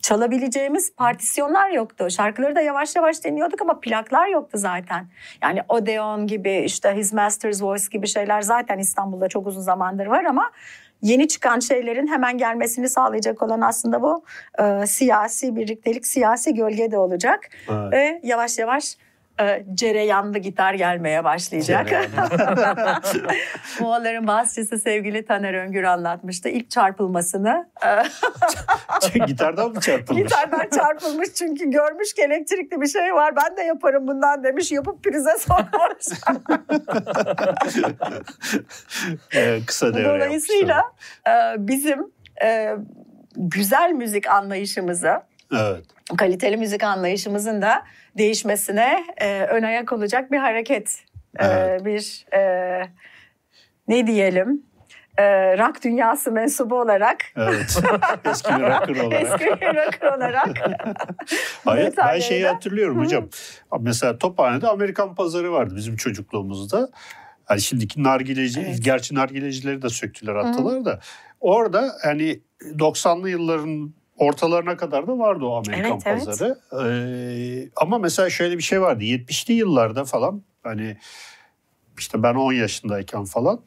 çalabileceğimiz 0.03 0.95
partisyonlar 0.97 1.71
yoktu. 1.71 2.11
Şarkıları 2.11 2.57
da 2.57 2.61
yavaş 2.61 2.97
yavaş 2.97 3.25
dinliyorduk 3.25 3.63
ama 3.63 3.81
plaklar 3.81 4.29
yoktu 4.29 4.59
zaten. 4.59 5.07
Yani 5.43 5.61
Odeon 5.69 6.27
gibi 6.27 6.63
işte 6.65 6.97
His 6.97 7.13
Master's 7.13 7.63
Voice 7.63 7.85
gibi 7.91 8.07
şeyler 8.07 8.43
zaten 8.43 8.79
İstanbul'da 8.79 9.29
çok 9.29 9.47
uzun 9.47 9.61
zamandır 9.61 10.07
var 10.07 10.25
ama 10.25 10.51
yeni 11.03 11.29
çıkan 11.29 11.61
şeylerin 11.61 12.07
hemen 12.07 12.39
gelmesini 12.39 12.89
sağlayacak 12.89 13.43
olan 13.43 13.61
aslında 13.61 14.03
bu 14.03 14.25
e, 14.59 14.87
siyasi 14.87 15.57
birliktelik, 15.57 16.07
siyasi 16.07 16.55
gölge 16.55 16.91
de 16.91 16.99
olacak. 16.99 17.51
Evet. 17.69 17.93
Ve 17.93 18.21
yavaş 18.23 18.59
yavaş 18.59 18.97
e, 19.41 19.65
cereyanlı 19.75 20.39
gitar 20.39 20.75
gelmeye 20.75 21.25
başlayacak. 21.25 21.89
Moğolların 23.81 24.27
basçısı 24.27 24.79
sevgili 24.79 25.25
Taner 25.25 25.55
Öngür 25.55 25.83
anlatmıştı. 25.83 26.49
İlk 26.49 26.71
çarpılmasını. 26.71 27.71
E, 29.15 29.19
gitardan 29.27 29.71
mı 29.71 29.81
çarpılmış? 29.81 30.23
Gitardan 30.23 30.69
çarpılmış 30.75 31.35
çünkü 31.35 31.71
görmüş 31.71 32.15
ki 32.15 32.23
elektrikli 32.23 32.81
bir 32.81 32.87
şey 32.87 33.15
var. 33.15 33.35
Ben 33.37 33.57
de 33.57 33.63
yaparım 33.63 34.07
bundan 34.07 34.45
demiş. 34.45 34.73
Yapıp 34.73 35.05
prize 35.05 35.39
sormuş. 35.39 36.07
ee, 39.35 39.59
kısa 39.67 39.95
devre 39.95 40.05
Dolayısıyla 40.05 40.83
e, 41.29 41.33
bizim 41.59 42.13
e, 42.45 42.75
güzel 43.37 43.93
müzik 43.93 44.27
anlayışımızı 44.31 45.21
Evet. 45.53 45.85
Kaliteli 46.19 46.57
müzik 46.57 46.83
anlayışımızın 46.83 47.63
da 47.63 47.85
değişmesine 48.19 49.05
e, 49.17 49.43
ön 49.43 49.63
ayak 49.63 49.93
olacak 49.93 50.33
bir 50.33 50.39
hareket. 50.39 51.05
E, 51.39 51.47
evet. 51.47 51.83
E, 51.83 51.85
bir 51.85 52.27
e, 52.37 52.91
ne 53.89 54.07
diyelim? 54.07 54.63
E, 55.19 55.59
rock 55.59 55.85
dünyası 55.85 56.33
mensubu 56.33 56.81
olarak. 56.81 57.17
Evet. 57.37 57.79
Eski 58.25 58.53
bir 58.53 58.63
rocker 58.63 59.05
olarak. 59.05 59.23
Eski 59.23 59.45
bir 59.45 59.87
rocker 59.87 60.17
olarak. 60.17 60.49
Hayır, 61.65 61.95
ben 61.97 62.19
şeyi 62.19 62.47
hatırlıyorum 62.47 62.99
hocam. 62.99 63.29
Mesela 63.81 64.19
Tophane'de 64.19 64.69
Amerikan 64.69 65.15
pazarı 65.15 65.53
vardı 65.53 65.75
bizim 65.77 65.97
çocukluğumuzda. 65.97 66.89
Hani 67.45 67.61
şimdiki 67.61 68.03
nargileci, 68.03 68.61
evet. 68.61 68.85
gerçi 68.85 69.15
nargilecileri 69.15 69.83
de 69.83 69.89
söktüler 69.89 70.35
attılar 70.35 70.85
da. 70.85 71.01
Orada 71.41 71.93
hani 72.03 72.41
90'lı 72.61 73.31
yılların 73.31 73.95
ortalarına 74.19 74.77
kadar 74.77 75.07
da 75.07 75.19
vardı 75.19 75.45
o 75.45 75.55
Amerikan 75.55 76.01
evet, 76.07 76.27
pazarı. 76.27 76.59
Evet. 76.73 76.85
Ee, 76.85 77.71
ama 77.77 77.99
mesela 77.99 78.31
şöyle 78.31 78.59
bir 78.59 78.63
şey 78.63 78.81
vardı. 78.81 79.05
70'li 79.05 79.55
yıllarda 79.55 80.05
falan 80.05 80.43
hani 80.63 80.97
işte 81.99 82.23
ben 82.23 82.35
10 82.35 82.53
yaşındayken 82.53 83.25
falan 83.25 83.61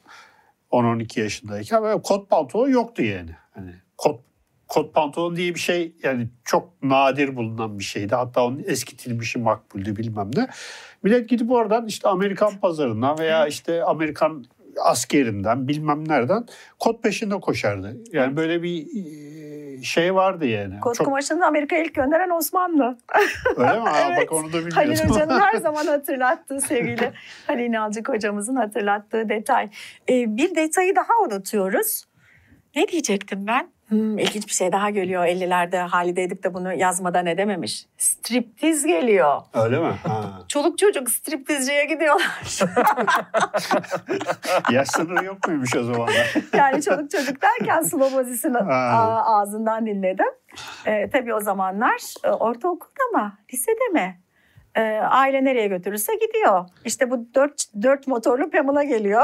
10-12 0.72 1.20
yaşındayken 1.20 1.84
böyle 1.84 2.02
kot 2.02 2.30
pantolon 2.30 2.70
yoktu 2.70 3.04
yani. 3.04 3.32
Hani 3.52 3.72
kot 3.98 4.20
kot 4.68 4.94
pantolon 4.94 5.36
diye 5.36 5.56
bir 5.56 5.60
şey 5.60 5.96
yani 6.04 6.28
çok 6.44 6.84
nadir 6.84 7.36
bulunan 7.36 7.80
bir 7.80 7.84
şeydi. 7.84 8.16
Hatta 8.16 8.46
onun 8.46 8.64
eskitilmişi 8.68 9.40
makbuldü 9.40 9.96
bilmem 9.96 10.32
ne. 10.36 10.48
Millet 11.04 11.30
gidip 11.30 11.52
oradan 11.52 11.88
işte 11.88 12.10
Amerikan 12.10 12.58
pazarından 12.60 13.20
veya 13.20 13.48
işte 13.48 13.84
Amerikan 13.84 14.46
askerinden 14.84 15.68
bilmem 15.68 16.08
nereden 16.08 16.46
kot 16.80 17.04
peşinde 17.04 17.40
koşardı. 17.40 17.98
Yani 18.12 18.38
böyle 18.38 18.64
bir 18.64 18.88
şey 19.84 20.16
vardı 20.16 20.46
yani. 20.46 20.80
Kot 20.80 20.96
Çok... 20.96 21.06
kumaşını 21.06 21.46
Amerika'ya 21.46 21.84
ilk 21.84 21.96
gönderen 21.96 22.30
Osmanlı. 22.30 22.98
Öyle 23.58 23.80
mi? 23.80 23.90
Aa, 23.90 24.00
evet. 24.08 24.18
Bak 24.18 24.34
onu 24.34 24.48
da 24.48 24.58
bilmiyordum. 24.58 24.76
Halil 24.76 25.10
Hoca'nın 25.10 25.40
her 25.40 25.54
zaman 25.62 25.88
hatırlattığı 25.88 26.62
sevgili 26.62 27.12
Halil 27.48 27.64
İnalcık 27.64 28.10
hocamızın 28.10 28.56
hatırlattığı 28.56 29.30
detay. 29.30 29.70
Ee, 30.10 30.38
bir 30.38 30.56
detayı 30.56 30.96
daha 30.96 31.14
unutuyoruz. 31.28 32.06
Ne 32.76 32.88
diyecektim 32.88 33.48
ben? 33.48 33.68
Hmm, 33.92 34.18
ilginç 34.18 34.48
bir 34.48 34.54
şey 34.54 34.72
daha 34.72 34.90
geliyor 34.90 35.26
50'lerde 35.26 35.78
Halide 35.78 36.24
Edip 36.24 36.44
de 36.44 36.54
bunu 36.54 36.74
yazmadan 36.74 37.26
edememiş. 37.26 37.86
Striptiz 37.98 38.86
geliyor. 38.86 39.42
Öyle 39.54 39.80
mi? 39.80 39.94
Ha. 40.08 40.42
Çoluk 40.48 40.78
çocuk 40.78 41.12
striptizciye 41.12 41.86
gidiyorlar. 41.86 42.60
Yaş 44.72 44.88
sınırı 44.88 45.26
yok 45.26 45.48
muymuş 45.48 45.76
o 45.76 45.84
zaman? 45.84 46.10
yani 46.54 46.82
çoluk 46.84 47.12
çocuk 47.12 47.38
derken 47.42 47.82
Slobozis'in 47.82 48.54
ağzından 48.54 49.86
dinledim. 49.86 50.32
Ee, 50.86 51.10
tabii 51.10 51.34
o 51.34 51.40
zamanlar 51.40 52.02
e, 52.24 52.30
ortaokulda 52.30 53.04
mı, 53.14 53.34
lisede 53.54 53.88
mi? 53.94 54.22
E, 54.76 54.82
aile 55.10 55.44
nereye 55.44 55.68
götürürse 55.68 56.14
gidiyor. 56.16 56.66
İşte 56.86 57.12
bu 57.12 57.28
dört, 57.36 57.64
dört 57.82 58.08
motorlu 58.08 58.50
Pamela 58.50 58.84
geliyor. 58.84 59.24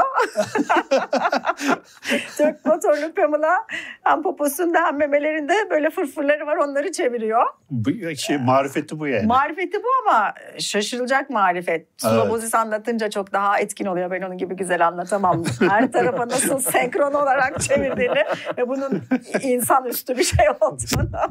dört 2.38 2.64
motorlu 2.64 3.14
Pamela 3.14 3.66
hem 4.04 4.22
poposunda 4.22 4.78
hem 4.84 4.96
memelerinde 4.96 5.54
böyle 5.70 5.90
fırfırları 5.90 6.46
var 6.46 6.56
onları 6.56 6.92
çeviriyor. 6.92 7.46
Bu, 7.70 7.90
şey, 8.16 8.38
marifeti 8.38 9.00
bu 9.00 9.06
yani. 9.06 9.26
Marifeti 9.26 9.78
bu 9.78 9.88
ama 10.02 10.34
şaşırılacak 10.58 11.30
marifet. 11.30 11.86
Slobozis 11.96 12.54
evet. 12.54 12.54
anlatınca 12.54 13.10
çok 13.10 13.32
daha 13.32 13.58
etkin 13.58 13.86
oluyor. 13.86 14.10
Ben 14.10 14.22
onun 14.22 14.38
gibi 14.38 14.56
güzel 14.56 14.86
anlatamam. 14.86 15.44
Her 15.70 15.92
tarafa 15.92 16.28
nasıl 16.28 16.58
senkron 16.70 17.12
olarak 17.12 17.60
çevirdiğini 17.60 18.24
ve 18.58 18.68
bunun 18.68 19.02
insanüstü 19.42 20.18
bir 20.18 20.24
şey 20.24 20.46
olduğunu. 20.60 21.10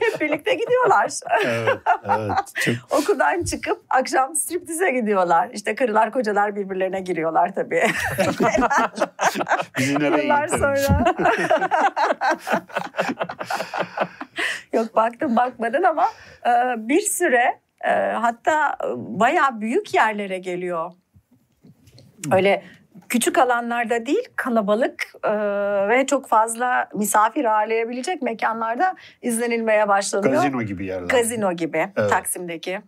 Hep 0.00 0.20
birlikte 0.20 0.54
gidiyorlar. 0.54 1.10
evet, 1.44 1.78
evet. 2.04 2.52
Çok... 2.64 2.74
Okulda 3.00 3.23
okuldan 3.24 3.44
çıkıp 3.44 3.84
akşam 3.90 4.34
striptize 4.34 4.90
gidiyorlar. 4.90 5.50
İşte 5.52 5.74
karılar 5.74 6.12
kocalar 6.12 6.56
birbirlerine 6.56 7.00
giriyorlar 7.00 7.54
tabii. 7.54 7.82
Yıllar 9.78 10.48
sonra. 10.48 11.14
Yok 14.72 14.96
baktım 14.96 15.36
bakmadın 15.36 15.82
ama 15.82 16.04
e, 16.46 16.50
bir 16.88 17.00
süre 17.00 17.60
e, 17.84 17.90
hatta 18.12 18.76
bayağı 18.96 19.60
büyük 19.60 19.94
yerlere 19.94 20.38
geliyor. 20.38 20.92
Öyle 22.32 22.62
küçük 23.08 23.38
alanlarda 23.38 24.06
değil 24.06 24.28
kalabalık 24.36 25.04
e, 25.24 25.30
ve 25.88 26.06
çok 26.06 26.28
fazla 26.28 26.88
misafir 26.94 27.44
ağırlayabilecek 27.44 28.22
mekanlarda 28.22 28.94
izlenilmeye 29.22 29.88
başlanıyor. 29.88 30.34
Gazino 30.34 30.62
gibi 30.62 30.86
yerler. 30.86 31.08
Gazino 31.08 31.52
gibi 31.52 31.90
evet. 31.96 32.10
Taksim'deki. 32.10 32.80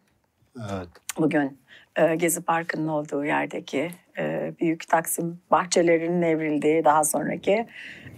Evet. 0.56 0.88
Bugün 1.18 1.58
e, 1.96 2.16
Gezi 2.16 2.40
Parkı'nın 2.40 2.88
olduğu 2.88 3.24
yerdeki 3.24 3.90
e, 4.18 4.52
büyük 4.60 4.88
Taksim 4.88 5.40
bahçelerinin 5.50 6.22
evrildiği 6.22 6.84
daha 6.84 7.04
sonraki 7.04 7.66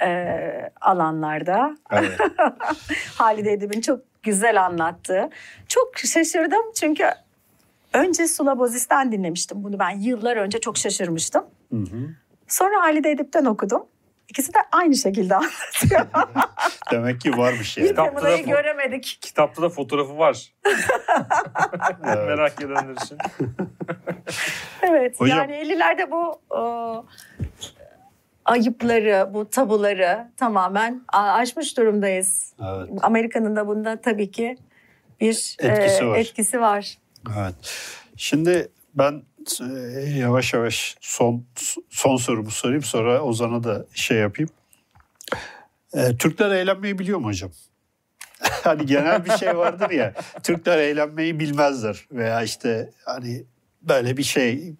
e, 0.02 0.70
alanlarda 0.80 1.76
evet. 1.90 2.18
Halide 3.14 3.52
Edip'in 3.52 3.80
çok 3.80 4.00
güzel 4.22 4.64
anlattığı. 4.64 5.30
Çok 5.68 5.98
şaşırdım 5.98 6.72
çünkü 6.74 7.04
önce 7.92 8.28
Sulabozis'ten 8.28 9.12
dinlemiştim 9.12 9.64
bunu 9.64 9.78
ben 9.78 9.90
yıllar 9.90 10.36
önce 10.36 10.60
çok 10.60 10.76
şaşırmıştım. 10.76 11.44
Hı 11.70 11.76
hı. 11.76 12.14
Sonra 12.48 12.80
Halide 12.80 13.10
Edip'ten 13.10 13.44
okudum. 13.44 13.86
İkisi 14.28 14.54
de 14.54 14.58
aynı 14.72 14.94
şekilde 14.94 15.34
anlatıyor. 15.36 16.06
Demek 16.90 17.20
ki 17.20 17.36
varmış 17.36 17.76
yani. 17.76 17.90
Bir 17.90 17.96
Temu'yu 17.96 18.44
göremedik. 18.44 19.18
Kitapta 19.20 19.62
da 19.62 19.68
fotoğrafı 19.68 20.18
var. 20.18 20.52
Merak 22.04 22.62
edenler 22.62 23.02
için. 23.04 23.18
evet 24.82 25.20
Hocam, 25.20 25.38
yani 25.38 25.52
50'lerde 25.52 26.10
bu 26.10 26.40
o, 26.50 27.06
ayıpları, 28.44 29.34
bu 29.34 29.50
tabuları 29.50 30.30
tamamen 30.36 31.02
aşmış 31.12 31.76
durumdayız. 31.76 32.54
Evet. 32.60 32.88
Amerika'nın 33.02 33.56
da 33.56 33.66
bunda 33.66 34.00
tabii 34.00 34.30
ki 34.30 34.56
bir 35.20 35.56
etkisi, 35.58 36.04
e, 36.04 36.06
var. 36.06 36.18
etkisi 36.18 36.60
var. 36.60 36.98
Evet. 37.38 37.54
Şimdi 38.16 38.68
ben 38.94 39.22
e, 39.60 39.64
yavaş 40.18 40.54
yavaş 40.54 40.96
son 41.00 41.44
son 41.90 42.16
sorumu 42.16 42.50
sorayım 42.50 42.82
sonra 42.82 43.22
Ozan'a 43.22 43.64
da 43.64 43.86
şey 43.94 44.18
yapayım. 44.18 44.50
E, 45.94 46.16
Türkler 46.16 46.50
eğlenmeyi 46.50 46.98
biliyor 46.98 47.18
mu 47.18 47.26
hocam? 47.26 47.50
hani 48.64 48.86
genel 48.86 49.24
bir 49.24 49.30
şey 49.30 49.56
vardır 49.56 49.90
ya. 49.90 50.14
Türkler 50.42 50.78
eğlenmeyi 50.78 51.40
bilmezler 51.40 52.06
veya 52.12 52.42
işte 52.42 52.90
hani 53.04 53.44
böyle 53.82 54.16
bir 54.16 54.22
şey 54.22 54.74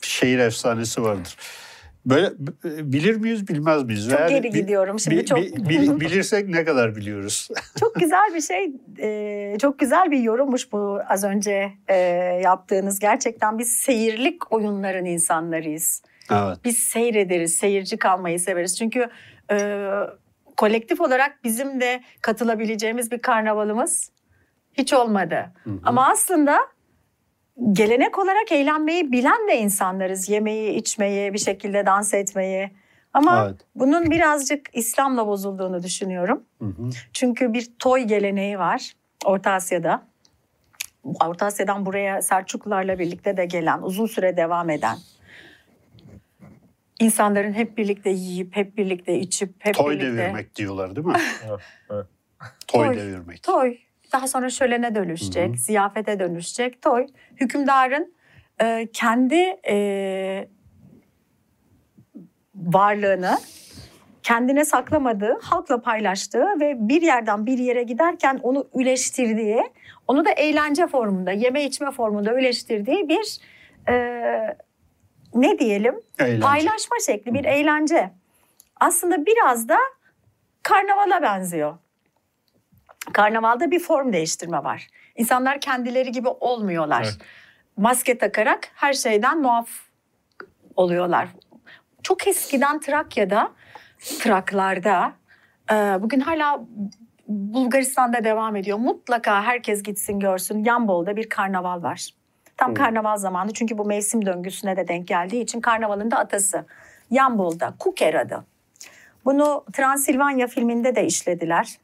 şehir 0.00 0.38
efsanesi 0.38 1.02
vardır. 1.02 1.36
Böyle 2.06 2.30
b- 2.38 2.92
bilir 2.92 3.16
miyiz 3.16 3.48
bilmez 3.48 3.84
miyiz? 3.84 4.10
Çok 4.10 4.18
Veya 4.20 4.28
geri 4.28 4.50
gidiyorum 4.50 5.00
şimdi 5.00 5.16
bi- 5.16 5.26
çok. 5.26 5.38
bi- 5.38 5.68
bil- 5.68 6.00
bilirsek 6.00 6.48
ne 6.48 6.64
kadar 6.64 6.96
biliyoruz? 6.96 7.48
çok 7.80 7.94
güzel 7.94 8.34
bir 8.34 8.40
şey, 8.40 8.72
e, 8.98 9.58
çok 9.58 9.78
güzel 9.78 10.10
bir 10.10 10.18
yorummuş 10.20 10.72
bu 10.72 11.00
az 11.08 11.24
önce 11.24 11.72
e, 11.88 11.96
yaptığınız. 12.42 12.98
Gerçekten 12.98 13.58
biz 13.58 13.72
seyirlik 13.72 14.52
oyunların 14.52 15.04
insanlarıyız. 15.04 16.02
evet. 16.30 16.58
Biz 16.64 16.78
seyrederiz, 16.78 17.54
seyirci 17.56 17.96
kalmayı 17.96 18.40
severiz. 18.40 18.78
Çünkü 18.78 19.06
e, 19.52 19.86
kolektif 20.56 21.00
olarak 21.00 21.44
bizim 21.44 21.80
de 21.80 22.00
katılabileceğimiz 22.22 23.10
bir 23.10 23.18
karnavalımız 23.18 24.10
hiç 24.72 24.92
olmadı. 24.92 25.52
Hı 25.64 25.70
hı. 25.70 25.78
Ama 25.84 26.08
aslında 26.08 26.58
gelenek 27.72 28.18
olarak 28.18 28.52
eğlenmeyi 28.52 29.12
bilen 29.12 29.48
de 29.48 29.58
insanlarız. 29.58 30.28
Yemeği, 30.28 30.70
içmeyi, 30.70 31.32
bir 31.32 31.38
şekilde 31.38 31.86
dans 31.86 32.14
etmeyi. 32.14 32.70
Ama 33.14 33.46
Evet. 33.48 33.60
bunun 33.74 34.10
birazcık 34.10 34.70
İslam'la 34.72 35.26
bozulduğunu 35.26 35.82
düşünüyorum. 35.82 36.44
Hı 36.58 36.64
hı. 36.64 36.90
Çünkü 37.12 37.52
bir 37.52 37.68
toy 37.78 38.00
geleneği 38.00 38.58
var 38.58 38.92
Orta 39.24 39.50
Asya'da. 39.52 40.02
Orta 41.04 41.46
Asya'dan 41.46 41.86
buraya 41.86 42.22
Selçuklularla 42.22 42.98
birlikte 42.98 43.36
de 43.36 43.46
gelen, 43.46 43.82
uzun 43.82 44.06
süre 44.06 44.36
devam 44.36 44.70
eden. 44.70 44.96
İnsanların 47.00 47.52
hep 47.52 47.78
birlikte 47.78 48.10
yiyip, 48.10 48.56
hep 48.56 48.76
birlikte 48.76 49.18
içip, 49.18 49.54
hep 49.58 49.74
Toy 49.74 49.94
birlikte... 49.94 50.06
devirmek 50.16 50.56
diyorlar 50.56 50.96
değil 50.96 51.06
mi? 51.06 51.14
Toy, 52.66 52.86
Toy. 52.86 52.96
devirmek. 52.96 53.42
Toy. 53.42 53.76
Daha 54.12 54.28
sonra 54.28 54.50
şölene 54.50 54.94
dönüşecek, 54.94 55.48
Hı 55.48 55.52
hı. 55.52 55.56
ziyafete 55.56 56.18
dönüşecek. 56.18 56.82
Toy. 56.82 57.06
Hükümdarın 57.36 58.14
e, 58.60 58.88
kendi 58.92 59.56
e, 59.68 60.48
varlığını 62.54 63.38
kendine 64.22 64.64
saklamadığı, 64.64 65.38
halkla 65.42 65.82
paylaştığı 65.82 66.46
ve 66.60 66.88
bir 66.88 67.02
yerden 67.02 67.46
bir 67.46 67.58
yere 67.58 67.82
giderken 67.82 68.40
onu 68.42 68.68
üleştirdiği, 68.74 69.62
onu 70.08 70.24
da 70.24 70.30
eğlence 70.30 70.86
formunda, 70.86 71.32
yeme 71.32 71.64
içme 71.64 71.90
formunda 71.90 72.34
üleştirdiği 72.34 73.08
bir 73.08 73.38
e, 73.88 73.94
ne 75.34 75.58
diyelim 75.58 76.00
Eğlence. 76.18 76.40
paylaşma 76.40 76.96
şekli, 77.06 77.34
bir 77.34 77.44
eğlence. 77.44 78.10
Aslında 78.80 79.26
biraz 79.26 79.68
da 79.68 79.78
karnavala 80.62 81.22
benziyor. 81.22 81.74
Karnavalda 83.12 83.70
bir 83.70 83.80
form 83.80 84.12
değiştirme 84.12 84.64
var. 84.64 84.88
İnsanlar 85.16 85.60
kendileri 85.60 86.12
gibi 86.12 86.28
olmuyorlar. 86.28 87.02
Evet. 87.02 87.18
Maske 87.76 88.18
takarak 88.18 88.68
her 88.74 88.92
şeyden 88.92 89.40
muaf 89.40 89.68
oluyorlar. 90.76 91.28
Çok 92.02 92.26
eskiden 92.28 92.80
Trakya'da, 92.80 93.50
Traklarda, 94.18 95.12
e, 95.70 95.74
bugün 95.74 96.20
hala 96.20 96.60
Bulgaristan'da 97.28 98.24
devam 98.24 98.56
ediyor. 98.56 98.78
Mutlaka 98.78 99.42
herkes 99.44 99.82
gitsin 99.82 100.20
görsün. 100.20 100.64
Yambol'da 100.64 101.16
bir 101.16 101.28
karnaval 101.28 101.82
var. 101.82 102.08
Tam 102.56 102.68
Hmm. 102.68 102.74
karnaval 102.74 103.16
zamanı 103.16 103.52
çünkü 103.52 103.78
bu 103.78 103.84
mevsim 103.84 104.26
döngüsüne 104.26 104.76
de 104.76 104.88
denk 104.88 105.08
geldiği 105.08 105.42
için 105.42 105.60
karnavalın 105.60 106.10
da 106.10 106.18
atası. 106.18 106.64
Yambol'da, 107.10 107.74
Kuker 107.78 108.14
adı. 108.14 108.44
Bunu 109.24 109.64
Transilvanya 109.72 110.46
filminde 110.46 110.94
de 110.96 111.06
işlediler. 111.06 111.76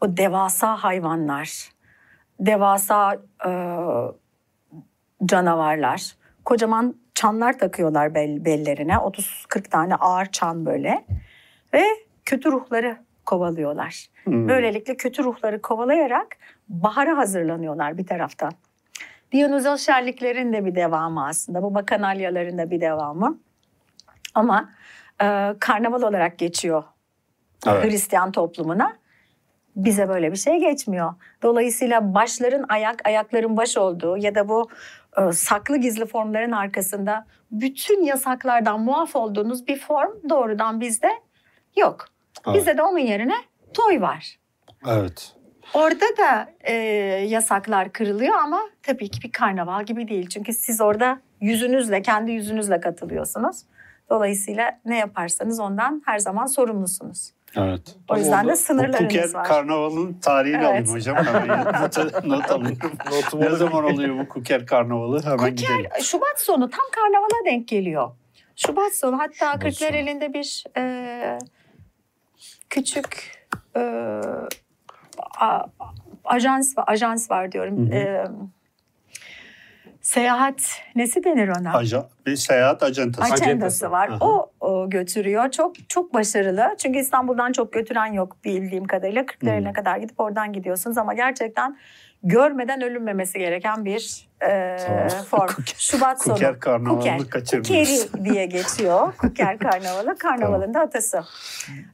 O 0.00 0.16
devasa 0.16 0.76
hayvanlar, 0.76 1.70
devasa 2.40 3.14
e, 3.46 3.50
canavarlar, 5.24 6.16
kocaman 6.44 6.94
çanlar 7.14 7.58
takıyorlar 7.58 8.14
bel, 8.14 8.44
bellerine. 8.44 8.92
30-40 8.92 9.68
tane 9.68 9.94
ağır 9.94 10.26
çan 10.26 10.66
böyle. 10.66 11.04
Ve 11.74 11.84
kötü 12.24 12.52
ruhları 12.52 12.96
kovalıyorlar. 13.26 14.06
Hmm. 14.24 14.48
Böylelikle 14.48 14.96
kötü 14.96 15.24
ruhları 15.24 15.62
kovalayarak 15.62 16.26
bahara 16.68 17.16
hazırlanıyorlar 17.16 17.98
bir 17.98 18.06
taraftan. 18.06 18.52
Diyonozol 19.32 19.76
şerliklerin 19.76 20.52
de 20.52 20.64
bir 20.64 20.74
devamı 20.74 21.26
aslında. 21.26 21.62
Bu 21.62 21.74
bakanalyaların 21.74 22.58
da 22.58 22.70
bir 22.70 22.80
devamı. 22.80 23.38
Ama 24.34 24.70
e, 25.22 25.54
karnaval 25.60 26.02
olarak 26.02 26.38
geçiyor 26.38 26.84
Evet. 27.66 27.84
Hristiyan 27.84 28.32
toplumuna. 28.32 28.96
Bize 29.76 30.08
böyle 30.08 30.32
bir 30.32 30.36
şey 30.36 30.60
geçmiyor. 30.60 31.14
Dolayısıyla 31.42 32.14
başların 32.14 32.64
ayak, 32.68 33.08
ayakların 33.08 33.56
baş 33.56 33.76
olduğu 33.76 34.16
ya 34.16 34.34
da 34.34 34.48
bu 34.48 34.68
e, 35.16 35.32
saklı 35.32 35.76
gizli 35.76 36.06
formların 36.06 36.52
arkasında 36.52 37.26
bütün 37.50 38.04
yasaklardan 38.04 38.80
muaf 38.80 39.16
olduğunuz 39.16 39.66
bir 39.66 39.78
form 39.78 40.28
doğrudan 40.28 40.80
bizde 40.80 41.10
yok. 41.76 42.08
Evet. 42.46 42.56
Bizde 42.56 42.78
de 42.78 42.82
onun 42.82 42.98
yerine 42.98 43.34
toy 43.74 44.00
var. 44.00 44.38
Evet. 44.88 45.34
Orada 45.74 46.16
da 46.18 46.52
e, 46.60 46.74
yasaklar 47.28 47.92
kırılıyor 47.92 48.34
ama 48.34 48.60
tabii 48.82 49.08
ki 49.08 49.22
bir 49.22 49.32
karnaval 49.32 49.84
gibi 49.84 50.08
değil. 50.08 50.28
Çünkü 50.28 50.52
siz 50.52 50.80
orada 50.80 51.20
yüzünüzle, 51.40 52.02
kendi 52.02 52.32
yüzünüzle 52.32 52.80
katılıyorsunuz. 52.80 53.62
Dolayısıyla 54.10 54.80
ne 54.84 54.98
yaparsanız 54.98 55.60
ondan 55.60 56.02
her 56.06 56.18
zaman 56.18 56.46
sorumlusunuz. 56.46 57.30
Evet. 57.56 57.96
O 58.08 58.16
yüzden 58.16 58.48
de 58.48 58.52
Bu 58.52 58.56
sınırlarınız 58.56 58.98
Kuker 58.98 59.34
var. 59.34 59.44
Karnavalı'nın 59.44 60.12
tarihini 60.20 60.56
Evet. 60.56 60.66
alayım 60.66 60.86
hocam. 60.88 61.16
Hemen 61.16 61.48
not, 61.82 62.24
not 62.24 62.50
alıyorum. 62.50 62.78
Ne 63.34 63.50
zaman 63.50 63.84
oluyor 63.84 64.18
bu 64.18 64.28
Kuker 64.28 64.66
Karnavalı? 64.66 65.22
Hemen 65.24 65.56
gidelim. 65.56 65.76
Kuker 65.84 66.00
Şubat 66.00 66.40
sonu 66.40 66.70
tam 66.70 66.84
karnavala 66.92 67.44
denk 67.46 67.68
geliyor. 67.68 68.10
Şubat 68.56 68.92
sonu 68.94 69.18
hatta 69.18 69.34
Şubat 69.34 69.52
Kırklar 69.60 69.88
sonu. 69.88 69.96
elinde 69.96 70.32
bir 70.34 70.64
e, 70.76 71.38
küçük 72.70 73.38
e, 73.76 73.80
a- 75.40 75.66
ajans 76.24 76.78
var, 76.78 76.84
ajans 76.86 77.30
var 77.30 77.52
diyorum. 77.52 77.76
Hı 77.90 77.90
hı. 77.90 77.94
E, 77.98 78.24
seyahat 80.02 80.62
nesi 80.96 81.24
denir 81.24 81.48
ona? 81.48 81.72
Aja, 81.74 82.08
bir 82.26 82.36
seyahat 82.36 82.82
ajantası. 82.82 83.32
Aj- 83.34 83.42
Ajandası 83.42 83.90
var. 83.90 84.08
Aha. 84.08 84.18
O, 84.24 84.50
o 84.60 84.90
götürüyor. 84.90 85.50
Çok 85.50 85.88
çok 85.88 86.14
başarılı. 86.14 86.74
Çünkü 86.78 86.98
İstanbul'dan 86.98 87.52
çok 87.52 87.72
götüren 87.72 88.12
yok 88.12 88.36
bildiğim 88.44 88.84
kadarıyla. 88.84 89.26
Kırklareli'ne 89.26 89.68
Hmm. 89.68 89.74
kadar 89.74 89.96
gidip 89.96 90.20
oradan 90.20 90.52
gidiyorsunuz 90.52 90.98
ama 90.98 91.14
gerçekten 91.14 91.78
görmeden 92.22 92.80
ölünmemesi 92.82 93.38
gereken 93.38 93.84
bir 93.84 94.28
e, 94.42 94.76
Tamam. 94.86 95.08
form. 95.08 95.46
Kuker- 95.48 95.74
Şubat 95.78 96.22
sonu. 96.22 96.34
Kuker 96.34 96.60
Karnavalı'nı 96.60 97.28
kaçırmıyoruz. 97.30 98.06
Kukeri 98.12 98.24
diye 98.24 98.46
geçiyor. 98.46 99.12
Kuker 99.18 99.58
Karnavalı. 99.58 100.18
Karnavalın 100.18 100.74
da 100.74 100.80
atası. 100.80 101.22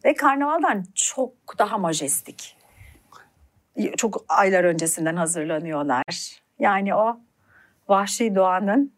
Ve 0.05 0.15
karnavaldan 0.15 0.85
çok 0.95 1.33
daha 1.59 1.79
majestik. 1.79 2.57
Çok 3.97 4.25
aylar 4.29 4.65
öncesinden 4.65 5.17
hazırlanıyorlar. 5.17 6.03
Yani 6.59 6.95
o 6.95 7.21
vahşi 7.89 8.35
doğanın 8.35 8.93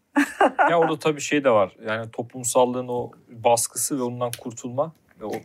ya 0.71 0.79
orada 0.79 0.99
tabii 0.99 1.21
şey 1.21 1.45
de 1.45 1.51
var. 1.51 1.77
Yani 1.87 2.11
toplumsallığın 2.11 2.89
o 2.89 3.11
baskısı 3.29 3.99
ve 3.99 4.03
ondan 4.03 4.31
kurtulma 4.41 4.93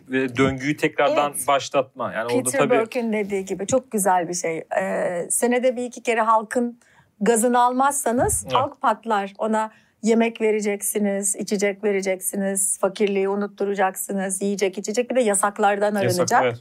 ve, 0.10 0.36
döngüyü 0.38 0.78
tekrardan 0.78 1.32
Evet. 1.32 1.48
başlatma. 1.48 2.14
Yani 2.14 2.26
orada 2.26 2.44
Peter 2.44 2.60
tabii 2.60 2.80
Burke'ün 2.80 3.14
dediği 3.14 3.46
gibi 3.46 3.68
çok 3.68 3.92
güzel 3.92 4.30
bir 4.30 4.34
şey. 4.34 4.64
Ee, 4.82 5.28
senede 5.30 5.76
bir 5.76 5.84
iki 5.84 6.04
kere 6.04 6.22
halkın 6.22 6.80
gazını 7.22 7.62
almazsanız 7.62 8.44
Evet. 8.44 8.54
halk 8.54 8.82
patlar. 8.82 9.34
Ona 9.38 9.72
yemek 10.02 10.42
vereceksiniz, 10.42 11.36
içecek 11.36 11.84
vereceksiniz, 11.84 12.80
fakirliği 12.80 13.30
unutturacaksınız, 13.30 14.42
yiyecek 14.42 14.78
içecek 14.78 15.10
bir 15.12 15.16
de 15.16 15.22
yasaklardan 15.22 16.02
yasak. 16.02 16.20
arınacak. 16.20 16.44
Evet. 16.44 16.58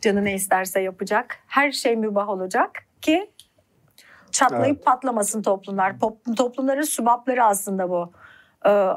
Canı 0.00 0.24
ne 0.24 0.34
isterse 0.34 0.80
yapacak. 0.80 1.38
Her 1.46 1.72
şey 1.72 1.96
mübah 1.96 2.28
olacak 2.28 2.70
ki 3.00 3.30
çatlayıp 4.36 4.84
patlamasın 4.84 5.42
toplumlar. 5.42 5.90
Pop- 5.92 6.36
Toplumların 6.36 6.82
sübapları 6.82 7.44
aslında 7.44 7.90
bu. 7.90 8.12
Ee, 8.66 8.88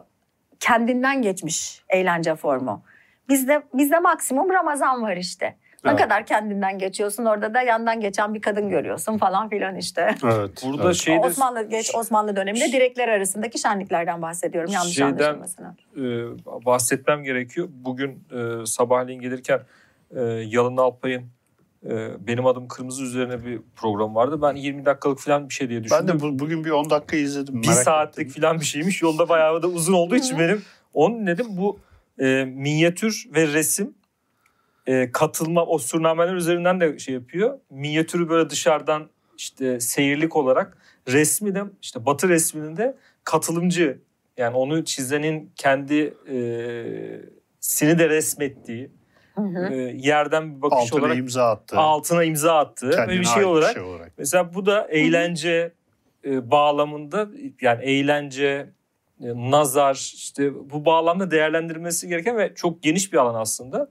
kendinden 0.59 1.21
geçmiş 1.21 1.83
eğlence 1.89 2.35
formu. 2.35 2.81
Bizde 3.29 3.61
bizde 3.73 3.99
maksimum 3.99 4.49
Ramazan 4.49 5.01
var 5.01 5.17
işte. 5.17 5.55
Ne 5.85 5.91
Evet. 5.91 6.01
kadar 6.01 6.25
kendinden 6.25 6.77
geçiyorsun 6.79 7.25
orada 7.25 7.53
da 7.53 7.61
yandan 7.61 8.01
geçen 8.01 8.33
bir 8.33 8.41
kadın 8.41 8.69
görüyorsun 8.69 9.17
falan 9.17 9.49
filan 9.49 9.75
işte. 9.75 10.15
Evet. 10.23 10.63
Burada 10.65 10.83
evet. 10.85 10.95
şey- 10.95 11.13
Şeyde- 11.15 11.27
Osmanlı 11.27 11.69
geç 11.69 11.95
Osmanlı 11.95 12.35
döneminde 12.35 12.71
direkler 12.71 13.07
arasındaki 13.07 13.59
şenliklerden 13.59 14.21
bahsediyorum 14.21 14.71
yanlış 14.71 14.93
Şeyden- 14.95 15.09
anlaşılmasın. 15.33 15.65
e, 15.97 16.01
bahsetmem 16.65 17.23
gerekiyor. 17.23 17.67
Bugün 17.71 18.23
e, 18.31 18.65
sabahleyin 18.65 19.21
gelirken 19.21 19.59
e, 20.15 20.21
Yalın 20.23 20.77
Alpay'ın 20.77 21.23
Benim 22.19 22.45
Adım 22.45 22.67
Kırmızı 22.67 23.03
üzerine 23.03 23.45
bir 23.45 23.61
program 23.75 24.15
vardı. 24.15 24.41
Ben 24.41 24.55
20 24.55 24.85
dakikalık 24.85 25.19
falan 25.19 25.49
bir 25.49 25.53
şey 25.53 25.69
diye 25.69 25.83
düşündüm. 25.83 26.07
Ben 26.07 26.19
de 26.19 26.19
bu, 26.19 26.39
bugün 26.39 26.63
bir 26.63 26.71
10 26.71 26.89
dakika 26.89 27.17
izledim. 27.17 27.61
bir 27.61 27.67
merak 27.67 27.83
saatlik 27.83 28.27
ettim. 28.27 28.41
falan 28.41 28.59
bir 28.59 28.65
şeymiş. 28.65 29.01
Yolda 29.01 29.29
bayağı 29.29 29.63
da 29.63 29.67
uzun 29.67 29.93
olduğu 29.93 30.15
için 30.15 30.39
benim 30.39 30.61
onun 30.93 31.27
dedim 31.27 31.45
bu 31.49 31.79
e, 32.19 32.45
minyatür 32.45 33.27
ve 33.35 33.47
resim 33.47 33.93
e, 34.87 35.11
katılma 35.11 35.65
o 35.65 35.77
surnameler 35.77 36.33
üzerinden 36.33 36.79
de 36.79 36.99
şey 36.99 37.13
yapıyor. 37.13 37.59
Minyatürü 37.69 38.29
böyle 38.29 38.49
dışarıdan 38.49 39.09
işte 39.37 39.79
seyirlik 39.79 40.35
olarak 40.35 40.77
resmi 41.07 41.55
de 41.55 41.63
işte 41.81 42.05
Batı 42.05 42.29
resminin 42.29 42.77
de 42.77 42.97
katılımcı 43.23 43.99
yani 44.37 44.55
onu 44.55 44.85
çizenin 44.85 45.51
kendi 45.55 46.13
e, 46.31 46.37
sini 47.59 47.99
de 47.99 48.09
resmettiği 48.09 48.91
Hı 49.39 49.59
hı. 49.59 49.73
e, 49.73 49.77
yerden 49.97 50.55
bir 50.57 50.61
bakış 50.61 50.77
Altına 50.79 51.01
olarak 51.01 51.17
imza 51.17 51.49
attı. 51.49 51.77
altına 51.77 52.23
imza 52.23 52.57
attığı 52.57 52.89
Kendine 52.89 53.07
böyle 53.07 53.19
bir 53.19 53.25
şey 53.25 53.43
olarak 53.45 53.73
şey 53.73 53.81
olarak. 53.83 54.11
Mesela 54.17 54.53
bu 54.53 54.65
da 54.65 54.87
eğlence 54.89 55.71
e, 56.25 56.51
bağlamında 56.51 57.29
yani 57.61 57.83
eğlence, 57.83 58.69
e, 59.23 59.27
nazar 59.51 59.95
işte 60.15 60.53
bu 60.69 60.85
bağlamda 60.85 61.31
değerlendirmesi 61.31 62.07
gereken 62.07 62.37
ve 62.37 62.51
çok 62.55 62.83
geniş 62.83 63.13
bir 63.13 63.17
alan 63.17 63.41
aslında. 63.41 63.87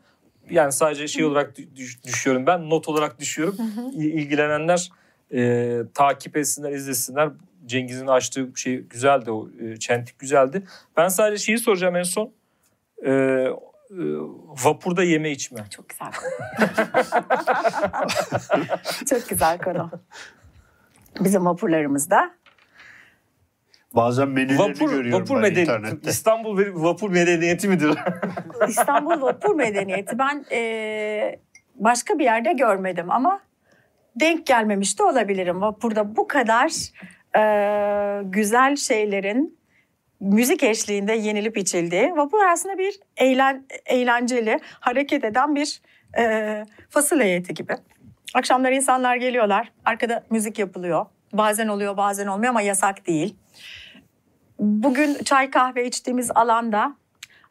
Yani 0.51 0.73
sadece 0.73 1.09
şey 1.09 1.25
olarak 1.25 1.59
dü- 1.59 1.77
düş- 1.77 2.05
düşüyorum 2.05 2.47
ben 2.47 2.71
not 2.71 2.89
olarak 2.89 3.21
düşüyorum. 3.21 3.57
İlgilenenler 3.95 4.91
e, 5.35 5.79
takip 5.95 6.37
etsinler, 6.37 6.73
izlesinler. 6.73 7.31
Cengiz'in 7.67 8.07
açtığı 8.07 8.49
şey 8.55 8.77
güzeldi, 8.81 9.31
o 9.31 9.49
e, 9.61 9.77
çentik 9.77 10.19
güzeldi. 10.19 10.63
Ben 10.97 11.09
sadece 11.09 11.45
şeyi 11.45 11.59
soracağım 11.59 11.97
en 11.97 12.03
son. 12.03 12.31
E, 13.07 13.11
vapurda 14.65 15.03
yeme 15.03 15.31
içme. 15.31 15.65
Çok 15.71 15.89
güzel 15.89 16.13
konu. 16.13 16.31
Çok 19.11 19.29
güzel 19.29 19.59
konu. 19.59 19.91
Bizim 21.21 21.47
vapurlarımızda 21.47 22.39
Bazen 23.97 24.29
menülerini 24.29 24.59
Vapur, 24.59 24.91
görüyorum 24.91 25.21
vapur 25.23 25.35
ben 25.35 25.43
medeniyeti, 25.43 25.73
internette. 25.73 26.11
İstanbul 26.11 26.83
vapur 26.85 27.11
medeniyeti 27.11 27.69
midir? 27.69 27.99
İstanbul 28.69 29.23
Vapur 29.23 29.55
Medeniyeti 29.55 30.19
ben 30.19 30.45
e, 30.53 31.41
başka 31.75 32.19
bir 32.19 32.25
yerde 32.25 32.53
görmedim 32.53 33.11
ama 33.11 33.41
denk 34.17 34.47
gelmemiş 34.47 34.99
de 34.99 35.03
olabilirim. 35.03 35.61
Vapurda 35.61 36.17
bu 36.17 36.29
kadar 36.29 36.73
e, 37.37 38.23
güzel 38.25 38.77
şeylerin 38.77 39.58
müzik 40.21 40.63
eşliğinde 40.63 41.13
yenilip 41.13 41.59
içildiği. 41.59 42.17
Vapur 42.17 42.45
aslında 42.45 42.79
bir 42.79 43.01
eğlen, 43.17 43.67
eğlenceli, 43.87 44.61
hareket 44.81 45.25
eden 45.25 45.55
bir 45.55 45.81
e, 46.19 46.65
fasıl 46.91 47.21
heyeti 47.21 47.55
gibi. 47.55 47.77
Akşamları 48.35 48.75
insanlar 48.75 49.17
geliyorlar, 49.17 49.73
arkada 49.85 50.25
müzik 50.31 50.59
yapılıyor. 50.59 51.07
Bazen 51.33 51.69
oluyor 51.69 51.97
bazen 51.97 52.27
olmuyor 52.27 52.51
ama 52.51 52.63
yasak 52.63 53.07
değil. 53.07 53.37
Bugün 54.59 55.15
çay 55.25 55.51
kahve 55.51 55.87
içtiğimiz 55.87 56.31
alanda 56.35 56.97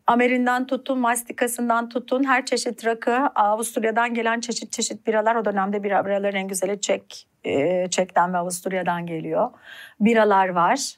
Amerinden 0.08 0.68
tutun, 0.68 1.00
mastikasından 1.00 1.90
tutun 1.90 2.24
her 2.24 2.46
çeşit 2.46 2.86
rakı, 2.86 3.16
Avusturya'dan 3.36 4.14
gelen 4.14 4.40
çeşit 4.40 4.72
çeşit 4.72 5.08
biralar. 5.08 5.36
O 5.36 5.46
dönemde 5.46 5.84
bira, 5.84 6.06
biraların 6.06 6.40
en 6.40 6.48
güzeli 6.48 6.82
Çek, 6.82 7.28
e, 7.44 7.88
Çek'ten 7.90 8.34
ve 8.34 8.38
Avusturya'dan 8.38 9.06
geliyor. 9.06 9.50
Biralar 10.00 10.50
var 10.50 10.96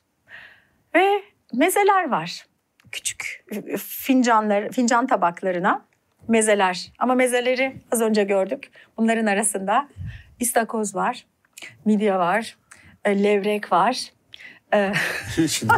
ve 0.95 1.21
mezeler 1.53 2.09
var. 2.09 2.45
Küçük 2.91 3.45
fincanlar, 3.77 4.71
fincan 4.71 5.07
tabaklarına 5.07 5.85
mezeler. 6.27 6.91
Ama 6.99 7.15
mezeleri 7.15 7.75
az 7.91 8.01
önce 8.01 8.23
gördük. 8.23 8.71
Bunların 8.97 9.25
arasında 9.25 9.89
istakoz 10.39 10.95
var, 10.95 11.25
midye 11.85 12.15
var, 12.15 12.57
e, 13.05 13.23
levrek 13.23 13.71
var. 13.71 14.11
E, 14.73 14.93
Şimdi 15.47 15.73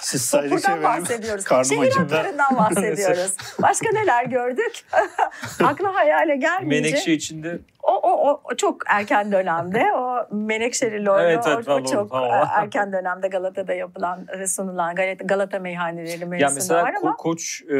siz 0.00 0.22
saydıkça 0.22 0.72
Buradan 0.76 0.92
benim 0.94 1.02
bahsediyoruz. 1.02 1.44
karnım 1.44 1.64
Şehir 1.64 1.92
hatlarından 1.92 2.56
bahsediyoruz. 2.58 3.36
Başka 3.62 3.86
neler 3.92 4.24
gördük? 4.24 4.84
Akla 5.64 5.94
hayale 5.94 6.36
gelmeyecek. 6.36 6.90
Menekşe 6.92 7.12
içinde 7.12 7.58
O, 7.82 7.92
o, 7.92 8.40
o, 8.44 8.54
çok 8.56 8.76
erken 8.86 9.32
dönemde. 9.32 9.92
O 9.92 10.26
Menekşeli 10.36 11.04
Lordo 11.04 11.22
Evet, 11.22 11.44
evet, 11.46 11.68
o, 11.68 11.72
o 11.72 11.84
çok 11.84 12.10
tamam. 12.10 12.30
e, 12.30 12.44
erken 12.56 12.92
dönemde 12.92 13.28
Galata'da 13.28 13.74
yapılan 13.74 14.26
ve 14.38 14.46
sunulan 14.46 14.94
Galata, 14.94 15.24
Galata 15.24 15.58
meyhaneleri 15.58 16.26
mevzusunda 16.26 16.54
mesela 16.54 16.82
var 16.82 16.94
ama 17.02 17.10
Ko- 17.10 17.16
Koç 17.16 17.62
e, 17.70 17.76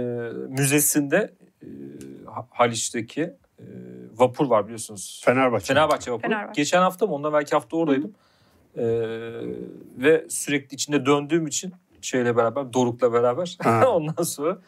e, 0.00 0.02
Müzesi'nde 0.48 1.32
e, 1.62 1.66
Ha- 2.34 2.46
Haliç'teki 2.50 3.22
e, 3.58 3.64
vapur 4.14 4.46
var 4.50 4.64
biliyorsunuz. 4.64 5.22
Fenerbahçe. 5.24 5.66
Fenerbahçe 5.66 6.10
vapuru. 6.12 6.30
Fenerbahçe. 6.30 6.60
Geçen 6.62 6.80
hafta 6.82 7.06
mı 7.06 7.14
ondan 7.14 7.32
belki 7.32 7.50
hafta 7.54 7.76
oradaydım. 7.76 8.14
E, 8.76 8.84
ve 9.98 10.26
sürekli 10.28 10.74
içinde 10.74 11.06
döndüğüm 11.06 11.46
için 11.46 11.72
şeyle 12.02 12.36
beraber 12.36 12.72
Doruk'la 12.72 13.12
beraber 13.12 13.58
ondan 13.86 14.22
sonra 14.22 14.58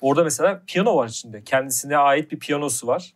orada 0.00 0.24
mesela 0.24 0.62
piyano 0.66 0.96
var 0.96 1.08
içinde. 1.08 1.44
Kendisine 1.44 1.96
ait 1.96 2.32
bir 2.32 2.38
piyanosu 2.38 2.86
var. 2.86 3.14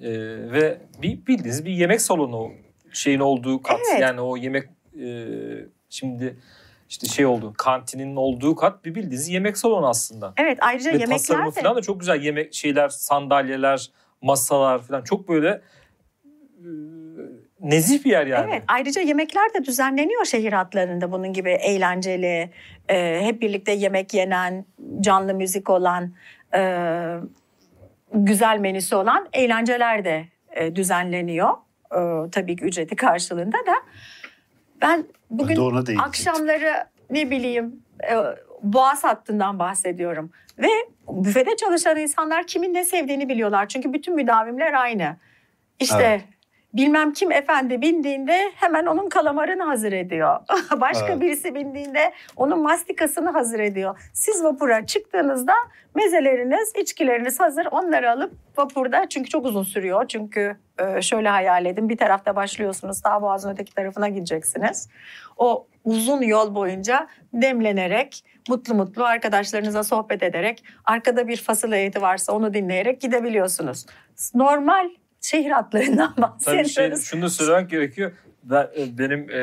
E, 0.00 0.10
ve 0.52 0.80
bir 1.02 1.26
bildiğiniz 1.26 1.64
bir 1.64 1.72
yemek 1.72 2.00
salonu 2.00 2.50
şeyin 2.92 3.20
olduğu 3.20 3.62
kat. 3.62 3.80
Evet. 3.92 4.00
Yani 4.02 4.20
o 4.20 4.36
yemek 4.36 4.68
e, 5.00 5.26
şimdi 5.90 6.36
işte 6.88 7.06
şey 7.06 7.26
oldu 7.26 7.52
kantinin 7.58 8.16
olduğu 8.16 8.56
kat 8.56 8.84
bir 8.84 8.94
bildiğiniz 8.94 9.28
yemek 9.28 9.58
salonu 9.58 9.88
aslında. 9.88 10.32
evet 10.36 10.58
ayrıca 10.60 10.92
Ve 10.92 10.98
tasarımı 10.98 11.14
yemekler 11.14 11.46
de 11.46 11.60
falan 11.60 11.76
da 11.76 11.82
çok 11.82 12.00
güzel 12.00 12.22
yemek 12.22 12.54
şeyler, 12.54 12.88
sandalyeler, 12.88 13.90
masalar 14.22 14.82
falan 14.82 15.02
çok 15.02 15.28
böyle 15.28 15.48
e, 16.58 16.68
nezih 17.62 18.04
bir 18.04 18.10
yer 18.10 18.26
yani. 18.26 18.50
Evet, 18.50 18.62
ayrıca 18.68 19.00
yemekler 19.00 19.54
de 19.54 19.64
düzenleniyor 19.64 20.24
şehir 20.24 20.52
hatlarında 20.52 21.12
bunun 21.12 21.32
gibi 21.32 21.50
eğlenceli, 21.50 22.50
e, 22.88 23.20
hep 23.22 23.42
birlikte 23.42 23.72
yemek 23.72 24.14
yenen, 24.14 24.64
canlı 25.00 25.34
müzik 25.34 25.70
olan, 25.70 26.12
e, 26.54 26.62
güzel 28.14 28.58
menüsü 28.58 28.96
olan 28.96 29.28
eğlenceler 29.32 30.04
de 30.04 30.24
e, 30.50 30.76
düzenleniyor. 30.76 31.50
E, 31.92 32.30
tabii 32.30 32.56
ki 32.56 32.64
ücreti 32.64 32.96
karşılığında 32.96 33.58
da. 33.58 33.74
Ben 34.80 35.04
bugün 35.30 35.56
Ben 35.88 35.96
akşamları 35.96 36.72
ne 37.10 37.30
bileyim 37.30 37.82
e, 38.10 38.14
boğaz 38.62 39.04
hattından 39.04 39.58
bahsediyorum. 39.58 40.30
Ve 40.58 40.68
büfede 41.08 41.56
çalışan 41.56 41.96
insanlar 41.96 42.46
kimin 42.46 42.74
ne 42.74 42.84
sevdiğini 42.84 43.28
biliyorlar. 43.28 43.68
Çünkü 43.68 43.92
bütün 43.92 44.14
müdavimler 44.14 44.72
aynı. 44.72 45.16
İşte 45.80 46.04
Evet. 46.04 46.22
Bilmem 46.74 47.12
kim 47.12 47.32
efendi 47.32 47.80
bindiğinde 47.80 48.52
hemen 48.54 48.86
onun 48.86 49.08
kalamarını 49.08 49.62
hazır 49.62 49.92
ediyor. 49.92 50.38
Başka 50.80 51.06
Evet. 51.08 51.20
birisi 51.20 51.54
bindiğinde 51.54 52.12
onun 52.36 52.62
mastikasını 52.62 53.30
hazır 53.30 53.60
ediyor. 53.60 54.00
Siz 54.12 54.44
vapura 54.44 54.86
çıktığınızda 54.86 55.52
mezeleriniz, 55.94 56.72
içkileriniz 56.76 57.40
hazır. 57.40 57.66
Onları 57.70 58.10
alıp 58.10 58.32
vapurda 58.56 59.08
çünkü 59.08 59.28
çok 59.30 59.46
uzun 59.46 59.62
sürüyor. 59.62 60.08
Çünkü 60.08 60.56
e, 60.78 61.02
şöyle 61.02 61.28
hayal 61.28 61.66
edin 61.66 61.88
bir 61.88 61.96
tarafta 61.96 62.36
başlıyorsunuz 62.36 63.04
daha 63.04 63.22
boğazın 63.22 63.50
öteki 63.50 63.74
tarafına 63.74 64.08
gideceksiniz. 64.08 64.88
O 65.36 65.66
uzun 65.84 66.22
yol 66.22 66.54
boyunca 66.54 67.06
demlenerek 67.32 68.24
mutlu 68.48 68.74
mutlu 68.74 69.04
arkadaşlarınıza 69.04 69.84
sohbet 69.84 70.22
ederek 70.22 70.64
arkada 70.84 71.28
bir 71.28 71.36
fasıl 71.36 71.72
heyeti 71.72 72.02
varsa 72.02 72.32
onu 72.32 72.54
dinleyerek 72.54 73.00
gidebiliyorsunuz. 73.00 73.86
Normal 74.34 74.90
şehir 75.22 75.50
hatlarından 75.50 76.14
Tabii 76.14 76.22
bahsediyoruz. 76.22 76.74
şey, 76.74 76.96
şunu 76.96 77.22
da 77.22 77.28
söylemek 77.28 77.70
gerekiyor. 77.70 78.12
Ben, 78.44 78.70
e, 78.78 78.98
benim 78.98 79.30
e, 79.30 79.42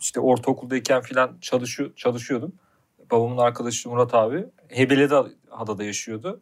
işte 0.00 0.20
ortaokuldayken 0.20 1.02
falan 1.02 1.38
çalışıyor, 1.40 1.92
çalışıyordum. 1.96 2.52
Babamın 3.10 3.38
arkadaşı 3.38 3.88
Murat 3.88 4.14
abi. 4.14 4.46
Hebeliada'da 4.68 5.84
yaşıyordu. 5.84 6.40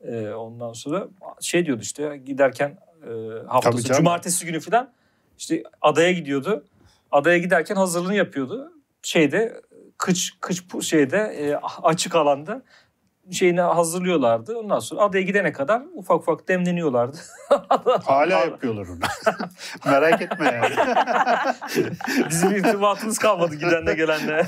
E, 0.00 0.28
ondan 0.28 0.72
sonra 0.72 1.08
şey 1.40 1.66
diyordu 1.66 1.82
işte 1.82 2.16
giderken 2.16 2.68
e, 3.02 3.06
Tabii 3.06 3.46
haftası 3.46 3.94
cumartesi 3.94 4.46
günü 4.46 4.60
falan 4.60 4.92
işte 5.38 5.62
adaya 5.82 6.12
gidiyordu. 6.12 6.64
Adaya 7.10 7.38
giderken 7.38 7.76
hazırlığını 7.76 8.14
yapıyordu. 8.14 8.72
Şeyde 9.02 9.60
kıç 9.98 10.32
kıç 10.40 10.84
şeyde 10.84 11.18
e, 11.18 11.54
açık 11.82 12.14
alanda 12.14 12.62
şeyini 13.32 13.60
hazırlıyorlardı. 13.60 14.56
Ondan 14.58 14.78
sonra 14.78 15.00
adaya 15.00 15.22
gidene 15.22 15.52
kadar 15.52 15.82
ufak 15.94 16.16
ufak 16.16 16.48
demleniyorlardı. 16.48 17.16
Hala 18.04 18.38
yapıyorlar 18.38 18.86
onu. 18.86 18.98
Merak 19.92 20.22
etme 20.22 20.60
yani. 20.62 20.74
Bizim 22.30 22.56
irtibatımız 22.56 23.18
kalmadı 23.18 23.54
gidenle 23.54 23.94
gelenle. 23.94 24.46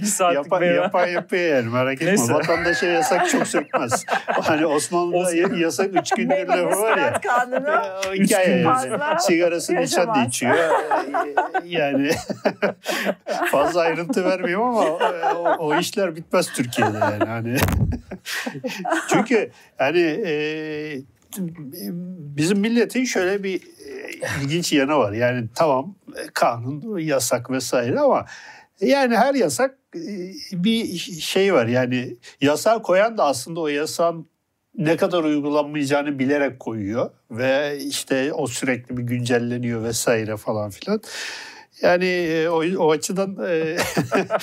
bir 0.00 0.06
saatlik 0.06 0.36
yapan, 0.44 0.60
meyve. 0.60 0.74
yapan 0.74 1.06
yapıyor 1.06 1.56
yani 1.56 1.68
merak 1.68 1.94
etme. 1.94 2.06
Neyse. 2.06 2.34
Vatandaşa 2.34 2.86
yasak 2.86 3.28
çok 3.30 3.46
sökmez. 3.46 4.04
Hani 4.26 4.66
Osmanlı'da 4.66 5.16
Osman- 5.16 5.58
yasak 5.58 5.90
üç 5.94 6.10
gündür 6.10 6.46
lafı 6.48 6.80
var 6.82 6.96
ya. 6.98 7.20
Kanunu. 7.20 7.82
O 8.08 8.12
Üç 8.12 8.30
hikaye 8.30 8.56
yani. 8.60 9.20
Sigarasını 9.20 9.80
içen 9.82 10.14
de 10.14 10.18
içiyor. 10.28 10.54
Yani 11.64 12.10
fazla 13.50 13.80
ayrıntı 13.80 14.24
vermiyorum 14.24 14.66
ama 14.68 14.80
o, 14.80 14.98
o- 15.36 15.56
o 15.58 15.78
işler 15.78 16.16
bitmez 16.16 16.52
Türkiye'de 16.52 16.98
yani. 16.98 17.24
Hani 17.24 17.56
Çünkü 19.10 19.50
hani 19.78 20.22
e, 20.26 20.32
bizim 22.36 22.58
milletin 22.58 23.04
şöyle 23.04 23.42
bir 23.42 23.62
e, 23.62 24.42
ilginç 24.42 24.72
yanı 24.72 24.96
var. 24.96 25.12
Yani 25.12 25.48
tamam 25.54 25.94
e, 26.16 26.26
kanun 26.34 26.98
yasak 26.98 27.50
vesaire 27.50 28.00
ama 28.00 28.26
yani 28.80 29.16
her 29.16 29.34
yasak 29.34 29.78
e, 29.94 30.32
bir 30.52 30.98
şey 31.20 31.54
var. 31.54 31.66
Yani 31.66 32.16
yasağı 32.40 32.82
koyan 32.82 33.18
da 33.18 33.24
aslında 33.24 33.60
o 33.60 33.68
yasağın 33.68 34.26
ne 34.78 34.96
kadar 34.96 35.24
uygulanmayacağını 35.24 36.18
bilerek 36.18 36.60
koyuyor 36.60 37.10
ve 37.30 37.78
işte 37.80 38.32
o 38.32 38.46
sürekli 38.46 38.96
bir 38.96 39.02
güncelleniyor 39.02 39.84
vesaire 39.84 40.36
falan 40.36 40.70
filan. 40.70 41.00
Yani 41.82 42.06
e, 42.06 42.48
o, 42.48 42.64
o 42.78 42.90
açıdan 42.90 43.36
e, 43.48 43.76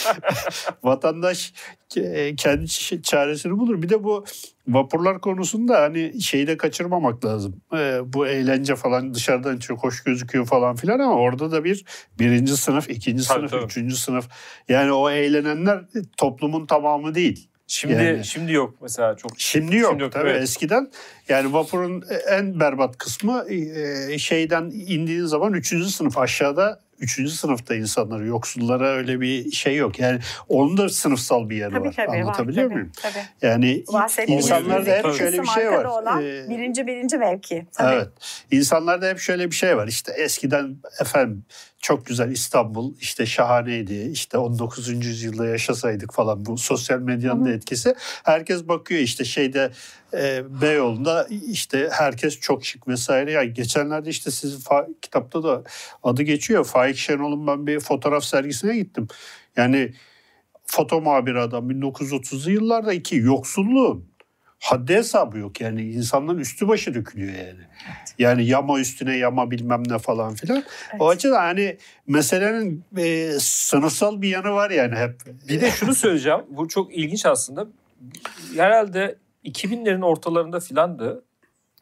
vatandaş 0.84 1.54
e, 1.98 2.36
kendi 2.36 2.68
çaresini 3.02 3.58
bulur. 3.58 3.82
Bir 3.82 3.90
de 3.90 4.04
bu 4.04 4.26
vapurlar 4.68 5.22
konusunda 5.22 5.82
hani 5.82 6.22
şeyi 6.22 6.48
de 6.48 6.58
kaçırmamak 6.58 7.26
lazım. 7.26 7.62
E, 7.74 8.00
bu 8.06 8.28
eğlence 8.28 8.76
falan 8.76 9.14
dışarıdan 9.14 9.58
çok 9.58 9.84
hoş 9.84 10.04
gözüküyor 10.04 10.46
falan 10.46 10.76
filan 10.76 11.00
ama 11.00 11.16
orada 11.16 11.52
da 11.52 11.64
bir 11.64 11.86
birinci 12.20 12.58
sınıf, 12.58 12.90
ikinci 12.90 13.28
tabii, 13.28 13.40
sınıf, 13.40 13.52
tabii. 13.52 13.66
üçüncü 13.66 13.96
sınıf. 13.96 14.30
Yani 14.70 14.92
o 14.92 15.10
eğlenenler 15.10 15.82
toplumun 16.18 16.66
tamamı 16.66 17.16
değil. 17.16 17.50
Şimdi 17.68 17.94
yani, 17.94 18.26
şimdi 18.26 18.52
yok 18.52 18.76
mesela 18.82 19.16
çok. 19.16 19.32
Şimdi 19.38 19.76
yok, 19.76 19.90
şimdi 19.92 20.04
yok 20.04 20.12
tabii 20.12 20.30
evet. 20.30 20.44
eskiden 20.44 20.92
yani 21.30 21.54
vapurun 21.54 22.04
en 22.30 22.60
berbat 22.60 22.98
kısmı 22.98 23.46
e, 23.50 24.18
şeyden 24.18 24.64
indiğin 24.64 25.26
zaman 25.26 25.54
üçüncü 25.54 25.90
sınıf 25.90 26.18
aşağıda 26.18 26.83
üçüncü 27.04 27.32
sınıfta 27.32 27.76
insanları 27.76 28.26
yoksullara 28.26 28.88
öyle 28.88 29.22
bir 29.22 29.52
şey 29.52 29.76
yok. 29.76 30.00
Yani 30.00 30.20
onun 30.50 30.78
da 30.78 30.90
sınıfsal 30.90 31.50
bir 31.50 31.56
yeri 31.56 31.74
tabii, 31.74 31.88
var. 31.88 31.94
Tabii, 31.96 32.22
Anlatabiliyor 32.22 32.66
var, 32.66 32.74
muyum? 32.74 32.92
Tabii. 33.02 33.24
Yani 33.42 33.84
insanlarda 34.28 34.92
hep 34.92 35.04
tabii. 35.04 35.18
şöyle 35.18 35.42
bir 35.42 35.48
şey 35.48 35.72
var. 35.72 35.86
Olan 35.86 36.24
ee, 36.24 36.50
birinci 36.50 36.88
birinci 36.88 37.18
mevki. 37.18 37.66
Tabii. 37.74 37.96
Evet. 37.96 38.08
İnsanlarda 38.52 39.08
hep 39.08 39.20
şöyle 39.20 39.52
bir 39.52 39.56
şey 39.56 39.78
var. 39.78 39.88
İşte 39.88 40.12
eskiden 40.12 40.78
efendim 41.02 41.46
çok 41.84 42.06
güzel 42.06 42.32
İstanbul 42.32 42.94
işte 43.00 43.26
şahaneydi. 43.26 44.10
İşte 44.12 44.38
19. 44.38 45.06
yüzyılda 45.06 45.46
yaşasaydık 45.46 46.14
falan 46.14 46.46
bu 46.46 46.58
sosyal 46.58 47.00
medyanın 47.00 47.46
da 47.46 47.52
etkisi. 47.52 47.96
Herkes 48.24 48.68
bakıyor 48.68 49.02
işte 49.02 49.26
şeyde 49.26 49.72
e, 50.14 50.44
Beyoğlu'nda 50.62 51.28
işte 51.48 51.90
herkes 51.92 52.40
çok 52.40 52.66
şık 52.66 52.88
vesaire. 52.88 53.32
Ya 53.32 53.44
geçenlerde 53.44 54.10
işte 54.10 54.32
sizin 54.32 54.60
fa- 54.60 55.00
kitapta 55.02 55.44
da 55.44 55.64
adı 56.04 56.24
geçiyor. 56.24 56.66
Faik 56.66 56.98
Şenol'un 56.98 57.48
ben 57.48 57.68
bir 57.68 57.80
fotoğraf 57.80 58.24
sergisine 58.24 58.78
gittim. 58.78 59.08
Yani 59.58 59.94
foto 60.66 61.02
muhabiri 61.02 61.40
adam 61.40 61.72
1930'lu 61.72 62.52
yıllarda 62.52 62.94
iki 62.94 63.16
yoksulluğun 63.16 64.14
haddi 64.60 64.94
hesabı 64.94 65.38
yok 65.38 65.62
yani 65.62 65.92
insanların 65.92 66.40
üstü 66.40 66.68
başı 66.68 66.94
dökülüyor 66.94 67.34
yani. 67.34 67.68
Yani 68.20 68.46
yama 68.46 68.80
üstüne 68.80 69.18
yama 69.18 69.52
bilmem 69.52 69.84
ne 69.90 70.00
falan 70.00 70.34
filan. 70.34 70.64
Evet. 70.92 71.02
O 71.02 71.10
açıdan 71.10 71.36
hani 71.36 71.78
meselenin 72.08 72.84
e, 72.98 73.32
sınıfsal 73.40 74.22
bir 74.22 74.30
yanı 74.30 74.52
var 74.52 74.72
yani 74.72 74.96
hep. 74.96 75.16
Bir 75.48 75.62
de 75.62 75.72
şunu 75.72 75.96
söyleyeceğim. 75.96 76.40
Bu 76.50 76.68
çok 76.68 76.98
ilginç 76.98 77.26
aslında. 77.26 77.68
Herhalde 78.58 79.16
2000'lerin 79.46 80.06
ortalarında 80.06 80.60
filandı. 80.60 81.24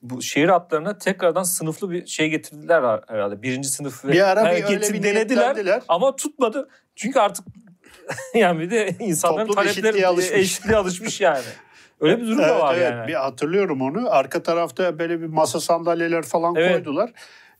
Bu 0.01 0.21
şehir 0.21 0.49
hatlarına 0.49 0.97
tekrardan 0.97 1.43
sınıflı 1.43 1.91
bir 1.91 2.05
şey 2.05 2.29
getirdiler 2.29 2.99
herhalde. 3.07 3.41
Birinci 3.41 3.69
sınıf 3.69 4.05
ve 4.05 4.11
bir 4.11 4.29
ara 4.29 4.55
bir 4.55 4.63
öyle 4.63 4.93
bir 4.93 5.03
denediler 5.03 5.81
ama 5.87 6.15
tutmadı. 6.15 6.69
Çünkü 6.95 7.19
artık 7.19 7.45
yani 8.35 8.59
bir 8.59 8.71
de 8.71 8.95
insanların 8.99 9.47
Toplum 9.47 9.63
talepleri 9.63 9.87
eşitliğe 9.87 10.07
alışmış. 10.07 10.39
eşitliğe 10.39 10.77
alışmış 10.77 11.21
yani. 11.21 11.43
Öyle 12.01 12.21
bir 12.21 12.27
durum 12.27 12.39
evet, 12.39 12.49
da 12.49 12.59
var 12.59 12.75
evet, 12.75 12.91
yani. 12.91 13.07
Bir 13.07 13.13
hatırlıyorum 13.13 13.81
onu. 13.81 14.11
Arka 14.11 14.43
tarafta 14.43 14.99
böyle 14.99 15.21
bir 15.21 15.27
masa 15.27 15.59
sandalyeler 15.59 16.21
falan 16.21 16.55
evet. 16.55 16.71
koydular. 16.71 17.11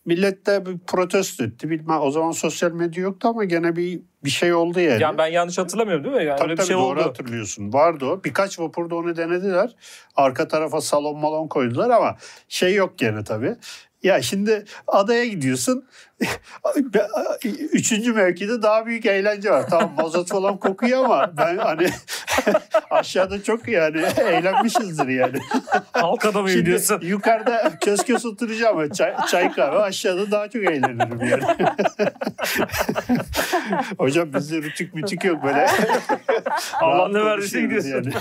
Millet 0.06 0.46
de 0.46 0.66
bir 0.66 0.78
protesto 0.88 1.44
etti. 1.44 1.70
Bilmem 1.70 2.02
o 2.02 2.12
zaman 2.12 2.32
sosyal 2.32 2.72
medya 2.72 3.04
yoktu 3.04 3.28
ama 3.28 3.44
gene 3.44 3.76
bir 3.76 4.02
bir 4.24 4.30
şey 4.30 4.54
oldu 4.54 4.80
yani. 4.80 5.04
Yani 5.04 5.18
ben 5.18 5.28
yanlış 5.28 5.58
hatırlamıyorum 5.58 6.04
değil 6.04 6.16
mi? 6.16 6.24
Yani 6.24 6.38
tabii 6.38 6.52
öyle 6.52 6.56
tabii 6.56 6.68
bir 6.68 6.74
şey 6.74 6.78
doğru 6.78 7.00
oldu. 7.00 7.10
hatırlıyorsun. 7.10 7.74
Vardı 7.74 8.06
o. 8.06 8.24
Birkaç 8.24 8.60
vapurda 8.60 8.96
onu 8.96 9.16
denediler. 9.16 9.76
Arka 10.16 10.48
tarafa 10.48 10.82
salon 10.82 11.18
malon 11.18 11.48
koydular 11.48 11.90
ama 11.90 12.16
şey 12.48 12.74
yok 12.76 12.98
gene 12.98 13.24
tabii. 13.24 13.56
Ya 14.04 14.22
şimdi 14.22 14.66
adaya 14.88 15.26
gidiyorsun. 15.26 15.88
Üçüncü 17.74 18.14
mevkide 18.14 18.62
daha 18.62 18.86
büyük 18.86 19.06
eğlence 19.06 19.52
var. 19.52 19.66
Tamam 19.70 19.94
mazot 19.98 20.30
falan 20.30 20.58
kokuyor 20.58 21.06
ama 21.06 21.32
ben 21.38 21.58
hani 21.58 21.88
aşağıda 22.90 23.44
çok 23.44 23.68
yani 23.68 24.02
eğlenmişizdir 24.18 25.08
yani. 25.08 25.38
Halkada 25.92 26.42
mı 26.42 26.52
gidiyorsun? 26.52 27.00
Yukarıda 27.02 27.72
köz 27.82 28.06
köz 28.06 28.26
oturacağım 28.26 28.78
ama 28.78 28.94
çay, 28.94 29.14
çay 29.32 29.52
kahve 29.52 29.80
aşağıda 29.80 30.32
daha 30.32 30.50
çok 30.50 30.64
eğlenirim 30.64 31.26
yani. 31.26 31.44
Hocam 33.98 34.34
bizde 34.34 34.58
rütük 34.58 34.94
mütük 34.94 35.26
yok 35.26 35.44
böyle. 35.44 35.68
Allah 36.82 37.08
ne 37.08 37.26
verdiyse 37.26 37.62
gidiyorsun. 37.62 37.90
Yani. 37.90 38.12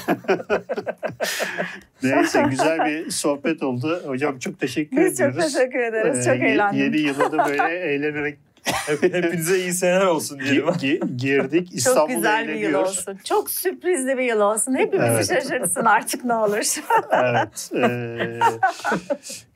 Neyse 2.02 2.44
güzel 2.50 2.78
bir 2.86 3.10
sohbet 3.10 3.62
oldu. 3.62 4.02
Hocam 4.06 4.38
çok 4.38 4.60
teşekkür 4.60 4.96
Biz 4.96 5.14
ediyoruz. 5.14 5.36
Biz 5.36 5.44
çok 5.44 5.52
teşekkür 5.52 5.78
ederiz. 5.78 6.18
Ee, 6.18 6.24
çok 6.32 6.42
eğlendim. 6.42 6.80
Yeni 6.80 6.98
yılda 6.98 7.32
da 7.32 7.46
böyle 7.46 7.89
eğlenerek 7.90 8.38
Hepinize 9.00 9.58
iyi 9.58 9.72
seneler 9.72 10.06
olsun 10.06 10.40
diyelim. 10.40 10.64
Gi- 10.64 11.16
girdik. 11.16 11.68
İstanbul 11.72 11.98
Çok 12.08 12.16
güzel 12.16 12.48
bir 12.48 12.54
yıl 12.54 12.74
olsun. 12.74 13.18
Çok 13.24 13.50
sürprizli 13.50 14.18
bir 14.18 14.22
yıl 14.22 14.40
olsun. 14.40 14.74
Hepimizi 14.74 15.32
evet. 15.32 15.48
şaşırtsın 15.48 15.84
artık 15.84 16.24
ne 16.24 16.34
olur. 16.34 16.56
evet. 17.12 17.70
E, 17.74 18.40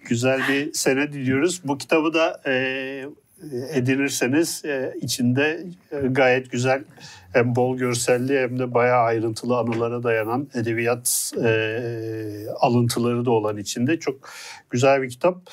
güzel 0.09 0.41
bir 0.49 0.73
sene 0.73 1.13
diliyoruz. 1.13 1.61
Bu 1.65 1.79
kitabı 1.79 2.15
da 2.15 2.41
e, 2.47 3.05
edinirseniz 3.73 4.65
e, 4.65 4.95
içinde 5.01 5.65
e, 5.93 5.97
gayet 6.11 6.51
güzel 6.51 6.85
hem 7.35 7.57
bol 7.57 7.77
görselli 7.77 8.39
hem 8.39 8.59
de 8.59 8.75
bayağı 8.75 9.03
ayrıntılı 9.03 9.59
anılara 9.59 10.03
dayanan 10.03 10.49
edebiyat 10.55 11.33
e, 11.45 12.47
alıntıları 12.61 13.25
da 13.25 13.31
olan 13.31 13.57
içinde 13.57 13.99
çok 13.99 14.29
güzel 14.71 15.03
bir 15.03 15.09
kitap. 15.09 15.51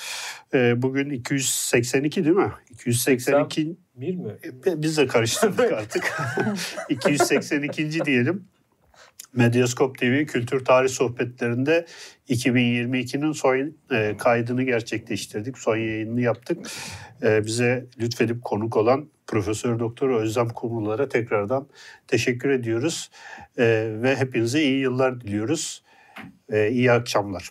E, 0.53 0.82
bugün 0.82 1.09
282 1.09 2.25
değil 2.25 2.36
mi? 2.36 2.51
282 2.71 3.77
bir 3.95 4.15
mi? 4.15 4.32
E, 4.65 4.82
biz 4.82 4.97
de 4.97 5.07
karıştırdık 5.07 5.71
artık. 5.79 6.13
282. 6.89 8.05
diyelim. 8.05 8.45
Medyaskop 9.34 9.97
TV 9.97 10.25
Kültür 10.25 10.65
Tarih 10.65 10.89
Sohbetlerinde 10.89 11.86
2022'nin 12.29 13.32
son 13.32 13.73
e, 13.91 14.17
kaydını 14.17 14.63
gerçekleştirdik. 14.63 15.57
Son 15.57 15.77
yayınını 15.77 16.21
yaptık. 16.21 16.67
E, 17.23 17.45
bize 17.45 17.86
lütfedip 17.99 18.43
konuk 18.43 18.77
olan 18.77 19.09
Profesör 19.32 19.79
Doktor 19.79 20.09
Özlem 20.09 20.49
Kumrular'a 20.49 21.09
tekrardan 21.09 21.67
teşekkür 22.07 22.49
ediyoruz. 22.49 23.11
E, 23.57 23.63
ve 24.01 24.15
hepinize 24.15 24.61
iyi 24.61 24.79
yıllar 24.79 25.21
diliyoruz. 25.21 25.84
İyi 26.51 26.91
akşamlar. 26.91 27.49